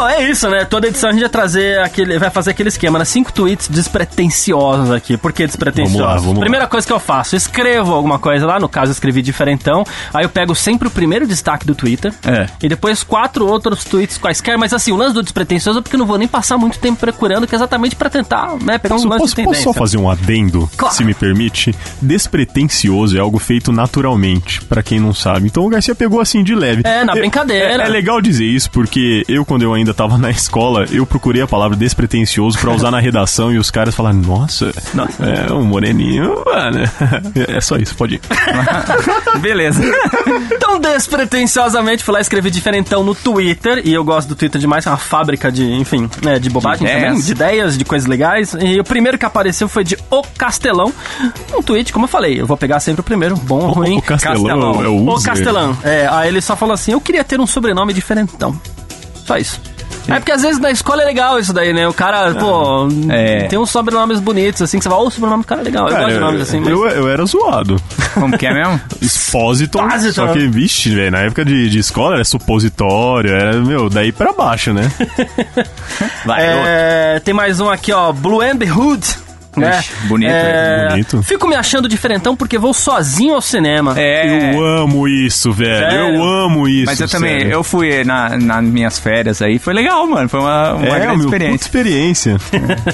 Bom, 0.00 0.08
é 0.08 0.30
isso, 0.30 0.48
né? 0.48 0.64
Toda 0.64 0.86
edição 0.88 1.10
a 1.10 1.12
gente 1.12 1.20
vai 1.20 1.28
trazer 1.28 1.78
aquele. 1.80 2.18
Vai 2.18 2.30
fazer 2.30 2.52
aquele 2.52 2.70
esquema, 2.70 2.98
né? 2.98 3.04
Cinco 3.04 3.30
tweets 3.32 3.68
despretensiosos 3.68 4.90
aqui. 4.90 5.16
Por 5.18 5.30
que 5.32 5.46
despretensiosos? 5.46 6.00
Vamos 6.00 6.14
lá, 6.14 6.18
vamos 6.20 6.34
lá. 6.36 6.40
Primeira 6.40 6.66
coisa 6.66 6.86
que 6.86 6.92
eu 6.92 6.98
faço, 6.98 7.36
escrevo 7.36 7.92
alguma 7.92 8.18
coisa 8.18 8.46
lá, 8.46 8.58
no 8.58 8.68
caso 8.68 8.90
eu 8.90 8.92
escrevi 8.92 9.20
diferentão. 9.20 9.84
Aí 10.14 10.24
eu 10.24 10.30
pego 10.30 10.54
sempre 10.54 10.88
o 10.88 10.90
primeiro 10.90 11.26
destaque 11.26 11.66
do 11.66 11.74
Twitter. 11.74 12.14
É. 12.26 12.46
E 12.62 12.68
depois 12.68 13.02
quatro 13.02 13.46
outros 13.46 13.84
tweets 13.84 14.16
quaisquer. 14.16 14.56
Mas 14.56 14.72
assim, 14.72 14.90
o 14.92 14.96
lance 14.96 15.12
do 15.14 15.22
despretensioso 15.22 15.80
é 15.80 15.82
porque 15.82 15.96
eu 15.96 16.00
não 16.00 16.06
vou 16.06 16.16
nem 16.16 16.26
passar 16.28 16.56
muito 16.56 16.78
tempo 16.78 16.98
procurando, 16.98 17.46
que 17.46 17.54
é 17.54 17.56
exatamente 17.56 17.94
pra 17.94 18.08
tentar, 18.08 18.54
né? 18.62 18.78
Pegar 18.78 18.94
Posso, 18.94 19.06
um 19.06 19.10
lance 19.10 19.20
posso- 19.22 19.36
de 19.36 19.42
posso 19.42 19.50
tendência. 19.52 19.64
só 19.64 19.72
fazer 19.78 19.98
um 19.98 20.08
adendo, 20.10 20.68
Claro. 20.76 20.94
se 20.94 21.04
me 21.04 21.12
permite? 21.12 21.74
Despretensioso 22.00 23.16
é 23.16 23.20
algo 23.20 23.38
feito 23.38 23.70
naturalmente, 23.70 24.62
pra 24.64 24.82
quem 24.82 24.98
não 24.98 25.12
sabe. 25.12 25.46
Então 25.46 25.64
o 25.64 25.68
Garcia 25.68 25.94
pegou 25.94 26.20
assim 26.20 26.42
de 26.42 26.54
leve. 26.54 26.82
É, 26.84 27.04
na 27.04 27.12
brincadeira. 27.12 27.82
É, 27.82 27.86
é 27.86 27.88
legal 27.88 28.20
dizer 28.20 28.46
isso, 28.46 28.70
porque 28.70 29.24
eu, 29.28 29.44
quando 29.44 29.62
eu 29.62 29.74
ainda 29.74 29.89
tava 29.94 30.16
na 30.18 30.30
escola, 30.30 30.84
eu 30.90 31.04
procurei 31.06 31.42
a 31.42 31.46
palavra 31.46 31.76
despretensioso 31.76 32.58
pra 32.58 32.70
usar 32.72 32.90
na 32.90 32.98
redação 33.00 33.52
e 33.52 33.58
os 33.58 33.70
caras 33.70 33.94
falaram, 33.94 34.18
nossa, 34.18 34.72
é 35.48 35.52
um 35.52 35.64
moreninho, 35.64 36.42
mano. 36.44 36.80
É 37.48 37.60
só 37.60 37.76
isso, 37.76 37.94
pode 37.94 38.16
ir. 38.16 38.20
Beleza. 39.40 39.82
Então, 40.52 40.78
despretensiosamente, 40.78 42.02
fui 42.04 42.12
lá 42.14 42.20
escrever 42.20 42.50
diferentão 42.50 43.02
no 43.02 43.14
Twitter. 43.14 43.82
E 43.84 43.92
eu 43.92 44.04
gosto 44.04 44.28
do 44.28 44.34
Twitter 44.36 44.60
demais, 44.60 44.86
é 44.86 44.90
uma 44.90 44.96
fábrica 44.96 45.50
de, 45.50 45.64
enfim, 45.72 46.08
né, 46.22 46.38
de 46.38 46.50
bobagem 46.50 46.84
De 46.86 46.92
ideias. 46.92 47.06
também, 47.08 47.24
de 47.24 47.32
ideias, 47.32 47.78
de 47.78 47.84
coisas 47.84 48.08
legais. 48.08 48.54
E 48.60 48.78
o 48.78 48.84
primeiro 48.84 49.18
que 49.18 49.24
apareceu 49.24 49.68
foi 49.68 49.84
de 49.84 49.96
O 50.10 50.22
Castelão. 50.36 50.92
Um 51.56 51.62
tweet, 51.62 51.92
como 51.92 52.04
eu 52.04 52.08
falei, 52.08 52.40
eu 52.40 52.46
vou 52.46 52.56
pegar 52.56 52.80
sempre 52.80 53.00
o 53.00 53.04
primeiro, 53.04 53.36
bom 53.36 53.60
ou 53.60 53.72
ruim. 53.72 53.98
O 53.98 54.02
Castelão 54.02 54.82
é 54.82 54.88
o 54.88 55.08
O. 55.08 55.22
Castelão. 55.22 55.76
É, 55.82 56.08
aí 56.10 56.28
ele 56.28 56.40
só 56.40 56.56
falou 56.56 56.74
assim: 56.74 56.92
eu 56.92 57.00
queria 57.00 57.24
ter 57.24 57.40
um 57.40 57.46
sobrenome 57.46 57.92
diferentão. 57.92 58.58
Só 59.26 59.36
isso. 59.36 59.60
É 60.10 60.18
porque 60.18 60.32
às 60.32 60.42
vezes 60.42 60.58
na 60.58 60.70
escola 60.70 61.02
é 61.02 61.04
legal 61.06 61.38
isso 61.38 61.52
daí, 61.52 61.72
né? 61.72 61.86
O 61.88 61.92
cara, 61.94 62.34
pô, 62.34 62.88
É. 63.08 63.46
tem 63.48 63.58
uns 63.58 63.70
sobrenomes 63.70 64.20
bonitos, 64.20 64.62
assim, 64.62 64.78
que 64.78 64.84
você 64.84 64.90
fala, 64.90 65.02
ô, 65.02 65.06
o 65.06 65.10
sobrenome 65.10 65.42
do 65.42 65.46
cara 65.46 65.60
é 65.60 65.64
legal. 65.64 65.88
Eu 65.88 65.96
gosto 65.96 66.12
de 66.12 66.18
nomes 66.20 66.40
assim, 66.42 66.60
mas. 66.60 66.68
eu, 66.68 66.86
eu 66.88 67.08
era 67.08 67.24
zoado. 67.24 67.80
Como 68.14 68.36
que 68.36 68.46
é 68.46 68.52
mesmo? 68.54 68.80
Expositon. 69.00 69.88
Só 70.12 70.28
que, 70.28 70.46
vixe, 70.48 70.94
velho, 70.94 71.10
na 71.12 71.18
época 71.20 71.44
de, 71.44 71.68
de 71.70 71.78
escola 71.78 72.14
era 72.16 72.24
supositório, 72.24 73.32
era, 73.34 73.52
meu, 73.60 73.88
daí 73.88 74.12
pra 74.12 74.32
baixo, 74.32 74.72
né? 74.72 74.90
Vai, 76.24 76.40
É, 76.72 77.20
tem 77.24 77.32
mais 77.34 77.60
um 77.60 77.68
aqui, 77.68 77.92
ó. 77.92 78.12
Blue 78.12 78.40
Amber 78.40 78.76
Hood. 78.78 79.06
Né? 79.56 79.82
Bonito, 80.04 80.30
É, 80.30 80.88
bonito. 80.90 81.22
Fico 81.24 81.48
me 81.48 81.56
achando 81.56 81.88
diferentão 81.88 82.36
porque 82.36 82.56
vou 82.58 82.72
sozinho 82.72 83.34
ao 83.34 83.40
cinema. 83.40 83.94
É. 83.98 84.54
Eu 84.54 84.64
amo 84.64 85.08
isso, 85.08 85.52
velho. 85.52 85.90
Sério? 85.90 85.98
Eu 86.16 86.22
amo 86.22 86.68
isso. 86.68 86.86
Mas 86.86 87.00
eu 87.00 87.08
também, 87.08 87.38
sério. 87.40 87.52
eu 87.52 87.64
fui 87.64 88.04
na, 88.04 88.36
nas 88.38 88.62
minhas 88.64 88.98
férias 88.98 89.42
aí, 89.42 89.58
foi 89.58 89.74
legal, 89.74 90.06
mano. 90.06 90.28
Foi 90.28 90.38
uma, 90.40 90.74
uma 90.74 90.86
é, 90.86 91.00
grande 91.00 91.18
meu, 91.18 91.30
puta 91.30 91.36
experiência. 91.36 92.36
experiência. 92.36 92.36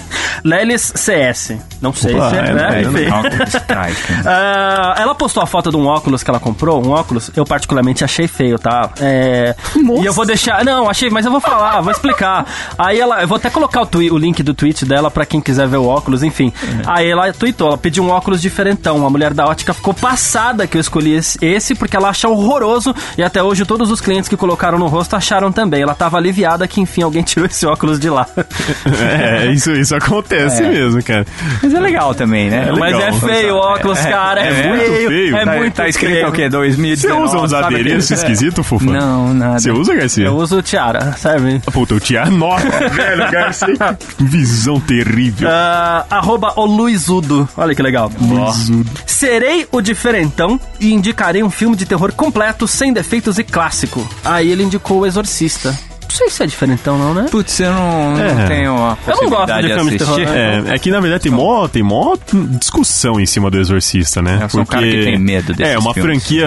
Lelis 0.45 0.93
CS. 0.97 1.53
Não 1.81 1.93
sei 1.93 2.15
Opa, 2.15 2.31
se 2.31 2.37
é, 2.37 2.39
é, 2.39 2.53
né? 2.53 2.83
é. 3.05 4.29
Ah, 4.29 4.95
ela 4.99 5.15
postou 5.15 5.43
a 5.43 5.47
foto 5.47 5.71
de 5.71 5.77
um 5.77 5.87
óculos 5.87 6.23
que 6.23 6.31
ela 6.31 6.41
comprou, 6.41 6.85
um 6.85 6.91
óculos, 6.91 7.31
eu 7.37 7.45
particularmente 7.45 8.05
achei 8.05 8.27
feio, 8.27 8.59
tá? 8.59 8.91
É, 9.01 9.55
e 10.01 10.05
eu 10.07 10.13
vou 10.13 10.25
deixar. 10.25 10.65
Não, 10.65 10.89
achei, 10.89 11.11
mas 11.11 11.25
eu 11.27 11.31
vou 11.31 11.41
falar, 11.41 11.81
vou 11.81 11.91
explicar. 11.93 12.47
Aí 12.79 12.99
ela. 12.99 13.21
Eu 13.23 13.29
vou 13.29 13.37
até 13.37 13.51
colocar 13.51 13.83
o, 13.83 13.87
twi- 13.87 14.11
o 14.11 14.17
link 14.19 14.43
do 14.43 14.55
tweet 14.55 14.85
dela 14.85 15.11
pra 15.11 15.27
quem 15.27 15.41
quiser 15.41 15.67
ver 15.69 15.77
o 15.77 15.87
óculos, 15.87 16.23
enfim. 16.23 16.53
Aí 16.87 17.09
ela 17.11 17.33
tweetou, 17.33 17.69
ela 17.69 17.79
pediu 17.79 18.05
um 18.05 18.11
óculos 18.11 18.41
diferentão. 18.41 19.07
A 19.07 19.11
mulher 19.11 19.33
da 19.35 19.45
ótica 19.47 19.73
ficou 19.75 19.93
passada 19.95 20.67
que 20.67 20.77
eu 20.77 20.81
escolhi 20.81 21.15
esse- 21.41 21.75
porque 21.75 21.97
ela 21.97 22.09
acha 22.09 22.29
horroroso 22.29 22.95
e 23.19 23.23
até 23.23 23.43
hoje 23.43 23.65
todos 23.65 23.91
os 23.91 24.01
clientes 24.01 24.29
que 24.29 24.37
colocaram 24.37 24.79
no 24.79 24.87
rosto 24.87 25.15
acharam 25.17 25.51
também. 25.53 25.83
Ela 25.83 25.95
tava 25.95 26.17
aliviada 26.17 26.67
que 26.69 26.81
enfim 26.81 27.03
alguém 27.03 27.23
tirou 27.25 27.47
esse 27.47 27.67
óculos 27.67 27.99
de 27.99 28.09
lá. 28.11 28.27
É, 28.87 29.47
isso, 29.47 29.73
isso 29.73 29.95
acontece 29.95 30.63
mesmo, 30.63 31.03
cara. 31.03 31.27
Mas 31.63 31.73
é 31.75 31.81
legal 31.81 32.15
também, 32.15 32.49
né? 32.51 32.67
É 32.69 32.73
Mas 32.73 32.93
legal. 32.95 33.01
é 33.09 33.13
feio 33.13 33.55
o 33.55 33.59
óculos, 33.59 33.99
cara. 34.01 34.41
É, 34.45 34.49
é 34.49 34.69
muito 34.69 34.85
feio. 35.09 35.37
É 35.37 35.45
Tá, 35.45 35.57
muito 35.57 35.75
tá 35.75 35.89
escrito 35.89 36.13
feio. 36.13 36.29
o 36.29 36.33
quê? 36.33 36.43
Você 36.43 36.49
2019? 36.51 37.23
usa 37.25 37.39
uns 37.39 37.53
adereços 37.53 38.13
aquele- 38.13 38.33
esquisitos, 38.33 38.67
Fufa? 38.67 38.85
Não, 38.87 39.35
nada. 39.35 39.59
Você 39.59 39.71
usa, 39.71 39.95
Garcia? 39.95 40.27
Eu 40.27 40.37
uso 40.37 40.63
tiara, 40.63 41.13
serve? 41.13 41.61
Puta, 41.73 41.95
o 41.95 42.01
Tia 42.01 42.27
Nossa, 42.27 42.67
velho, 42.89 43.31
Garcia. 43.31 43.99
Visão 44.19 44.81
terrível. 44.81 45.49
Ah, 45.51 46.05
arroba 46.37 46.53
o 46.57 46.65
Luizudo. 46.67 47.49
Olha 47.57 47.75
que 47.75 47.83
legal. 47.83 48.11
Luizudo. 48.21 48.89
Serei 49.07 49.67
o 49.73 49.81
diferentão 49.81 50.61
e 50.79 50.93
indicarei 50.93 51.43
um 51.43 51.51
filme 51.51 51.75
de 51.75 51.87
terror 51.87 52.13
completo, 52.13 52.69
sem 52.69 52.93
defeitos 52.93 53.39
e 53.39 53.45
clássico. 53.45 54.07
Aí 54.25 54.51
ele 54.51 54.63
indicou 54.63 55.01
o 55.01 55.07
Exorcista. 55.07 55.77
Não 56.09 56.11
sei 56.17 56.31
se 56.31 56.43
é 56.43 56.47
diferentão, 56.47 56.97
não, 56.97 57.13
né? 57.13 57.27
Putz, 57.31 57.59
eu 57.61 57.71
não, 57.75 58.17
não 58.17 58.25
É. 58.25 58.47
tenho 58.47 58.75
a 58.77 58.97
Eu 59.07 59.17
não 59.17 59.29
gosto 59.29 59.53
de 59.61 59.75
filmes 59.75 59.93
de 59.93 59.99
terror, 59.99 60.19
né? 60.21 60.65
É, 60.69 60.75
é 60.75 60.79
que 60.79 60.91
na 60.91 61.01
verdade 61.01 61.25
tem 61.25 61.33
mó, 61.33 61.67
tem 61.69 61.83
mó 61.83 62.17
discussão 62.59 63.19
em 63.21 63.27
cima 63.27 63.51
do 63.51 63.59
Exorcista, 63.59 64.23
né? 64.23 64.39
Eu 64.43 64.49
sou 64.49 64.61
um 64.63 64.65
cara 64.65 64.87
que 64.87 65.03
tem 65.05 65.19
medo 65.19 65.53
desses 65.53 65.75
É, 65.75 65.79
uma 65.79 65.93
filmes. 65.93 66.23
franquia 66.23 66.47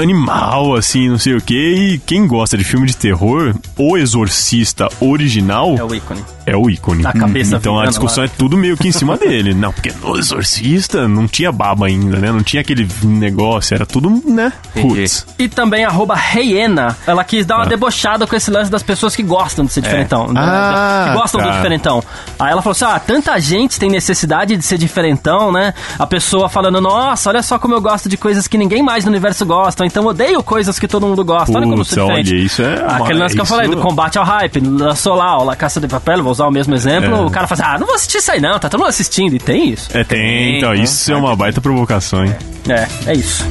animal, 0.00 0.76
assim, 0.76 1.08
não 1.08 1.18
sei 1.18 1.34
o 1.34 1.40
quê. 1.40 1.54
E 1.94 1.98
quem 1.98 2.26
gosta 2.26 2.56
de 2.58 2.62
filme 2.64 2.86
de 2.86 2.96
terror, 2.96 3.54
o 3.76 3.96
Exorcista 3.96 4.88
original 5.00 5.74
É 5.76 5.82
o 5.82 5.94
ícone. 5.94 6.22
É 6.48 6.56
o 6.56 6.68
ícone. 6.70 7.02
Da 7.02 7.12
cabeça 7.12 7.56
Então 7.56 7.78
a 7.78 7.86
discussão 7.86 8.24
lá. 8.24 8.30
é 8.30 8.32
tudo 8.38 8.56
meio 8.56 8.76
que 8.76 8.88
em 8.88 8.92
cima 8.92 9.16
dele. 9.16 9.54
Não, 9.54 9.72
porque 9.72 9.92
no 10.02 10.16
Exorcista 10.18 11.06
não 11.08 11.26
tinha 11.28 11.50
baba 11.52 11.86
ainda, 11.86 12.16
né? 12.18 12.30
Não 12.32 12.42
tinha 12.42 12.60
aquele 12.60 12.88
negócio, 13.02 13.74
era 13.74 13.84
tudo, 13.86 14.22
né? 14.26 14.52
Roots. 14.76 15.26
E 15.38 15.48
também 15.48 15.84
arroba 15.84 16.14
Reiena. 16.14 16.96
Ela 17.06 17.24
quis 17.24 17.44
dar 17.46 17.56
uma 17.56 17.64
Ah. 17.64 17.68
debochada 17.68 18.26
com 18.26 18.34
esse 18.36 18.50
lance 18.50 18.70
das 18.70 18.82
pessoas 18.82 19.14
que 19.16 19.22
gostam 19.22 19.64
de 19.64 19.72
ser 19.72 19.80
diferentão. 19.82 20.28
né? 20.32 20.40
Ah, 20.42 21.06
que 21.10 21.18
gostam 21.18 21.40
do 21.40 21.48
tá. 21.48 21.56
diferentão. 21.56 22.02
Aí 22.38 22.52
ela 22.52 22.62
falou 22.62 22.72
assim: 22.72 22.84
ah, 22.84 22.98
tanta 22.98 23.38
gente 23.40 23.78
tem 23.78 23.90
necessidade 23.90 24.56
de 24.56 24.62
ser 24.64 24.78
diferentão, 24.78 25.50
né? 25.52 25.74
A 25.98 26.06
pessoa 26.06 26.48
falando, 26.48 26.80
nossa, 26.80 27.28
olha 27.30 27.42
só 27.42 27.58
como 27.58 27.74
eu 27.74 27.80
gosto 27.80 28.08
de 28.08 28.16
coisas 28.16 28.46
que 28.46 28.56
ninguém 28.58 28.82
mais 28.82 29.04
no 29.04 29.10
universo 29.10 29.44
gosta, 29.46 29.84
então 29.86 30.04
odeio 30.06 30.42
coisas 30.42 30.78
que 30.78 30.86
todo 30.88 31.06
mundo 31.06 31.24
gosta. 31.24 31.56
olha 31.56 31.66
como 31.66 31.80
eu 31.80 31.84
sou 31.84 32.04
diferente. 32.06 32.32
olha, 32.34 32.42
isso 32.42 32.62
é 32.62 32.84
Aquele 32.88 33.18
lance 33.18 33.34
que 33.34 33.40
eu 33.40 33.44
isso- 33.44 33.54
falei, 33.54 33.68
do 33.68 33.76
combate 33.78 34.18
ao 34.18 34.24
hype, 34.24 34.60
lançou 34.60 35.14
lá, 35.14 35.38
o 35.38 35.44
La 35.44 35.56
Caça 35.56 35.80
de 35.80 35.88
Papel, 35.88 36.22
vou 36.22 36.32
usar 36.38 36.46
o 36.46 36.50
mesmo 36.50 36.74
exemplo. 36.74 37.14
É. 37.14 37.20
O 37.20 37.30
cara 37.30 37.46
fala 37.46 37.60
assim, 37.60 37.74
ah, 37.74 37.78
não 37.78 37.86
vou 37.86 37.96
assistir 37.96 38.18
isso 38.18 38.30
aí 38.30 38.40
não, 38.40 38.58
tá 38.58 38.68
todo 38.68 38.80
mundo 38.80 38.88
assistindo. 38.88 39.34
E 39.34 39.38
tem 39.38 39.70
isso. 39.70 39.88
É, 39.92 40.04
tem, 40.04 40.58
então, 40.58 40.72
isso 40.74 41.12
é 41.12 41.16
uma 41.16 41.34
baita 41.34 41.60
provocação, 41.60 42.24
hein? 42.24 42.34
É, 42.68 43.10
é 43.10 43.14
isso. 43.14 43.44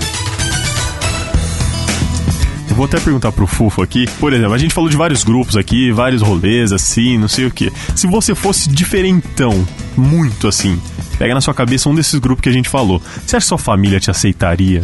Eu 2.70 2.76
vou 2.76 2.86
até 2.86 3.00
perguntar 3.00 3.32
pro 3.32 3.48
Fufo 3.48 3.82
aqui. 3.82 4.06
Por 4.20 4.32
exemplo, 4.32 4.54
a 4.54 4.58
gente 4.58 4.74
falou 4.74 4.90
de 4.90 4.96
vários 4.96 5.24
grupos 5.24 5.58
aqui, 5.58 5.92
vários 5.92 6.22
rolês, 6.22 6.72
assim, 6.72 7.18
não 7.18 7.28
sei 7.28 7.46
o 7.46 7.52
quê. 7.52 7.72
Se 7.96 8.08
você 8.08 8.36
fosse 8.36 8.70
diferentão, 8.70 9.68
muito 9.96 10.48
assim, 10.48 10.80
pega 11.18 11.34
na 11.34 11.42
sua 11.42 11.54
cabeça 11.54 11.90
um 11.90 11.96
desses 11.96 12.20
grupos 12.20 12.42
que 12.42 12.50
a 12.50 12.52
gente 12.52 12.70
falou. 12.70 13.02
Você 13.26 13.36
acha 13.36 13.46
que 13.46 13.50
sua 13.50 13.58
família 13.58 14.00
te 14.00 14.12
aceitaria? 14.12 14.84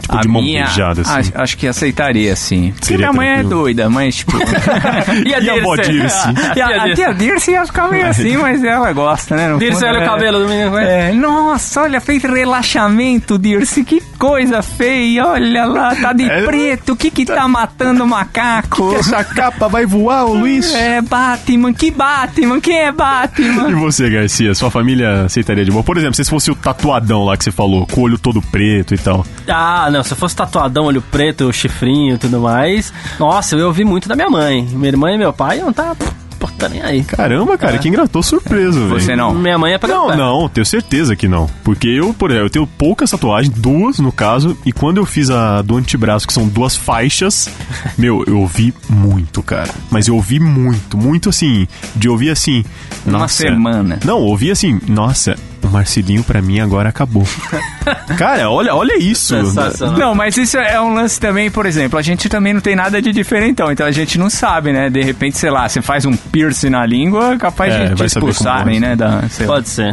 Tipo, 0.00 0.16
A 0.16 0.20
de 0.20 0.28
mão 0.28 0.42
minha, 0.42 0.64
beijada, 0.64 1.02
assim. 1.02 1.12
acho, 1.12 1.32
acho 1.34 1.56
que 1.58 1.66
aceitaria, 1.66 2.34
sim. 2.36 2.72
Porque 2.78 2.96
minha 2.96 3.12
mãe 3.12 3.28
é 3.28 3.42
doida, 3.42 3.88
mas 3.90 4.16
tipo... 4.16 4.32
E 5.26 5.34
a 5.34 5.40
E 5.40 5.50
a 5.50 5.76
Dirce? 5.76 6.28
E 6.56 6.60
a, 6.60 6.84
a 6.84 6.94
tia 6.94 7.12
Dirce 7.14 7.50
ia 7.52 7.66
ficar 7.66 7.88
meio 7.88 8.06
assim, 8.06 8.36
mas 8.36 8.62
ela 8.64 8.92
gosta, 8.92 9.36
né? 9.36 9.48
No 9.48 9.58
Dirce, 9.58 9.84
olha 9.84 10.00
o 10.00 10.02
é- 10.02 10.06
cabelo 10.06 10.38
do 10.40 10.48
menino. 10.48 10.76
É, 10.78 11.12
nossa, 11.12 11.82
olha, 11.82 12.00
fez 12.00 12.22
relaxamento, 12.22 13.38
Dirce, 13.38 13.84
que 13.84 14.00
coisa 14.18 14.62
feia, 14.62 15.26
olha 15.26 15.64
lá, 15.64 15.94
tá 15.94 16.12
de 16.12 16.24
É. 16.30 16.42
preto, 16.42 16.92
o 16.92 16.96
que 16.96 17.10
que 17.10 17.24
tá 17.24 17.46
matando 17.48 18.04
o 18.04 18.06
macaco? 18.06 18.94
Essa 18.94 19.24
capa 19.24 19.68
vai 19.68 19.84
voar, 19.86 20.24
ô 20.26 20.34
Luiz? 20.34 20.72
É, 20.74 21.00
Batman, 21.00 21.72
que 21.72 21.90
Batman, 21.90 22.60
quem 22.60 22.78
é 22.78 22.88
E 22.88 22.92
Batman? 22.92 23.74
você, 23.76 24.08
Garcia? 24.08 24.54
Sua 24.54 24.70
família 24.70 25.22
aceitaria 25.24 25.64
de 25.64 25.70
boa? 25.70 25.82
Por 25.82 25.96
exemplo, 25.96 26.14
se 26.14 26.24
fosse 26.24 26.50
o 26.50 26.54
tatuadão 26.54 27.24
lá 27.24 27.36
que 27.36 27.44
você 27.44 27.50
falou, 27.52 27.86
com 27.86 28.00
o 28.02 28.04
olho 28.04 28.18
todo 28.18 28.40
preto 28.40 28.94
e 28.94 28.98
tal. 28.98 29.26
Ah, 29.48 29.89
não, 29.90 30.02
se 30.02 30.12
eu 30.12 30.16
fosse 30.16 30.36
tatuadão, 30.36 30.84
olho 30.84 31.02
preto, 31.02 31.52
chifrinho 31.52 32.14
e 32.14 32.18
tudo 32.18 32.40
mais. 32.40 32.92
Nossa, 33.18 33.56
eu 33.56 33.66
ouvi 33.66 33.84
muito 33.84 34.08
da 34.08 34.16
minha 34.16 34.30
mãe. 34.30 34.62
Minha 34.62 34.88
irmã 34.88 35.12
e 35.12 35.18
meu 35.18 35.32
pai 35.32 35.58
não 35.58 35.72
tá, 35.72 35.94
pô, 36.38 36.48
tá 36.60 36.68
nem 36.68 36.82
aí. 36.82 37.02
Caramba, 37.02 37.56
cara, 37.56 37.78
que 37.78 37.88
engratou 37.88 38.22
surpreso, 38.22 38.86
velho. 38.86 39.00
Você 39.00 39.16
não. 39.16 39.34
Minha 39.34 39.58
mãe 39.58 39.72
é 39.72 39.78
pra 39.78 39.88
Não, 39.88 40.16
não, 40.16 40.48
tenho 40.48 40.64
certeza 40.64 41.16
que 41.16 41.26
não. 41.26 41.48
Porque 41.64 41.88
eu, 41.88 42.12
por 42.12 42.30
exemplo, 42.30 42.46
eu 42.46 42.50
tenho 42.50 42.66
poucas 42.66 43.10
tatuagens, 43.10 43.54
duas 43.54 43.98
no 43.98 44.12
caso, 44.12 44.56
e 44.64 44.72
quando 44.72 44.98
eu 44.98 45.06
fiz 45.06 45.30
a 45.30 45.62
do 45.62 45.76
antebraço, 45.76 46.26
que 46.26 46.32
são 46.32 46.46
duas 46.46 46.76
faixas, 46.76 47.48
meu, 47.96 48.22
eu 48.26 48.38
ouvi 48.38 48.74
muito, 48.88 49.42
cara. 49.42 49.70
Mas 49.90 50.06
eu 50.06 50.14
ouvi 50.14 50.38
muito, 50.38 50.96
muito 50.96 51.30
assim, 51.30 51.66
de 51.96 52.08
ouvir 52.08 52.30
assim. 52.30 52.64
Uma 53.06 53.20
nossa. 53.20 53.42
semana. 53.42 53.98
Não, 54.04 54.18
ouvi 54.18 54.50
assim, 54.50 54.80
nossa, 54.86 55.36
o 55.62 55.68
Marcelinho 55.68 56.22
pra 56.22 56.42
mim 56.42 56.60
agora 56.60 56.88
acabou. 56.88 57.26
cara, 58.18 58.50
olha, 58.50 58.74
olha 58.74 58.98
isso. 58.98 59.34
Sensacional. 59.34 59.98
Não, 59.98 60.14
mas 60.14 60.36
isso 60.36 60.58
é 60.58 60.80
um 60.80 60.94
lance 60.94 61.18
também, 61.18 61.50
por 61.50 61.66
exemplo, 61.66 61.98
a 61.98 62.02
gente 62.02 62.28
também 62.28 62.52
não 62.52 62.60
tem 62.60 62.76
nada 62.76 63.00
de 63.00 63.12
diferentão, 63.12 63.70
então 63.70 63.86
a 63.86 63.90
gente 63.90 64.18
não 64.18 64.28
sabe, 64.30 64.72
né? 64.72 64.90
De 64.90 65.02
repente, 65.02 65.38
sei 65.38 65.50
lá, 65.50 65.68
você 65.68 65.80
faz 65.80 66.04
um 66.04 66.14
piercing 66.16 66.70
na 66.70 66.84
língua, 66.86 67.36
capaz 67.38 67.72
É, 67.74 67.88
de 67.88 67.94
te 67.94 68.04
expulsarem, 68.04 68.80
vai 68.80 68.90
né? 68.90 68.96
Da, 68.96 69.22
sei 69.28 69.46
lá. 69.46 69.54
Pode 69.54 69.68
ser. 69.68 69.90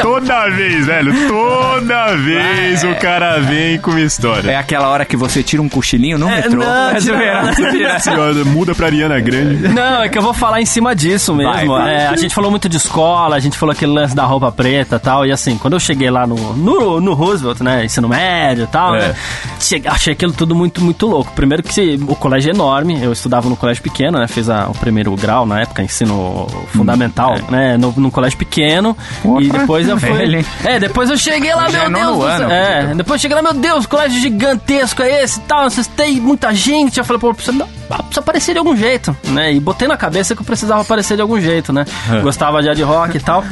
Toda 0.00 0.48
vez, 0.50 0.86
velho, 0.86 1.12
toda 1.28 2.14
vez 2.16 2.84
o 2.84 2.94
cara 2.96 3.38
vem 3.40 3.78
com 3.78 3.90
uma 3.90 4.00
história. 4.00 4.50
É 4.50 4.56
aquela 4.56 4.88
hora 4.88 5.04
que 5.04 5.16
você 5.16 5.42
tira 5.42 5.62
um 5.62 5.68
cochilinho 5.68 6.18
no 6.18 6.28
É, 6.28 6.36
metrô. 6.36 6.58
não, 6.62 6.90
É 6.90 7.00
zoeira. 7.00 7.52
Senhora, 8.00 8.44
muda 8.44 8.74
pra 8.74 8.86
Ariana 8.86 9.18
Grande. 9.20 9.68
Não, 9.68 10.02
é 10.02 10.08
que 10.08 10.16
eu 10.18 10.22
vou 10.22 10.32
falar 10.34 10.60
em 10.60 10.66
cima 10.66 10.94
disso 10.94 11.34
mesmo. 11.34 11.72
Vai. 11.72 11.94
É, 11.94 12.06
a 12.08 12.16
gente 12.16 12.34
falou 12.34 12.50
muito 12.50 12.68
de 12.68 12.76
escola, 12.76 13.36
a 13.36 13.40
gente 13.40 13.56
falou 13.58 13.72
aquele 13.72 13.92
lance 13.92 14.14
da 14.14 14.24
roupa 14.24 14.50
preta 14.52 14.96
e 14.96 14.98
tal. 14.98 15.26
E 15.26 15.32
assim, 15.32 15.56
quando 15.58 15.74
eu 15.74 15.80
cheguei 15.80 16.10
lá 16.10 16.26
no, 16.26 16.36
no, 16.54 17.00
no 17.00 17.14
Roosevelt, 17.14 17.60
né? 17.60 17.84
Ensino 17.84 18.08
médio 18.08 18.64
e 18.64 18.66
tal, 18.66 18.94
É. 18.96 19.08
né? 19.08 19.14
che- 19.58 19.82
achei 19.86 20.12
aquilo 20.12 20.32
tudo 20.32 20.54
muito, 20.54 20.80
muito 20.82 21.06
louco. 21.06 21.32
Primeiro 21.32 21.62
que 21.62 21.98
o 22.08 22.14
colégio 22.16 22.50
é 22.50 22.54
enorme, 22.54 23.02
eu 23.02 23.12
estudava 23.12 23.48
no 23.48 23.56
colégio 23.56 23.82
pequeno, 23.82 24.18
né? 24.18 24.26
Fiz 24.28 24.48
a- 24.48 24.66
o 24.68 24.74
primeiro 24.74 25.14
grau 25.16 25.46
na 25.46 25.60
época, 25.60 25.82
ensino 25.82 26.46
fundamental, 26.68 27.36
né? 27.50 27.76
No, 27.76 27.92
num 27.96 28.10
colégio 28.10 28.38
pequeno. 28.38 28.96
Porra, 29.22 29.42
e 29.42 29.48
depois 29.48 29.69
eu 29.78 29.98
fui. 30.00 30.12
velho? 30.12 30.44
É, 30.64 30.78
depois 30.78 31.10
eu 31.10 31.16
cheguei 31.16 31.54
lá, 31.54 31.68
Já 31.68 31.84
é 31.84 31.88
meu 31.88 32.00
Deus. 32.00 32.16
do 32.16 32.22
céu. 32.22 32.30
ano, 32.30 32.52
é, 32.52 32.94
depois 32.94 33.18
eu 33.18 33.22
cheguei 33.22 33.36
lá, 33.36 33.42
meu 33.42 33.54
Deus, 33.54 33.86
colégio 33.86 34.20
gigantesco 34.20 35.02
é 35.02 35.22
esse 35.22 35.38
e 35.38 35.42
tal, 35.42 35.68
vocês 35.70 35.86
têm 35.86 36.20
muita 36.20 36.54
gente. 36.54 36.98
Eu 36.98 37.04
falei, 37.04 37.20
pô, 37.20 37.32
precisa, 37.34 37.64
precisa 37.88 38.20
aparecer 38.20 38.52
de 38.52 38.58
algum 38.58 38.76
jeito, 38.76 39.16
né? 39.24 39.52
E 39.52 39.60
botei 39.60 39.86
na 39.88 39.96
cabeça 39.96 40.34
que 40.34 40.42
eu 40.42 40.46
precisava 40.46 40.82
aparecer 40.82 41.16
de 41.16 41.22
algum 41.22 41.40
jeito, 41.40 41.72
né? 41.72 41.84
Gostava 42.22 42.62
já 42.62 42.72
de 42.74 42.82
rock 42.82 43.16
e 43.16 43.20
tal. 43.20 43.44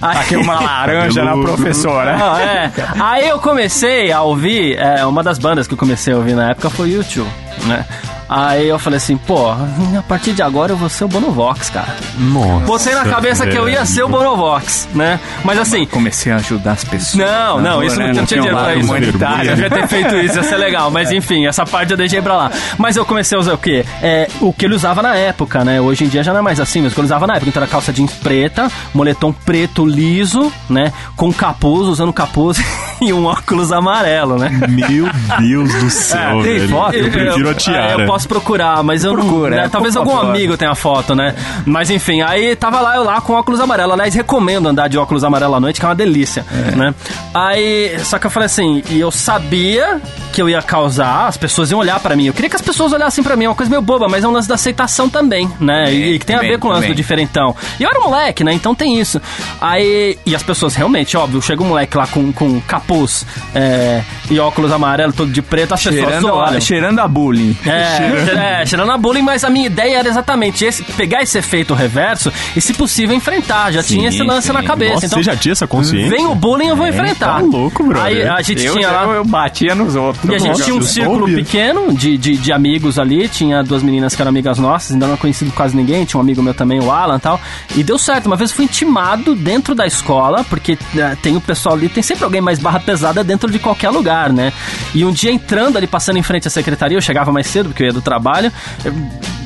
Aí... 0.00 0.18
Aqui 0.18 0.36
uma 0.36 0.60
laranja 0.60 1.22
na 1.22 1.30
Cabeludo. 1.36 1.52
professora. 1.54 2.16
Não, 2.16 2.36
é. 2.36 2.72
Aí 3.00 3.28
eu 3.28 3.38
comecei 3.38 4.12
a 4.12 4.22
ouvir, 4.22 4.76
é, 4.78 5.04
uma 5.06 5.22
das 5.22 5.38
bandas 5.38 5.66
que 5.66 5.74
eu 5.74 5.78
comecei 5.78 6.12
a 6.12 6.16
ouvir 6.16 6.34
na 6.34 6.50
época 6.50 6.70
foi 6.70 6.90
YouTube, 6.90 7.28
né? 7.66 7.84
Aí 8.28 8.68
eu 8.68 8.78
falei 8.78 8.96
assim, 8.96 9.16
pô, 9.16 9.50
a 9.50 10.02
partir 10.08 10.32
de 10.32 10.42
agora 10.42 10.72
eu 10.72 10.76
vou 10.76 10.88
ser 10.88 11.04
o 11.04 11.08
Bonovox, 11.08 11.70
cara. 11.70 11.94
Nossa. 12.18 12.64
Botei 12.66 12.94
na 12.94 13.04
cabeça 13.04 13.46
que 13.46 13.56
eu 13.56 13.68
ia 13.68 13.84
ser 13.86 14.02
o 14.02 14.08
Bonovox, 14.08 14.88
né? 14.94 15.20
Mas 15.44 15.58
assim, 15.58 15.86
Comecei 15.86 16.32
a 16.32 16.36
ajudar 16.36 16.72
as 16.72 16.84
pessoas. 16.84 17.14
não, 17.14 17.60
não, 17.60 17.82
isso 17.84 17.98
não, 17.98 18.06
né? 18.08 18.12
não 18.12 18.26
tinha 18.26 18.40
dinheiro 18.40 18.56
pra 18.62 18.74
isso. 18.74 18.84
humanitário. 18.86 19.50
Eu 19.50 19.56
devia 19.56 19.70
ter 19.70 19.88
feito 19.88 20.16
isso, 20.16 20.36
ia 20.36 20.42
ser 20.42 20.56
legal. 20.56 20.90
Mas 20.90 21.12
enfim, 21.12 21.46
essa 21.46 21.64
parte 21.64 21.92
eu 21.92 21.96
deixei 21.96 22.20
pra 22.20 22.36
lá. 22.36 22.50
Mas 22.76 22.96
eu 22.96 23.04
comecei 23.04 23.36
a 23.36 23.40
usar 23.40 23.54
o 23.54 23.58
quê? 23.58 23.84
É, 24.02 24.28
o 24.40 24.52
que 24.52 24.64
ele 24.64 24.74
usava 24.74 25.02
na 25.02 25.14
época, 25.14 25.64
né? 25.64 25.80
Hoje 25.80 26.04
em 26.04 26.08
dia 26.08 26.22
já 26.22 26.32
não 26.32 26.40
é 26.40 26.42
mais 26.42 26.58
assim, 26.58 26.82
mas 26.82 26.92
o 26.92 26.94
que 26.94 27.00
ele 27.00 27.06
usava 27.06 27.26
na 27.26 27.34
época. 27.34 27.48
Então 27.48 27.62
era 27.62 27.70
calça 27.70 27.92
jeans 27.92 28.12
preta, 28.12 28.70
moletom 28.92 29.32
preto 29.32 29.86
liso, 29.86 30.52
né? 30.68 30.92
Com 31.14 31.32
capuz, 31.32 31.86
usando 31.88 32.12
capuz 32.12 32.58
e 33.00 33.12
um 33.12 33.24
óculos 33.26 33.72
amarelo, 33.72 34.38
né? 34.38 34.48
Meu 34.68 35.08
Deus 35.40 35.72
do 35.74 35.90
céu, 35.90 36.40
É, 36.40 36.42
tem 36.42 36.58
velho. 36.58 36.68
foto? 36.68 36.94
Eu 36.94 37.10
prefiro 37.10 37.48
a 37.48 37.52
É, 37.52 37.54
tiara. 37.54 38.02
eu 38.02 38.06
posso 38.06 38.28
procurar, 38.28 38.82
mas 38.82 39.04
eu 39.04 39.12
Procura, 39.14 39.50
não. 39.50 39.56
né, 39.58 39.64
é, 39.64 39.68
talvez 39.68 39.96
algum 39.96 40.16
amigo 40.18 40.56
tenha 40.56 40.74
foto, 40.74 41.14
né? 41.14 41.34
Mas 41.64 41.90
enfim, 41.90 42.22
aí 42.22 42.54
tava 42.56 42.80
lá 42.80 42.96
eu 42.96 43.04
lá 43.04 43.20
com 43.20 43.32
óculos 43.34 43.60
amarelo. 43.60 43.92
Aliás, 43.92 44.14
recomendo 44.14 44.68
andar 44.68 44.88
de 44.88 44.98
óculos 44.98 45.24
amarelo 45.24 45.54
à 45.54 45.60
noite, 45.60 45.78
que 45.80 45.86
é 45.86 45.88
uma 45.88 45.94
delícia, 45.94 46.44
né? 46.76 46.94
Aí, 47.34 47.98
só 48.00 48.18
que 48.18 48.26
eu 48.26 48.30
falei 48.30 48.46
assim, 48.46 48.82
e 48.90 48.98
eu 49.00 49.10
sabia 49.10 50.00
que 50.32 50.40
eu 50.42 50.48
ia 50.48 50.60
causar, 50.62 51.26
as 51.26 51.36
pessoas 51.36 51.70
iam 51.70 51.80
olhar 51.80 51.98
pra 52.00 52.14
mim. 52.14 52.26
Eu 52.26 52.32
queria 52.34 52.50
que 52.50 52.56
as 52.56 52.62
pessoas 52.62 52.92
olhassem 52.92 53.24
pra 53.24 53.36
mim, 53.36 53.44
é 53.44 53.48
uma 53.48 53.54
coisa 53.54 53.70
meio 53.70 53.80
boba, 53.82 54.06
mas 54.08 54.22
é 54.24 54.28
um 54.28 54.32
lance 54.32 54.48
da 54.48 54.54
aceitação 54.54 55.08
também, 55.08 55.50
né? 55.60 55.92
E, 55.92 56.14
e 56.14 56.18
que 56.18 56.26
tem 56.26 56.36
a 56.36 56.40
ver 56.40 56.58
com 56.58 56.68
o 56.68 56.70
lance 56.70 56.82
também. 56.82 56.94
do 56.94 56.96
diferentão. 56.96 57.54
E 57.80 57.82
eu 57.82 57.88
era 57.90 57.98
um 58.00 58.04
moleque, 58.04 58.44
né? 58.44 58.52
Então 58.52 58.74
tem 58.74 58.98
isso. 59.00 59.20
Aí, 59.60 60.18
e 60.26 60.34
as 60.34 60.42
pessoas 60.42 60.74
realmente, 60.74 61.16
óbvio, 61.16 61.40
chega 61.40 61.62
um 61.62 61.66
moleque 61.68 61.96
lá 61.96 62.06
com, 62.06 62.32
com 62.32 62.60
capuz, 62.86 63.26
é, 63.54 64.02
e 64.30 64.38
óculos 64.38 64.72
amarelo, 64.72 65.12
todo 65.12 65.30
de 65.30 65.42
preto, 65.42 65.74
as 65.74 65.82
pessoas 65.82 66.04
Cheirando, 66.04 66.28
olham. 66.28 66.56
a, 66.56 66.60
cheirando 66.60 66.98
a 67.00 67.08
bullying. 67.08 67.56
É, 67.64 68.60
é, 68.62 68.66
cheirando 68.66 68.90
a 68.90 68.98
bullying, 68.98 69.22
mas 69.22 69.44
a 69.44 69.50
minha 69.50 69.66
ideia 69.66 69.98
era 69.98 70.08
exatamente 70.08 70.64
esse, 70.64 70.82
pegar 70.82 71.22
esse 71.22 71.38
efeito 71.38 71.74
reverso 71.74 72.32
e, 72.54 72.60
se 72.60 72.74
possível, 72.74 73.14
enfrentar. 73.14 73.72
Já 73.72 73.82
Sim, 73.82 73.96
tinha 73.96 74.08
esse 74.08 74.22
lance 74.22 74.48
sim. 74.48 74.52
na 74.52 74.62
cabeça. 74.62 74.94
Nossa, 74.94 75.06
então, 75.06 75.18
você 75.18 75.24
já 75.24 75.36
tinha 75.36 75.52
essa 75.52 75.66
consciência? 75.66 76.10
vem 76.10 76.26
o 76.26 76.34
bullying, 76.34 76.68
eu 76.68 76.76
vou 76.76 76.86
enfrentar. 76.86 77.34
tá 77.34 77.38
louco, 77.38 77.84
brother. 77.84 78.06
Aí 78.06 78.22
a 78.22 78.42
gente 78.42 78.64
eu, 78.64 78.74
tinha 78.74 78.90
lá... 78.90 79.04
eu, 79.04 79.12
eu 79.12 79.24
batia 79.24 79.74
nos 79.74 79.94
outros. 79.94 80.30
E 80.30 80.34
a 80.34 80.38
gente 80.38 80.62
tinha 80.62 80.76
um 80.76 80.82
círculo 80.82 81.26
pequeno 81.26 81.92
de, 81.92 82.16
de, 82.16 82.36
de 82.36 82.52
amigos 82.52 82.98
ali. 82.98 83.28
Tinha 83.28 83.62
duas 83.62 83.82
meninas 83.82 84.14
que 84.14 84.22
eram 84.22 84.30
amigas 84.30 84.58
nossas, 84.58 84.92
ainda 84.92 85.06
não 85.06 85.16
conhecido 85.16 85.52
quase 85.52 85.76
ninguém. 85.76 86.04
Tinha 86.04 86.18
um 86.18 86.22
amigo 86.22 86.42
meu 86.42 86.54
também, 86.54 86.80
o 86.80 86.90
Alan 86.90 87.16
e 87.16 87.20
tal. 87.20 87.40
E 87.74 87.82
deu 87.82 87.98
certo. 87.98 88.26
Uma 88.26 88.36
vez 88.36 88.50
eu 88.50 88.56
fui 88.56 88.64
intimado 88.64 89.34
dentro 89.34 89.74
da 89.74 89.86
escola, 89.86 90.44
porque 90.48 90.78
né, 90.94 91.16
tem 91.22 91.36
o 91.36 91.40
pessoal 91.40 91.74
ali, 91.74 91.88
tem 91.88 92.02
sempre 92.02 92.24
alguém 92.24 92.40
mais 92.40 92.58
barra 92.58 92.80
pesada 92.80 93.22
dentro 93.22 93.50
de 93.50 93.58
qualquer 93.58 93.90
lugar, 93.90 94.15
né? 94.32 94.52
E 94.94 95.04
um 95.04 95.12
dia 95.12 95.30
entrando 95.32 95.76
ali, 95.76 95.86
passando 95.86 96.16
em 96.18 96.22
frente 96.22 96.46
à 96.48 96.50
secretaria, 96.50 96.96
eu 96.96 97.02
chegava 97.02 97.30
mais 97.32 97.46
cedo, 97.46 97.68
porque 97.70 97.82
eu 97.82 97.86
ia 97.88 97.92
do 97.92 98.00
trabalho. 98.02 98.52
eu- 98.84 98.94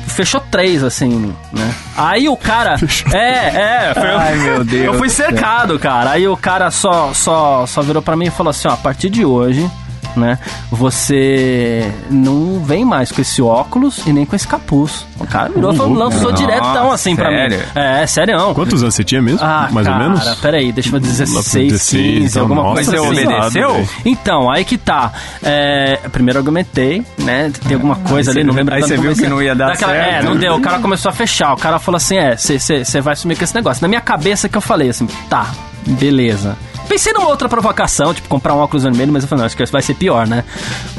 Fechou 0.07 0.41
três, 0.51 0.83
assim, 0.83 1.33
né? 1.53 1.73
Aí 1.95 2.27
o 2.27 2.35
cara. 2.35 2.75
É, 3.13 3.87
é. 3.89 3.93
Foi, 3.93 4.09
Ai, 4.09 4.35
meu 4.35 4.61
Deus 4.63 4.85
Eu 4.87 4.93
fui 4.95 5.09
cercado, 5.09 5.79
cara. 5.79 6.11
Aí 6.11 6.27
o 6.27 6.35
cara 6.35 6.69
só, 6.69 7.13
só, 7.13 7.65
só 7.65 7.81
virou 7.81 8.01
pra 8.01 8.17
mim 8.17 8.25
e 8.25 8.29
falou 8.29 8.49
assim: 8.51 8.67
ó, 8.67 8.71
a 8.73 8.77
partir 8.77 9.09
de 9.09 9.23
hoje, 9.23 9.71
né, 10.15 10.37
você 10.69 11.91
não 12.09 12.59
vem 12.59 12.83
mais 12.83 13.11
com 13.11 13.21
esse 13.21 13.41
óculos 13.41 14.05
e 14.05 14.11
nem 14.13 14.25
com 14.25 14.35
esse 14.35 14.47
capuz. 14.47 15.05
O 15.19 15.27
cara 15.27 15.49
virou 15.49 15.73
falou, 15.73 15.93
lançou 15.93 16.31
diretão 16.31 16.91
assim 16.91 17.15
pra 17.15 17.29
mim. 17.29 17.35
sério? 17.51 17.61
É, 17.75 18.07
sério. 18.07 18.53
Quantos 18.53 18.81
anos 18.81 18.95
você 18.95 19.03
tinha 19.03 19.21
mesmo? 19.21 19.39
Ah, 19.41 19.69
Mais 19.71 19.85
cara, 19.87 20.03
ou 20.03 20.09
menos? 20.09 20.35
peraí, 20.35 20.71
deixa 20.71 20.89
eu 20.89 20.93
ver, 20.93 20.99
16, 21.01 21.71
16, 21.71 21.89
15, 22.23 22.39
alguma 22.39 22.63
nossa, 22.63 22.73
coisa 22.75 22.91
Mas 22.91 23.01
você 23.01 23.19
assim. 23.21 23.27
obedeceu? 23.33 23.73
velho. 23.73 23.89
Então, 24.05 24.51
aí 24.51 24.65
que 24.65 24.77
tá. 24.77 25.11
É, 25.43 25.99
primeiro 26.11 26.37
eu 26.37 26.41
argumentei, 26.41 27.05
né? 27.17 27.51
Tem 27.67 27.75
alguma 27.75 27.95
coisa 27.95 28.31
ali, 28.31 28.41
você- 28.41 28.43
não 28.47 28.53
lembro 28.53 28.73
aí 28.75 28.81
tanto 28.81 28.89
você 28.95 28.97
viu 29.01 29.15
que 29.15 29.25
é. 29.25 29.29
não 29.29 29.41
ia 29.41 29.53
dar 29.55 29.67
Daquela- 29.67 29.91
certo. 29.93 30.09
É, 30.09 30.23
não 30.23 30.35
deu. 30.35 30.55
O 30.55 30.61
cara 30.61 30.79
começou 30.79 31.09
a 31.09 31.13
fechar. 31.13 31.53
O 31.53 31.57
cara 31.57 31.77
falou 31.79 31.97
assim: 31.97 32.17
é, 32.17 32.35
você 32.35 33.01
vai 33.01 33.15
sumir 33.15 33.37
com 33.37 33.43
esse 33.43 33.53
negócio. 33.55 33.81
Na 33.81 33.87
minha 33.87 34.01
cabeça 34.01 34.49
que 34.49 34.57
eu 34.57 34.61
falei 34.61 34.89
assim, 34.89 35.07
tá, 35.29 35.47
beleza. 35.85 36.57
Pensei 36.91 37.13
numa 37.13 37.29
outra 37.29 37.47
provocação, 37.47 38.13
tipo, 38.13 38.27
comprar 38.27 38.53
um 38.53 38.57
óculos 38.57 38.83
vermelho, 38.83 39.13
mas 39.13 39.23
eu 39.23 39.29
falei, 39.29 39.39
não, 39.39 39.45
acho 39.45 39.55
que 39.55 39.65
vai 39.67 39.81
ser 39.81 39.93
pior, 39.93 40.27
né? 40.27 40.43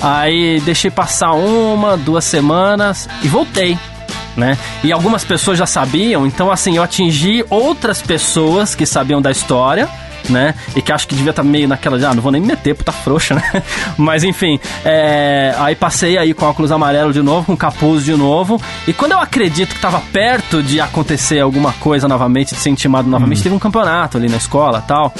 Aí 0.00 0.58
deixei 0.62 0.90
passar 0.90 1.32
uma, 1.32 1.98
duas 1.98 2.24
semanas 2.24 3.06
e 3.22 3.28
voltei. 3.28 3.78
Né? 4.34 4.56
E 4.82 4.90
algumas 4.90 5.22
pessoas 5.22 5.58
já 5.58 5.66
sabiam, 5.66 6.26
então 6.26 6.50
assim, 6.50 6.78
eu 6.78 6.82
atingi 6.82 7.44
outras 7.50 8.00
pessoas 8.00 8.74
que 8.74 8.86
sabiam 8.86 9.20
da 9.20 9.30
história, 9.30 9.86
né? 10.30 10.54
E 10.74 10.80
que 10.80 10.90
acho 10.90 11.06
que 11.06 11.14
devia 11.14 11.28
estar 11.28 11.42
meio 11.42 11.68
naquela 11.68 11.98
de, 11.98 12.06
ah, 12.06 12.14
não 12.14 12.22
vou 12.22 12.32
nem 12.32 12.40
me 12.40 12.46
meter, 12.46 12.74
puta 12.74 12.90
frouxa, 12.90 13.34
né? 13.36 13.62
Mas 13.98 14.24
enfim, 14.24 14.58
é, 14.86 15.54
aí 15.58 15.74
passei 15.74 16.16
aí 16.16 16.32
com 16.32 16.46
óculos 16.46 16.72
amarelo 16.72 17.12
de 17.12 17.20
novo, 17.20 17.44
com 17.44 17.54
capuz 17.54 18.02
de 18.02 18.16
novo. 18.16 18.58
E 18.88 18.94
quando 18.94 19.12
eu 19.12 19.20
acredito 19.20 19.74
que 19.74 19.80
tava 19.82 20.00
perto 20.10 20.62
de 20.62 20.80
acontecer 20.80 21.40
alguma 21.40 21.74
coisa 21.74 22.08
novamente, 22.08 22.54
de 22.54 22.60
ser 22.62 22.70
intimado 22.70 23.10
novamente, 23.10 23.42
teve 23.42 23.54
um 23.54 23.58
campeonato 23.58 24.16
ali 24.16 24.30
na 24.30 24.38
escola 24.38 24.82
tal. 24.88 25.12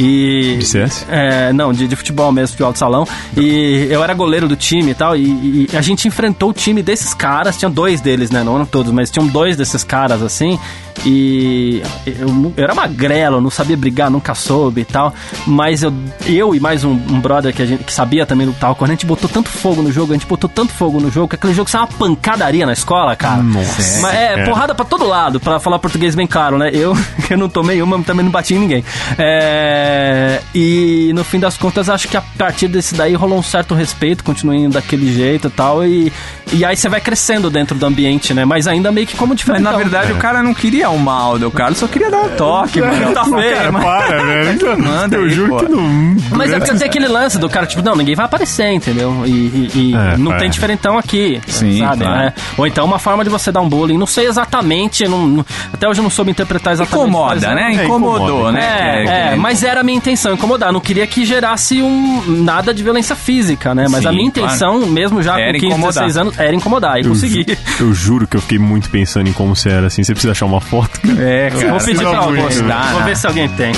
E. 0.00 0.56
De 0.58 0.64
CS? 0.64 1.06
É, 1.08 1.52
não, 1.52 1.72
de, 1.72 1.86
de 1.86 1.94
futebol 1.94 2.32
mesmo, 2.32 2.56
de 2.56 2.62
alto 2.62 2.78
salão. 2.78 3.06
E 3.36 3.86
eu 3.90 4.02
era 4.02 4.14
goleiro 4.14 4.48
do 4.48 4.56
time 4.56 4.92
e 4.92 4.94
tal. 4.94 5.14
E, 5.14 5.68
e 5.70 5.76
a 5.76 5.82
gente 5.82 6.08
enfrentou 6.08 6.50
o 6.50 6.52
time 6.52 6.82
desses 6.82 7.12
caras. 7.12 7.58
Tinha 7.58 7.70
dois 7.70 8.00
deles, 8.00 8.30
né? 8.30 8.42
Não 8.42 8.54
eram 8.54 8.66
todos, 8.66 8.90
mas 8.90 9.10
tinham 9.10 9.26
dois 9.26 9.56
desses 9.56 9.84
caras 9.84 10.22
assim. 10.22 10.58
E 11.04 11.82
eu, 12.06 12.52
eu 12.56 12.64
era 12.64 12.74
magrelo, 12.74 13.40
não 13.40 13.50
sabia 13.50 13.76
brigar, 13.76 14.10
nunca 14.10 14.34
soube 14.34 14.82
e 14.82 14.84
tal. 14.84 15.14
Mas 15.46 15.82
eu, 15.82 15.92
eu 16.26 16.54
e 16.54 16.60
mais 16.60 16.84
um, 16.84 16.90
um 16.92 17.20
brother 17.20 17.54
que, 17.54 17.62
a 17.62 17.66
gente, 17.66 17.84
que 17.84 17.92
sabia 17.92 18.26
também 18.26 18.46
do 18.46 18.52
tal, 18.52 18.74
quando 18.74 18.90
a 18.90 18.94
gente 18.94 19.06
botou 19.06 19.28
tanto 19.28 19.48
fogo 19.48 19.82
no 19.82 19.90
jogo, 19.90 20.12
a 20.12 20.16
gente 20.16 20.26
botou 20.26 20.48
tanto 20.48 20.72
fogo 20.72 21.00
no 21.00 21.10
jogo, 21.10 21.28
que 21.28 21.34
aquele 21.36 21.54
jogo 21.54 21.70
saiu 21.70 21.82
uma 21.82 21.86
pancadaria 21.88 22.66
na 22.66 22.72
escola, 22.72 23.16
cara. 23.16 23.42
Nossa. 23.42 24.00
Mas 24.02 24.14
é, 24.14 24.40
É. 24.40 24.44
porrada 24.44 24.74
pra 24.74 24.84
todo 24.84 25.06
lado, 25.06 25.40
pra 25.40 25.58
falar 25.58 25.78
português 25.78 26.14
bem 26.14 26.26
claro, 26.26 26.58
né? 26.58 26.70
Eu, 26.72 26.96
eu 27.30 27.38
não 27.38 27.48
tomei 27.48 27.80
uma, 27.82 28.02
também 28.02 28.24
não 28.24 28.30
bati 28.32 28.54
em 28.54 28.58
ninguém. 28.58 28.84
É, 29.18 30.40
e 30.54 31.12
no 31.14 31.24
fim 31.24 31.38
das 31.40 31.56
contas, 31.56 31.88
acho 31.88 32.08
que 32.08 32.16
a 32.16 32.20
partir 32.20 32.68
desse 32.68 32.94
daí 32.94 33.14
rolou 33.14 33.38
um 33.38 33.42
certo 33.42 33.74
respeito, 33.74 34.22
continuei 34.24 34.58
indo 34.58 34.74
daquele 34.74 35.12
jeito 35.12 35.48
e 35.48 35.50
tal. 35.50 35.84
E, 35.84 36.12
e 36.52 36.64
aí 36.64 36.76
você 36.76 36.88
vai 36.88 37.00
crescendo 37.00 37.48
dentro 37.50 37.76
do 37.78 37.86
ambiente, 37.86 38.32
né? 38.34 38.44
Mas 38.44 38.66
ainda 38.66 38.90
meio 38.92 39.06
que 39.06 39.16
como 39.16 39.30
Mas 39.30 39.38
diferente. 39.38 39.62
na 39.62 39.72
verdade 39.72 40.12
o 40.12 40.16
cara 40.16 40.42
não 40.42 40.52
queria 40.54 40.90
o 40.90 40.98
mal 40.98 41.38
do 41.38 41.50
cara, 41.50 41.74
só 41.74 41.86
queria 41.86 42.10
dar 42.10 42.20
um 42.22 42.28
toque, 42.30 42.80
mano. 42.80 43.12
tá 43.12 43.24
feio, 43.24 43.56
Cara, 43.56 43.72
mas- 43.72 43.84
para, 43.84 44.22
velho. 44.24 44.78
Manda 44.82 45.16
eu 45.16 45.22
aí, 45.24 45.30
juro 45.30 45.50
pô. 45.50 45.56
que 45.64 45.68
não. 45.70 46.16
Mas 46.36 46.52
é 46.52 46.58
porque 46.58 46.74
tem 46.74 46.86
aquele 46.88 47.08
lance 47.08 47.38
do 47.38 47.48
cara, 47.48 47.66
tipo, 47.66 47.82
não, 47.82 47.94
ninguém 47.94 48.14
vai 48.14 48.24
aparecer, 48.26 48.72
entendeu? 48.72 49.22
E, 49.26 49.30
e- 49.30 49.70
e 49.74 49.94
É, 49.94 50.16
não 50.16 50.32
é. 50.32 50.38
tem 50.38 50.50
diferentão 50.50 50.98
aqui, 50.98 51.40
Sim, 51.46 51.78
sabe? 51.78 52.02
claro. 52.04 52.18
né? 52.18 52.32
Ou 52.56 52.66
então 52.66 52.84
uma 52.84 52.98
forma 52.98 53.22
de 53.24 53.30
você 53.30 53.50
dar 53.52 53.60
um 53.60 53.68
bullying, 53.68 53.96
não 53.98 54.06
sei 54.06 54.26
exatamente, 54.26 55.06
não- 55.06 55.44
até 55.72 55.88
hoje 55.88 56.00
eu 56.00 56.02
não 56.04 56.10
soube 56.10 56.30
interpretar 56.30 56.72
exatamente. 56.72 57.08
Incomoda, 57.08 57.54
né? 57.54 57.74
É, 57.76 57.84
Incomodou, 57.84 58.52
né? 58.52 58.60
É, 58.60 59.32
é, 59.32 59.36
mas 59.36 59.62
era 59.62 59.80
a 59.80 59.82
minha 59.82 59.96
intenção, 59.96 60.32
incomodar. 60.34 60.72
Não 60.72 60.80
queria 60.80 61.06
que 61.06 61.24
gerasse 61.24 61.82
um, 61.82 62.22
nada 62.26 62.72
de 62.74 62.82
violência 62.82 63.14
física, 63.16 63.74
né? 63.74 63.86
Mas 63.90 64.04
a 64.06 64.10
Sim, 64.10 64.16
minha 64.16 64.28
intenção, 64.28 64.86
mesmo 64.86 65.22
já 65.22 65.38
Era 65.38 65.52
com 65.52 65.60
15, 65.60 65.66
incomodar. 65.66 66.04
16 66.04 66.16
anos, 66.16 66.38
era 66.44 66.54
incomodar 66.54 66.98
e 66.98 67.02
Eu, 67.02 67.08
consegui. 67.10 67.44
ju- 67.48 67.84
eu 67.84 67.94
juro 67.94 68.26
que 68.26 68.36
eu 68.36 68.40
fiquei 68.40 68.58
muito 68.58 68.88
pensando 68.90 69.28
em 69.28 69.32
como 69.32 69.54
você 69.54 69.68
era 69.70 69.86
assim. 69.86 70.02
Você 70.02 70.12
precisa 70.12 70.32
achar 70.32 70.46
uma 70.46 70.60
foto, 70.60 71.00
cara. 71.00 71.22
É, 71.22 71.50
cara. 71.50 71.68
Vou 71.70 71.78
pedir 71.80 71.98
pra 72.00 72.18
alguém. 72.18 72.42
né? 72.44 72.88
Vou 72.92 73.02
ver 73.04 73.16
se 73.16 73.26
alguém 73.26 73.48
tem. 73.50 73.72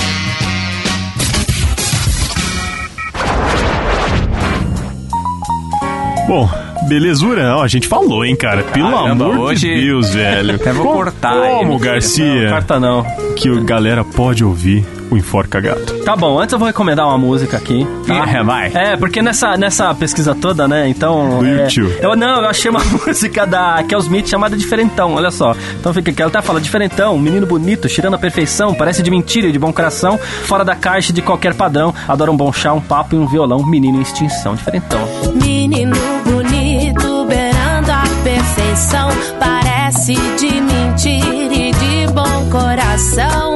Bom, 6.27 6.49
belezura. 6.87 7.55
Ó, 7.57 7.63
a 7.63 7.67
gente 7.67 7.87
falou, 7.87 8.23
hein, 8.25 8.35
cara. 8.35 8.63
Pelo 8.63 8.91
Caramba, 8.91 9.25
amor 9.25 9.39
hoje- 9.39 9.67
de 9.67 9.81
Deus, 9.85 10.13
velho. 10.13 10.55
Até 10.55 10.71
vou 10.71 10.85
Como- 10.85 10.97
cortar 10.97 11.33
Como. 11.35 11.77
Garcia, 11.79 12.49
Carta 12.49 12.79
não. 12.79 13.03
que 13.35 13.49
a 13.49 13.59
galera 13.61 14.03
pode 14.03 14.43
ouvir 14.43 14.85
o 15.13 15.17
Enforca 15.17 15.59
Gato? 15.59 15.99
Tá 16.03 16.15
bom, 16.15 16.39
antes 16.39 16.53
eu 16.53 16.59
vou 16.59 16.67
recomendar 16.67 17.07
uma 17.07 17.17
música 17.17 17.57
aqui. 17.57 17.87
tá? 18.05 18.29
É, 18.29 18.43
vai. 18.43 18.71
É, 18.73 18.97
porque 18.97 19.21
nessa, 19.21 19.55
nessa 19.55 19.93
pesquisa 19.93 20.35
toda, 20.35 20.67
né? 20.67 20.87
Então. 20.87 21.39
Do 21.39 21.45
é, 21.45 21.63
YouTube. 21.63 21.97
eu 22.01 22.15
não, 22.15 22.41
eu 22.41 22.49
achei 22.49 22.69
uma 22.69 22.83
música 23.05 23.45
da 23.45 23.83
Kel 23.83 23.99
Smith 23.99 24.27
chamada 24.27 24.57
Diferentão, 24.57 25.13
olha 25.13 25.31
só. 25.31 25.55
Então 25.79 25.93
fica 25.93 26.11
aqui, 26.11 26.21
ela 26.21 26.29
até 26.29 26.41
fala: 26.41 26.59
Diferentão, 26.59 27.17
menino 27.17 27.45
bonito, 27.45 27.87
tirando 27.87 28.15
a 28.15 28.17
perfeição, 28.17 28.73
parece 28.73 29.03
de 29.03 29.11
mentira 29.11 29.47
e 29.47 29.51
de 29.51 29.59
bom 29.59 29.71
coração, 29.71 30.17
fora 30.17 30.65
da 30.65 30.75
caixa 30.75 31.13
de 31.13 31.21
qualquer 31.21 31.53
padrão, 31.53 31.93
adora 32.07 32.31
um 32.31 32.37
bom 32.37 32.51
chá, 32.51 32.73
um 32.73 32.81
papo 32.81 33.15
e 33.15 33.19
um 33.19 33.27
violão, 33.27 33.65
menino 33.65 33.99
em 33.99 34.01
extinção. 34.01 34.55
Diferentão. 34.55 34.99
Menino 35.35 35.95
bonito, 36.25 37.25
beirando 37.25 37.91
a 37.91 38.03
perfeição. 38.23 39.09
Parece 39.39 40.13
de 40.13 40.61
mentira 40.61 41.53
e 41.53 41.71
de 41.71 42.13
bom 42.13 42.49
coração. 42.49 43.52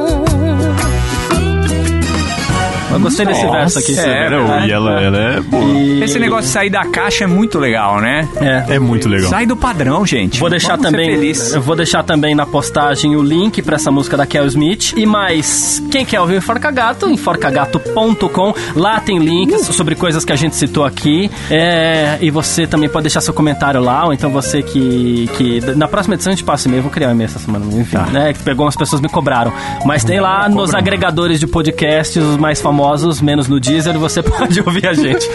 Eu 2.92 3.00
gostei 3.00 3.26
desse 3.26 3.46
verso 3.46 3.80
aqui. 3.80 3.98
é, 4.00 4.30
Não, 4.30 4.66
e 4.66 4.72
ela, 4.72 5.02
ela 5.02 5.18
é 5.18 5.42
boa. 5.42 5.64
E- 5.64 6.04
Esse 6.04 6.18
negócio 6.20 6.46
de 6.46 6.50
sair 6.50 6.70
da 6.70 6.86
caixa 6.86 7.26
é 7.26 7.28
muito 7.28 7.60
legal, 7.60 8.00
né? 8.00 8.28
É. 8.40 8.76
É 8.76 8.80
muito 8.80 9.10
legal. 9.10 9.30
Sai 9.30 9.46
do 9.46 9.56
padrão, 9.58 10.06
gente. 10.06 10.40
Vou 10.40 10.50
deixar 10.50 10.78
Vamos 10.78 10.92
também, 10.92 11.10
eu 11.54 11.62
vou 11.62 11.76
deixar 11.76 12.04
também 12.04 12.34
na 12.36 12.46
postagem 12.46 13.16
o 13.16 13.22
link 13.22 13.62
pra 13.62 13.76
essa 13.76 13.92
música 13.92 14.16
da 14.16 14.26
Kel 14.26 14.46
Smith. 14.48 14.94
E 14.96 15.06
mais, 15.06 15.84
quem 15.92 16.06
quer 16.06 16.22
ouvir 16.22 16.36
o 16.36 16.38
Enforca 16.38 16.72
Gato, 16.72 17.10
enforcagato.com. 17.10 18.54
Lá 18.76 19.00
tem 19.00 19.20
links 19.20 19.62
sobre 19.68 19.96
coisas 19.96 20.24
que 20.24 20.32
a 20.32 20.36
gente 20.36 20.56
citou 20.56 20.86
aqui. 20.86 21.30
É, 21.50 22.18
e 22.22 22.30
você 22.32 22.66
também 22.68 22.88
pode 22.90 23.04
deixar 23.04 23.22
seu 23.22 23.34
comentário 23.34 23.82
lá, 23.82 24.06
ou 24.06 24.14
então 24.14 24.30
você 24.30 24.62
que, 24.62 25.30
que 25.36 25.62
na 25.76 25.88
próxima 25.88 26.16
edição 26.16 26.32
a 26.32 26.36
gente 26.36 26.46
passa 26.46 26.68
e-mail, 26.68 26.84
vou 26.84 26.92
criar 26.92 27.10
um 27.10 27.12
e-mail 27.12 27.26
essa 27.28 27.40
semana, 27.40 27.66
enfim, 27.80 27.98
né, 28.12 28.34
que 28.34 28.40
pegou 28.44 28.66
umas 28.66 28.76
pessoas 28.76 29.02
me 29.02 29.10
cobraram. 29.10 29.52
Mas 29.86 30.04
tem 30.04 30.20
lá 30.20 30.48
nos 30.50 30.74
agregadores 30.74 31.40
de 31.40 31.48
podcasts 31.48 32.22
os 32.24 32.38
mais 32.38 32.62
famosos, 32.62 32.77
menos 33.22 33.48
no 33.48 33.60
Deezer, 33.60 33.98
você 33.98 34.22
pode 34.24 34.60
ouvir 34.62 34.88
a 34.88 34.94
gente. 34.94 35.28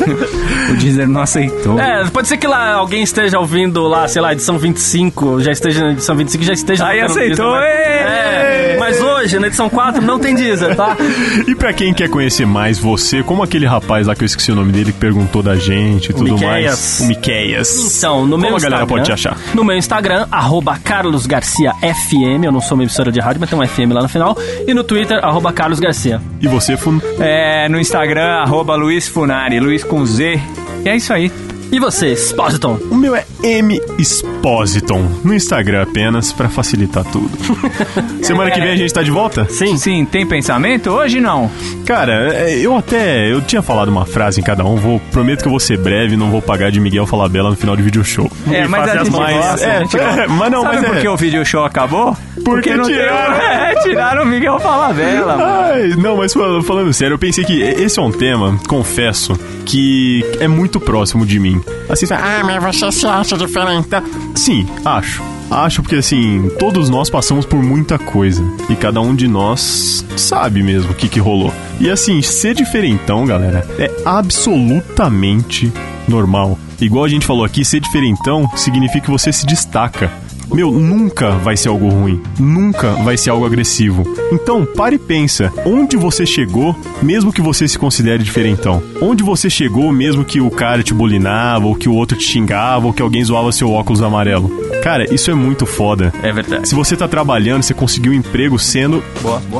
O 0.70 0.76
Deezer 0.76 1.08
não 1.08 1.22
aceitou. 1.22 1.78
É, 1.78 2.04
pode 2.10 2.28
ser 2.28 2.36
que 2.36 2.46
lá 2.46 2.74
alguém 2.74 3.02
esteja 3.02 3.38
ouvindo 3.38 3.82
lá, 3.86 4.06
sei 4.08 4.22
lá, 4.22 4.32
edição 4.32 4.58
25, 4.58 5.40
já 5.40 5.52
esteja 5.52 5.84
na 5.84 5.92
edição 5.92 6.16
25, 6.16 6.44
já 6.44 6.52
esteja... 6.52 6.86
Aí 6.86 7.00
aceitou, 7.00 7.52
Deezer, 7.52 7.60
mas-! 7.60 7.64
É, 7.64 8.41
mas 8.82 9.00
hoje, 9.00 9.38
na 9.38 9.46
edição 9.46 9.70
4, 9.70 10.02
não 10.02 10.18
tem 10.18 10.34
Deezer, 10.34 10.74
tá? 10.74 10.96
E 11.46 11.54
pra 11.54 11.72
quem 11.72 11.94
quer 11.94 12.08
conhecer 12.08 12.44
mais 12.44 12.80
você, 12.80 13.22
como 13.22 13.40
aquele 13.40 13.64
rapaz 13.64 14.08
lá 14.08 14.14
que 14.16 14.24
eu 14.24 14.26
esqueci 14.26 14.50
o 14.50 14.56
nome 14.56 14.72
dele, 14.72 14.90
que 14.92 14.98
perguntou 14.98 15.40
da 15.40 15.54
gente 15.54 16.10
e 16.10 16.12
tudo 16.12 16.34
Miqueias. 16.34 16.50
mais. 16.50 17.00
O 17.00 17.04
Miqueias. 17.06 17.96
Então, 17.96 18.24
no 18.26 18.32
como 18.32 18.42
meu 18.42 18.56
a 18.56 18.60
galera 18.60 18.82
Instagram, 18.82 18.86
pode 18.86 19.04
te 19.04 19.12
achar? 19.12 19.36
No 19.54 19.62
meu 19.62 19.76
Instagram, 19.76 20.26
arroba 20.32 20.76
Carlos 20.82 21.26
Garcia 21.26 21.72
FM, 21.74 22.44
eu 22.44 22.50
não 22.50 22.60
sou 22.60 22.76
uma 22.76 22.82
emissora 22.82 23.12
de 23.12 23.20
rádio, 23.20 23.40
mas 23.40 23.48
tem 23.48 23.56
um 23.58 23.64
FM 23.64 23.92
lá 23.92 24.02
no 24.02 24.08
final. 24.08 24.36
E 24.66 24.74
no 24.74 24.82
Twitter, 24.82 25.24
arroba 25.24 25.52
Carlos 25.52 25.78
Garcia. 25.78 26.20
E 26.40 26.48
você, 26.48 26.76
Fun? 26.76 27.00
É, 27.20 27.68
no 27.68 27.78
Instagram, 27.78 28.40
arroba 28.40 28.74
Luiz 28.74 29.06
Funari, 29.06 29.60
Luiz 29.60 29.84
com 29.84 30.04
Z. 30.04 30.40
E 30.84 30.88
é 30.88 30.96
isso 30.96 31.12
aí. 31.12 31.30
E 31.72 31.80
você, 31.80 32.14
Spositon? 32.14 32.78
O 32.90 32.94
meu 32.94 33.16
é 33.16 33.24
M 33.42 33.80
Expositon, 33.98 35.08
no 35.24 35.32
Instagram 35.32 35.84
apenas, 35.84 36.30
pra 36.30 36.50
facilitar 36.50 37.02
tudo. 37.02 37.30
Semana 38.22 38.50
que 38.50 38.60
vem 38.60 38.72
a 38.72 38.76
gente 38.76 38.92
tá 38.92 39.02
de 39.02 39.10
volta? 39.10 39.46
Sim, 39.48 39.78
sim. 39.78 40.04
Tem 40.04 40.26
pensamento? 40.26 40.90
Hoje 40.90 41.18
não. 41.18 41.50
Cara, 41.86 42.34
é, 42.34 42.58
eu 42.58 42.76
até. 42.76 43.32
Eu 43.32 43.40
tinha 43.40 43.62
falado 43.62 43.88
uma 43.88 44.04
frase 44.04 44.38
em 44.38 44.44
cada 44.44 44.62
um, 44.66 44.76
vou, 44.76 45.00
prometo 45.10 45.40
que 45.40 45.48
eu 45.48 45.50
vou 45.50 45.58
ser 45.58 45.78
breve, 45.78 46.14
não 46.14 46.30
vou 46.30 46.42
pagar 46.42 46.70
de 46.70 46.78
Miguel 46.78 47.06
Falabella 47.06 47.48
no 47.48 47.56
final 47.56 47.74
do 47.74 47.82
vídeo 47.82 48.04
show. 48.04 48.30
É, 48.50 48.68
mas 48.68 48.90
a 48.90 48.98
gente 48.98 49.10
Mas, 49.10 49.34
gosta, 49.34 49.64
é, 49.66 49.78
gente 49.80 49.96
gosta. 49.96 50.28
mas 50.28 50.52
não, 50.52 50.62
Sabe 50.62 50.76
mas 50.76 50.86
por 50.86 50.96
é. 50.98 51.00
que 51.00 51.08
o 51.08 51.16
vídeo 51.16 51.46
show 51.46 51.64
acabou? 51.64 52.14
Porque 52.44 52.74
não 52.76 52.84
tiraram. 52.84 53.38
Tem... 53.38 53.42
É, 53.62 53.74
tiraram 53.82 54.22
o 54.22 54.26
Miguel 54.26 54.58
Falabella, 54.60 55.36
mano. 55.36 55.50
Ai, 55.72 55.88
não, 55.96 56.16
mas 56.16 56.32
fal- 56.32 56.62
falando 56.62 56.92
sério, 56.92 57.14
eu 57.14 57.18
pensei 57.18 57.44
que 57.44 57.60
esse 57.60 57.98
é 57.98 58.02
um 58.02 58.10
tema, 58.12 58.58
confesso, 58.68 59.38
que 59.64 60.24
é 60.40 60.46
muito 60.48 60.78
próximo 60.80 61.24
de 61.26 61.38
mim. 61.38 61.60
Assim, 61.88 62.06
você 62.06 62.14
fala, 62.14 62.40
ah, 62.40 62.44
mas 62.44 62.62
você 62.78 62.92
se 62.92 63.06
acha 63.06 63.36
diferente. 63.36 63.88
Sim, 64.34 64.66
acho. 64.84 65.22
Acho 65.50 65.82
porque, 65.82 65.96
assim, 65.96 66.50
todos 66.58 66.88
nós 66.88 67.10
passamos 67.10 67.44
por 67.44 67.62
muita 67.62 67.98
coisa. 67.98 68.42
E 68.70 68.74
cada 68.76 69.00
um 69.00 69.14
de 69.14 69.28
nós 69.28 70.04
sabe 70.16 70.62
mesmo 70.62 70.92
o 70.92 70.94
que, 70.94 71.08
que 71.08 71.20
rolou. 71.20 71.52
E, 71.78 71.90
assim, 71.90 72.22
ser 72.22 72.54
diferentão, 72.54 73.26
galera, 73.26 73.66
é 73.78 73.90
absolutamente 74.04 75.72
normal. 76.08 76.58
Igual 76.80 77.04
a 77.04 77.08
gente 77.08 77.26
falou 77.26 77.44
aqui, 77.44 77.64
ser 77.64 77.80
diferentão 77.80 78.48
significa 78.56 79.04
que 79.06 79.10
você 79.10 79.32
se 79.32 79.46
destaca. 79.46 80.10
Meu, 80.54 80.70
nunca 80.70 81.30
vai 81.32 81.56
ser 81.56 81.68
algo 81.68 81.88
ruim. 81.88 82.20
Nunca 82.38 82.90
vai 83.04 83.16
ser 83.16 83.30
algo 83.30 83.46
agressivo. 83.46 84.04
Então, 84.32 84.64
pare 84.66 84.96
e 84.96 84.98
pensa. 84.98 85.52
Onde 85.64 85.96
você 85.96 86.26
chegou, 86.26 86.76
mesmo 87.02 87.32
que 87.32 87.40
você 87.40 87.66
se 87.66 87.78
considere 87.78 88.22
diferentão? 88.22 88.82
Onde 89.00 89.22
você 89.22 89.48
chegou, 89.48 89.90
mesmo 89.92 90.24
que 90.24 90.40
o 90.40 90.50
cara 90.50 90.82
te 90.82 90.92
bulinava, 90.94 91.66
ou 91.66 91.74
que 91.74 91.88
o 91.88 91.94
outro 91.94 92.16
te 92.18 92.24
xingava, 92.24 92.86
ou 92.86 92.92
que 92.92 93.02
alguém 93.02 93.24
zoava 93.24 93.50
seu 93.52 93.70
óculos 93.70 94.02
amarelo? 94.02 94.50
Cara, 94.82 95.12
isso 95.14 95.30
é 95.30 95.34
muito 95.34 95.64
foda. 95.64 96.12
É 96.22 96.32
verdade. 96.32 96.68
Se 96.68 96.74
você 96.74 96.96
tá 96.96 97.06
trabalhando, 97.08 97.62
você 97.62 97.72
conseguiu 97.74 98.12
um 98.12 98.14
emprego 98.14 98.58
sendo 98.58 99.02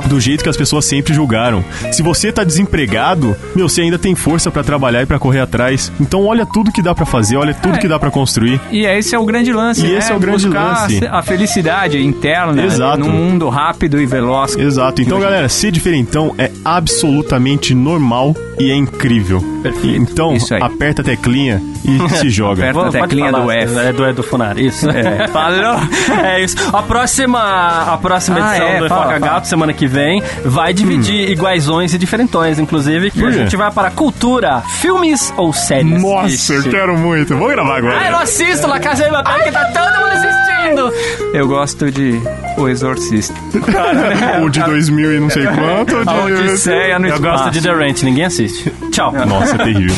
do 0.09 0.21
jeito 0.21 0.43
que 0.43 0.49
as 0.51 0.57
pessoas 0.57 0.85
sempre 0.85 1.15
julgaram. 1.15 1.65
Se 1.93 2.03
você 2.03 2.33
tá 2.33 2.43
desempregado, 2.45 3.37
meu, 3.55 3.69
você 3.69 3.83
ainda 3.83 3.99
tem 3.99 4.15
força 4.15 4.51
pra 4.51 4.63
trabalhar 4.65 5.03
e 5.03 5.07
pra 5.07 5.19
correr 5.19 5.41
atrás. 5.41 5.93
Então 6.01 6.25
olha 6.25 6.45
tudo 6.45 6.73
que 6.73 6.83
dá 6.83 6.95
pra 6.95 7.07
fazer, 7.07 7.37
olha 7.37 7.55
tudo 7.55 7.77
É. 7.77 7.79
que 7.79 7.87
dá 7.89 7.99
pra 7.99 8.11
construir. 8.11 8.61
E 8.71 8.85
esse 8.85 9.15
é 9.15 9.19
o 9.19 9.25
grande 9.25 9.53
lance, 9.53 9.87
E 9.87 9.91
né? 9.91 9.99
esse 9.99 10.11
é 10.11 10.15
o 10.15 10.19
grande 10.19 10.47
Buscar 10.47 10.63
lance. 10.81 10.82
A 11.11 11.23
felicidade 11.23 12.03
interna 12.05 12.63
Exato. 12.65 12.99
num 13.01 13.11
mundo 13.11 13.49
rápido 13.49 14.01
e 14.01 14.07
veloz. 14.07 14.57
Exato. 14.57 15.01
Então, 15.03 15.19
galera, 15.21 15.49
ser 15.49 15.71
diferentão 15.71 16.35
é 16.39 16.51
absolutamente 16.65 17.75
normal 17.75 18.35
e 18.59 18.71
é 18.71 18.75
incrível. 18.77 19.43
Perfeito. 19.63 19.97
Então, 19.97 20.37
aperta 20.61 21.03
a 21.03 21.05
teclinha 21.05 21.61
e 21.85 22.09
se 22.17 22.31
joga. 22.31 22.63
Aperta. 22.71 22.81
Pode 22.81 22.93
teclinha 22.93 23.31
falar, 23.31 23.45
do 23.45 23.51
F. 23.51 23.79
É 23.79 23.93
do 23.93 24.07
Edu 24.07 24.23
Funari, 24.23 24.67
isso. 24.67 24.89
É. 24.91 25.27
Falou? 25.33 25.77
É 26.25 26.43
isso. 26.43 26.57
A 26.75 26.83
próxima, 26.83 27.41
a 27.93 27.97
próxima 27.99 28.39
Ah, 28.41 28.49
edição 28.57 28.67
é, 28.69 28.79
do 28.81 28.89
fala, 28.89 29.03
Foca 29.05 29.21
fala. 29.21 29.33
Gato, 29.35 29.47
semana 29.49 29.73
que 29.73 29.87
vem, 29.87 30.23
vai 30.45 30.73
dividir 30.75 31.31
iguaisões 31.31 31.95
e 31.95 31.99
diferentões, 31.99 32.59
inclusive, 32.59 33.11
que 33.11 33.25
a 33.25 33.31
gente 33.31 33.57
vai 33.57 33.71
para 33.71 33.91
cultura, 33.91 34.63
filmes 34.81 35.33
ou 35.37 35.53
séries. 35.53 36.03
Nossa, 36.03 36.53
eu 36.55 36.61
Ixi. 36.61 36.71
quero 36.71 36.97
muito. 36.99 37.37
Vou 37.37 37.49
gravar 37.49 37.75
Ah, 37.77 37.79
eu 37.79 37.85
não 37.85 37.91
agora. 37.91 38.19
assisto 38.19 38.67
La 38.67 38.81
Casa 38.81 39.05
de 39.05 39.11
Papel, 39.11 39.45
que 39.45 39.51
tá 39.53 39.65
todo 39.67 40.01
mundo 40.03 40.13
assistindo. 40.13 40.52
Eu 41.35 41.49
gosto 41.49 41.91
de 41.91 42.21
O 42.57 42.69
Exorcista. 42.69 43.35
O 44.43 44.49
de 44.49 44.61
2000 44.63 45.13
e 45.15 45.21
não 45.21 45.31
sei 45.31 45.45
quanto. 45.47 45.97
ou 45.97 46.05
de- 46.05 46.11
A 46.11 46.25
Odisseia 46.25 46.99
no 46.99 47.07
Eu 47.09 47.21
gosto 47.21 47.35
espaço. 47.49 47.51
de 47.51 47.63
The 47.63 47.73
Ranch, 47.73 48.03
ninguém 48.03 48.25
assiste. 48.25 48.73
Tchau. 48.91 49.13
Nossa, 49.27 49.55
é 49.57 49.59
terrível. 49.59 49.95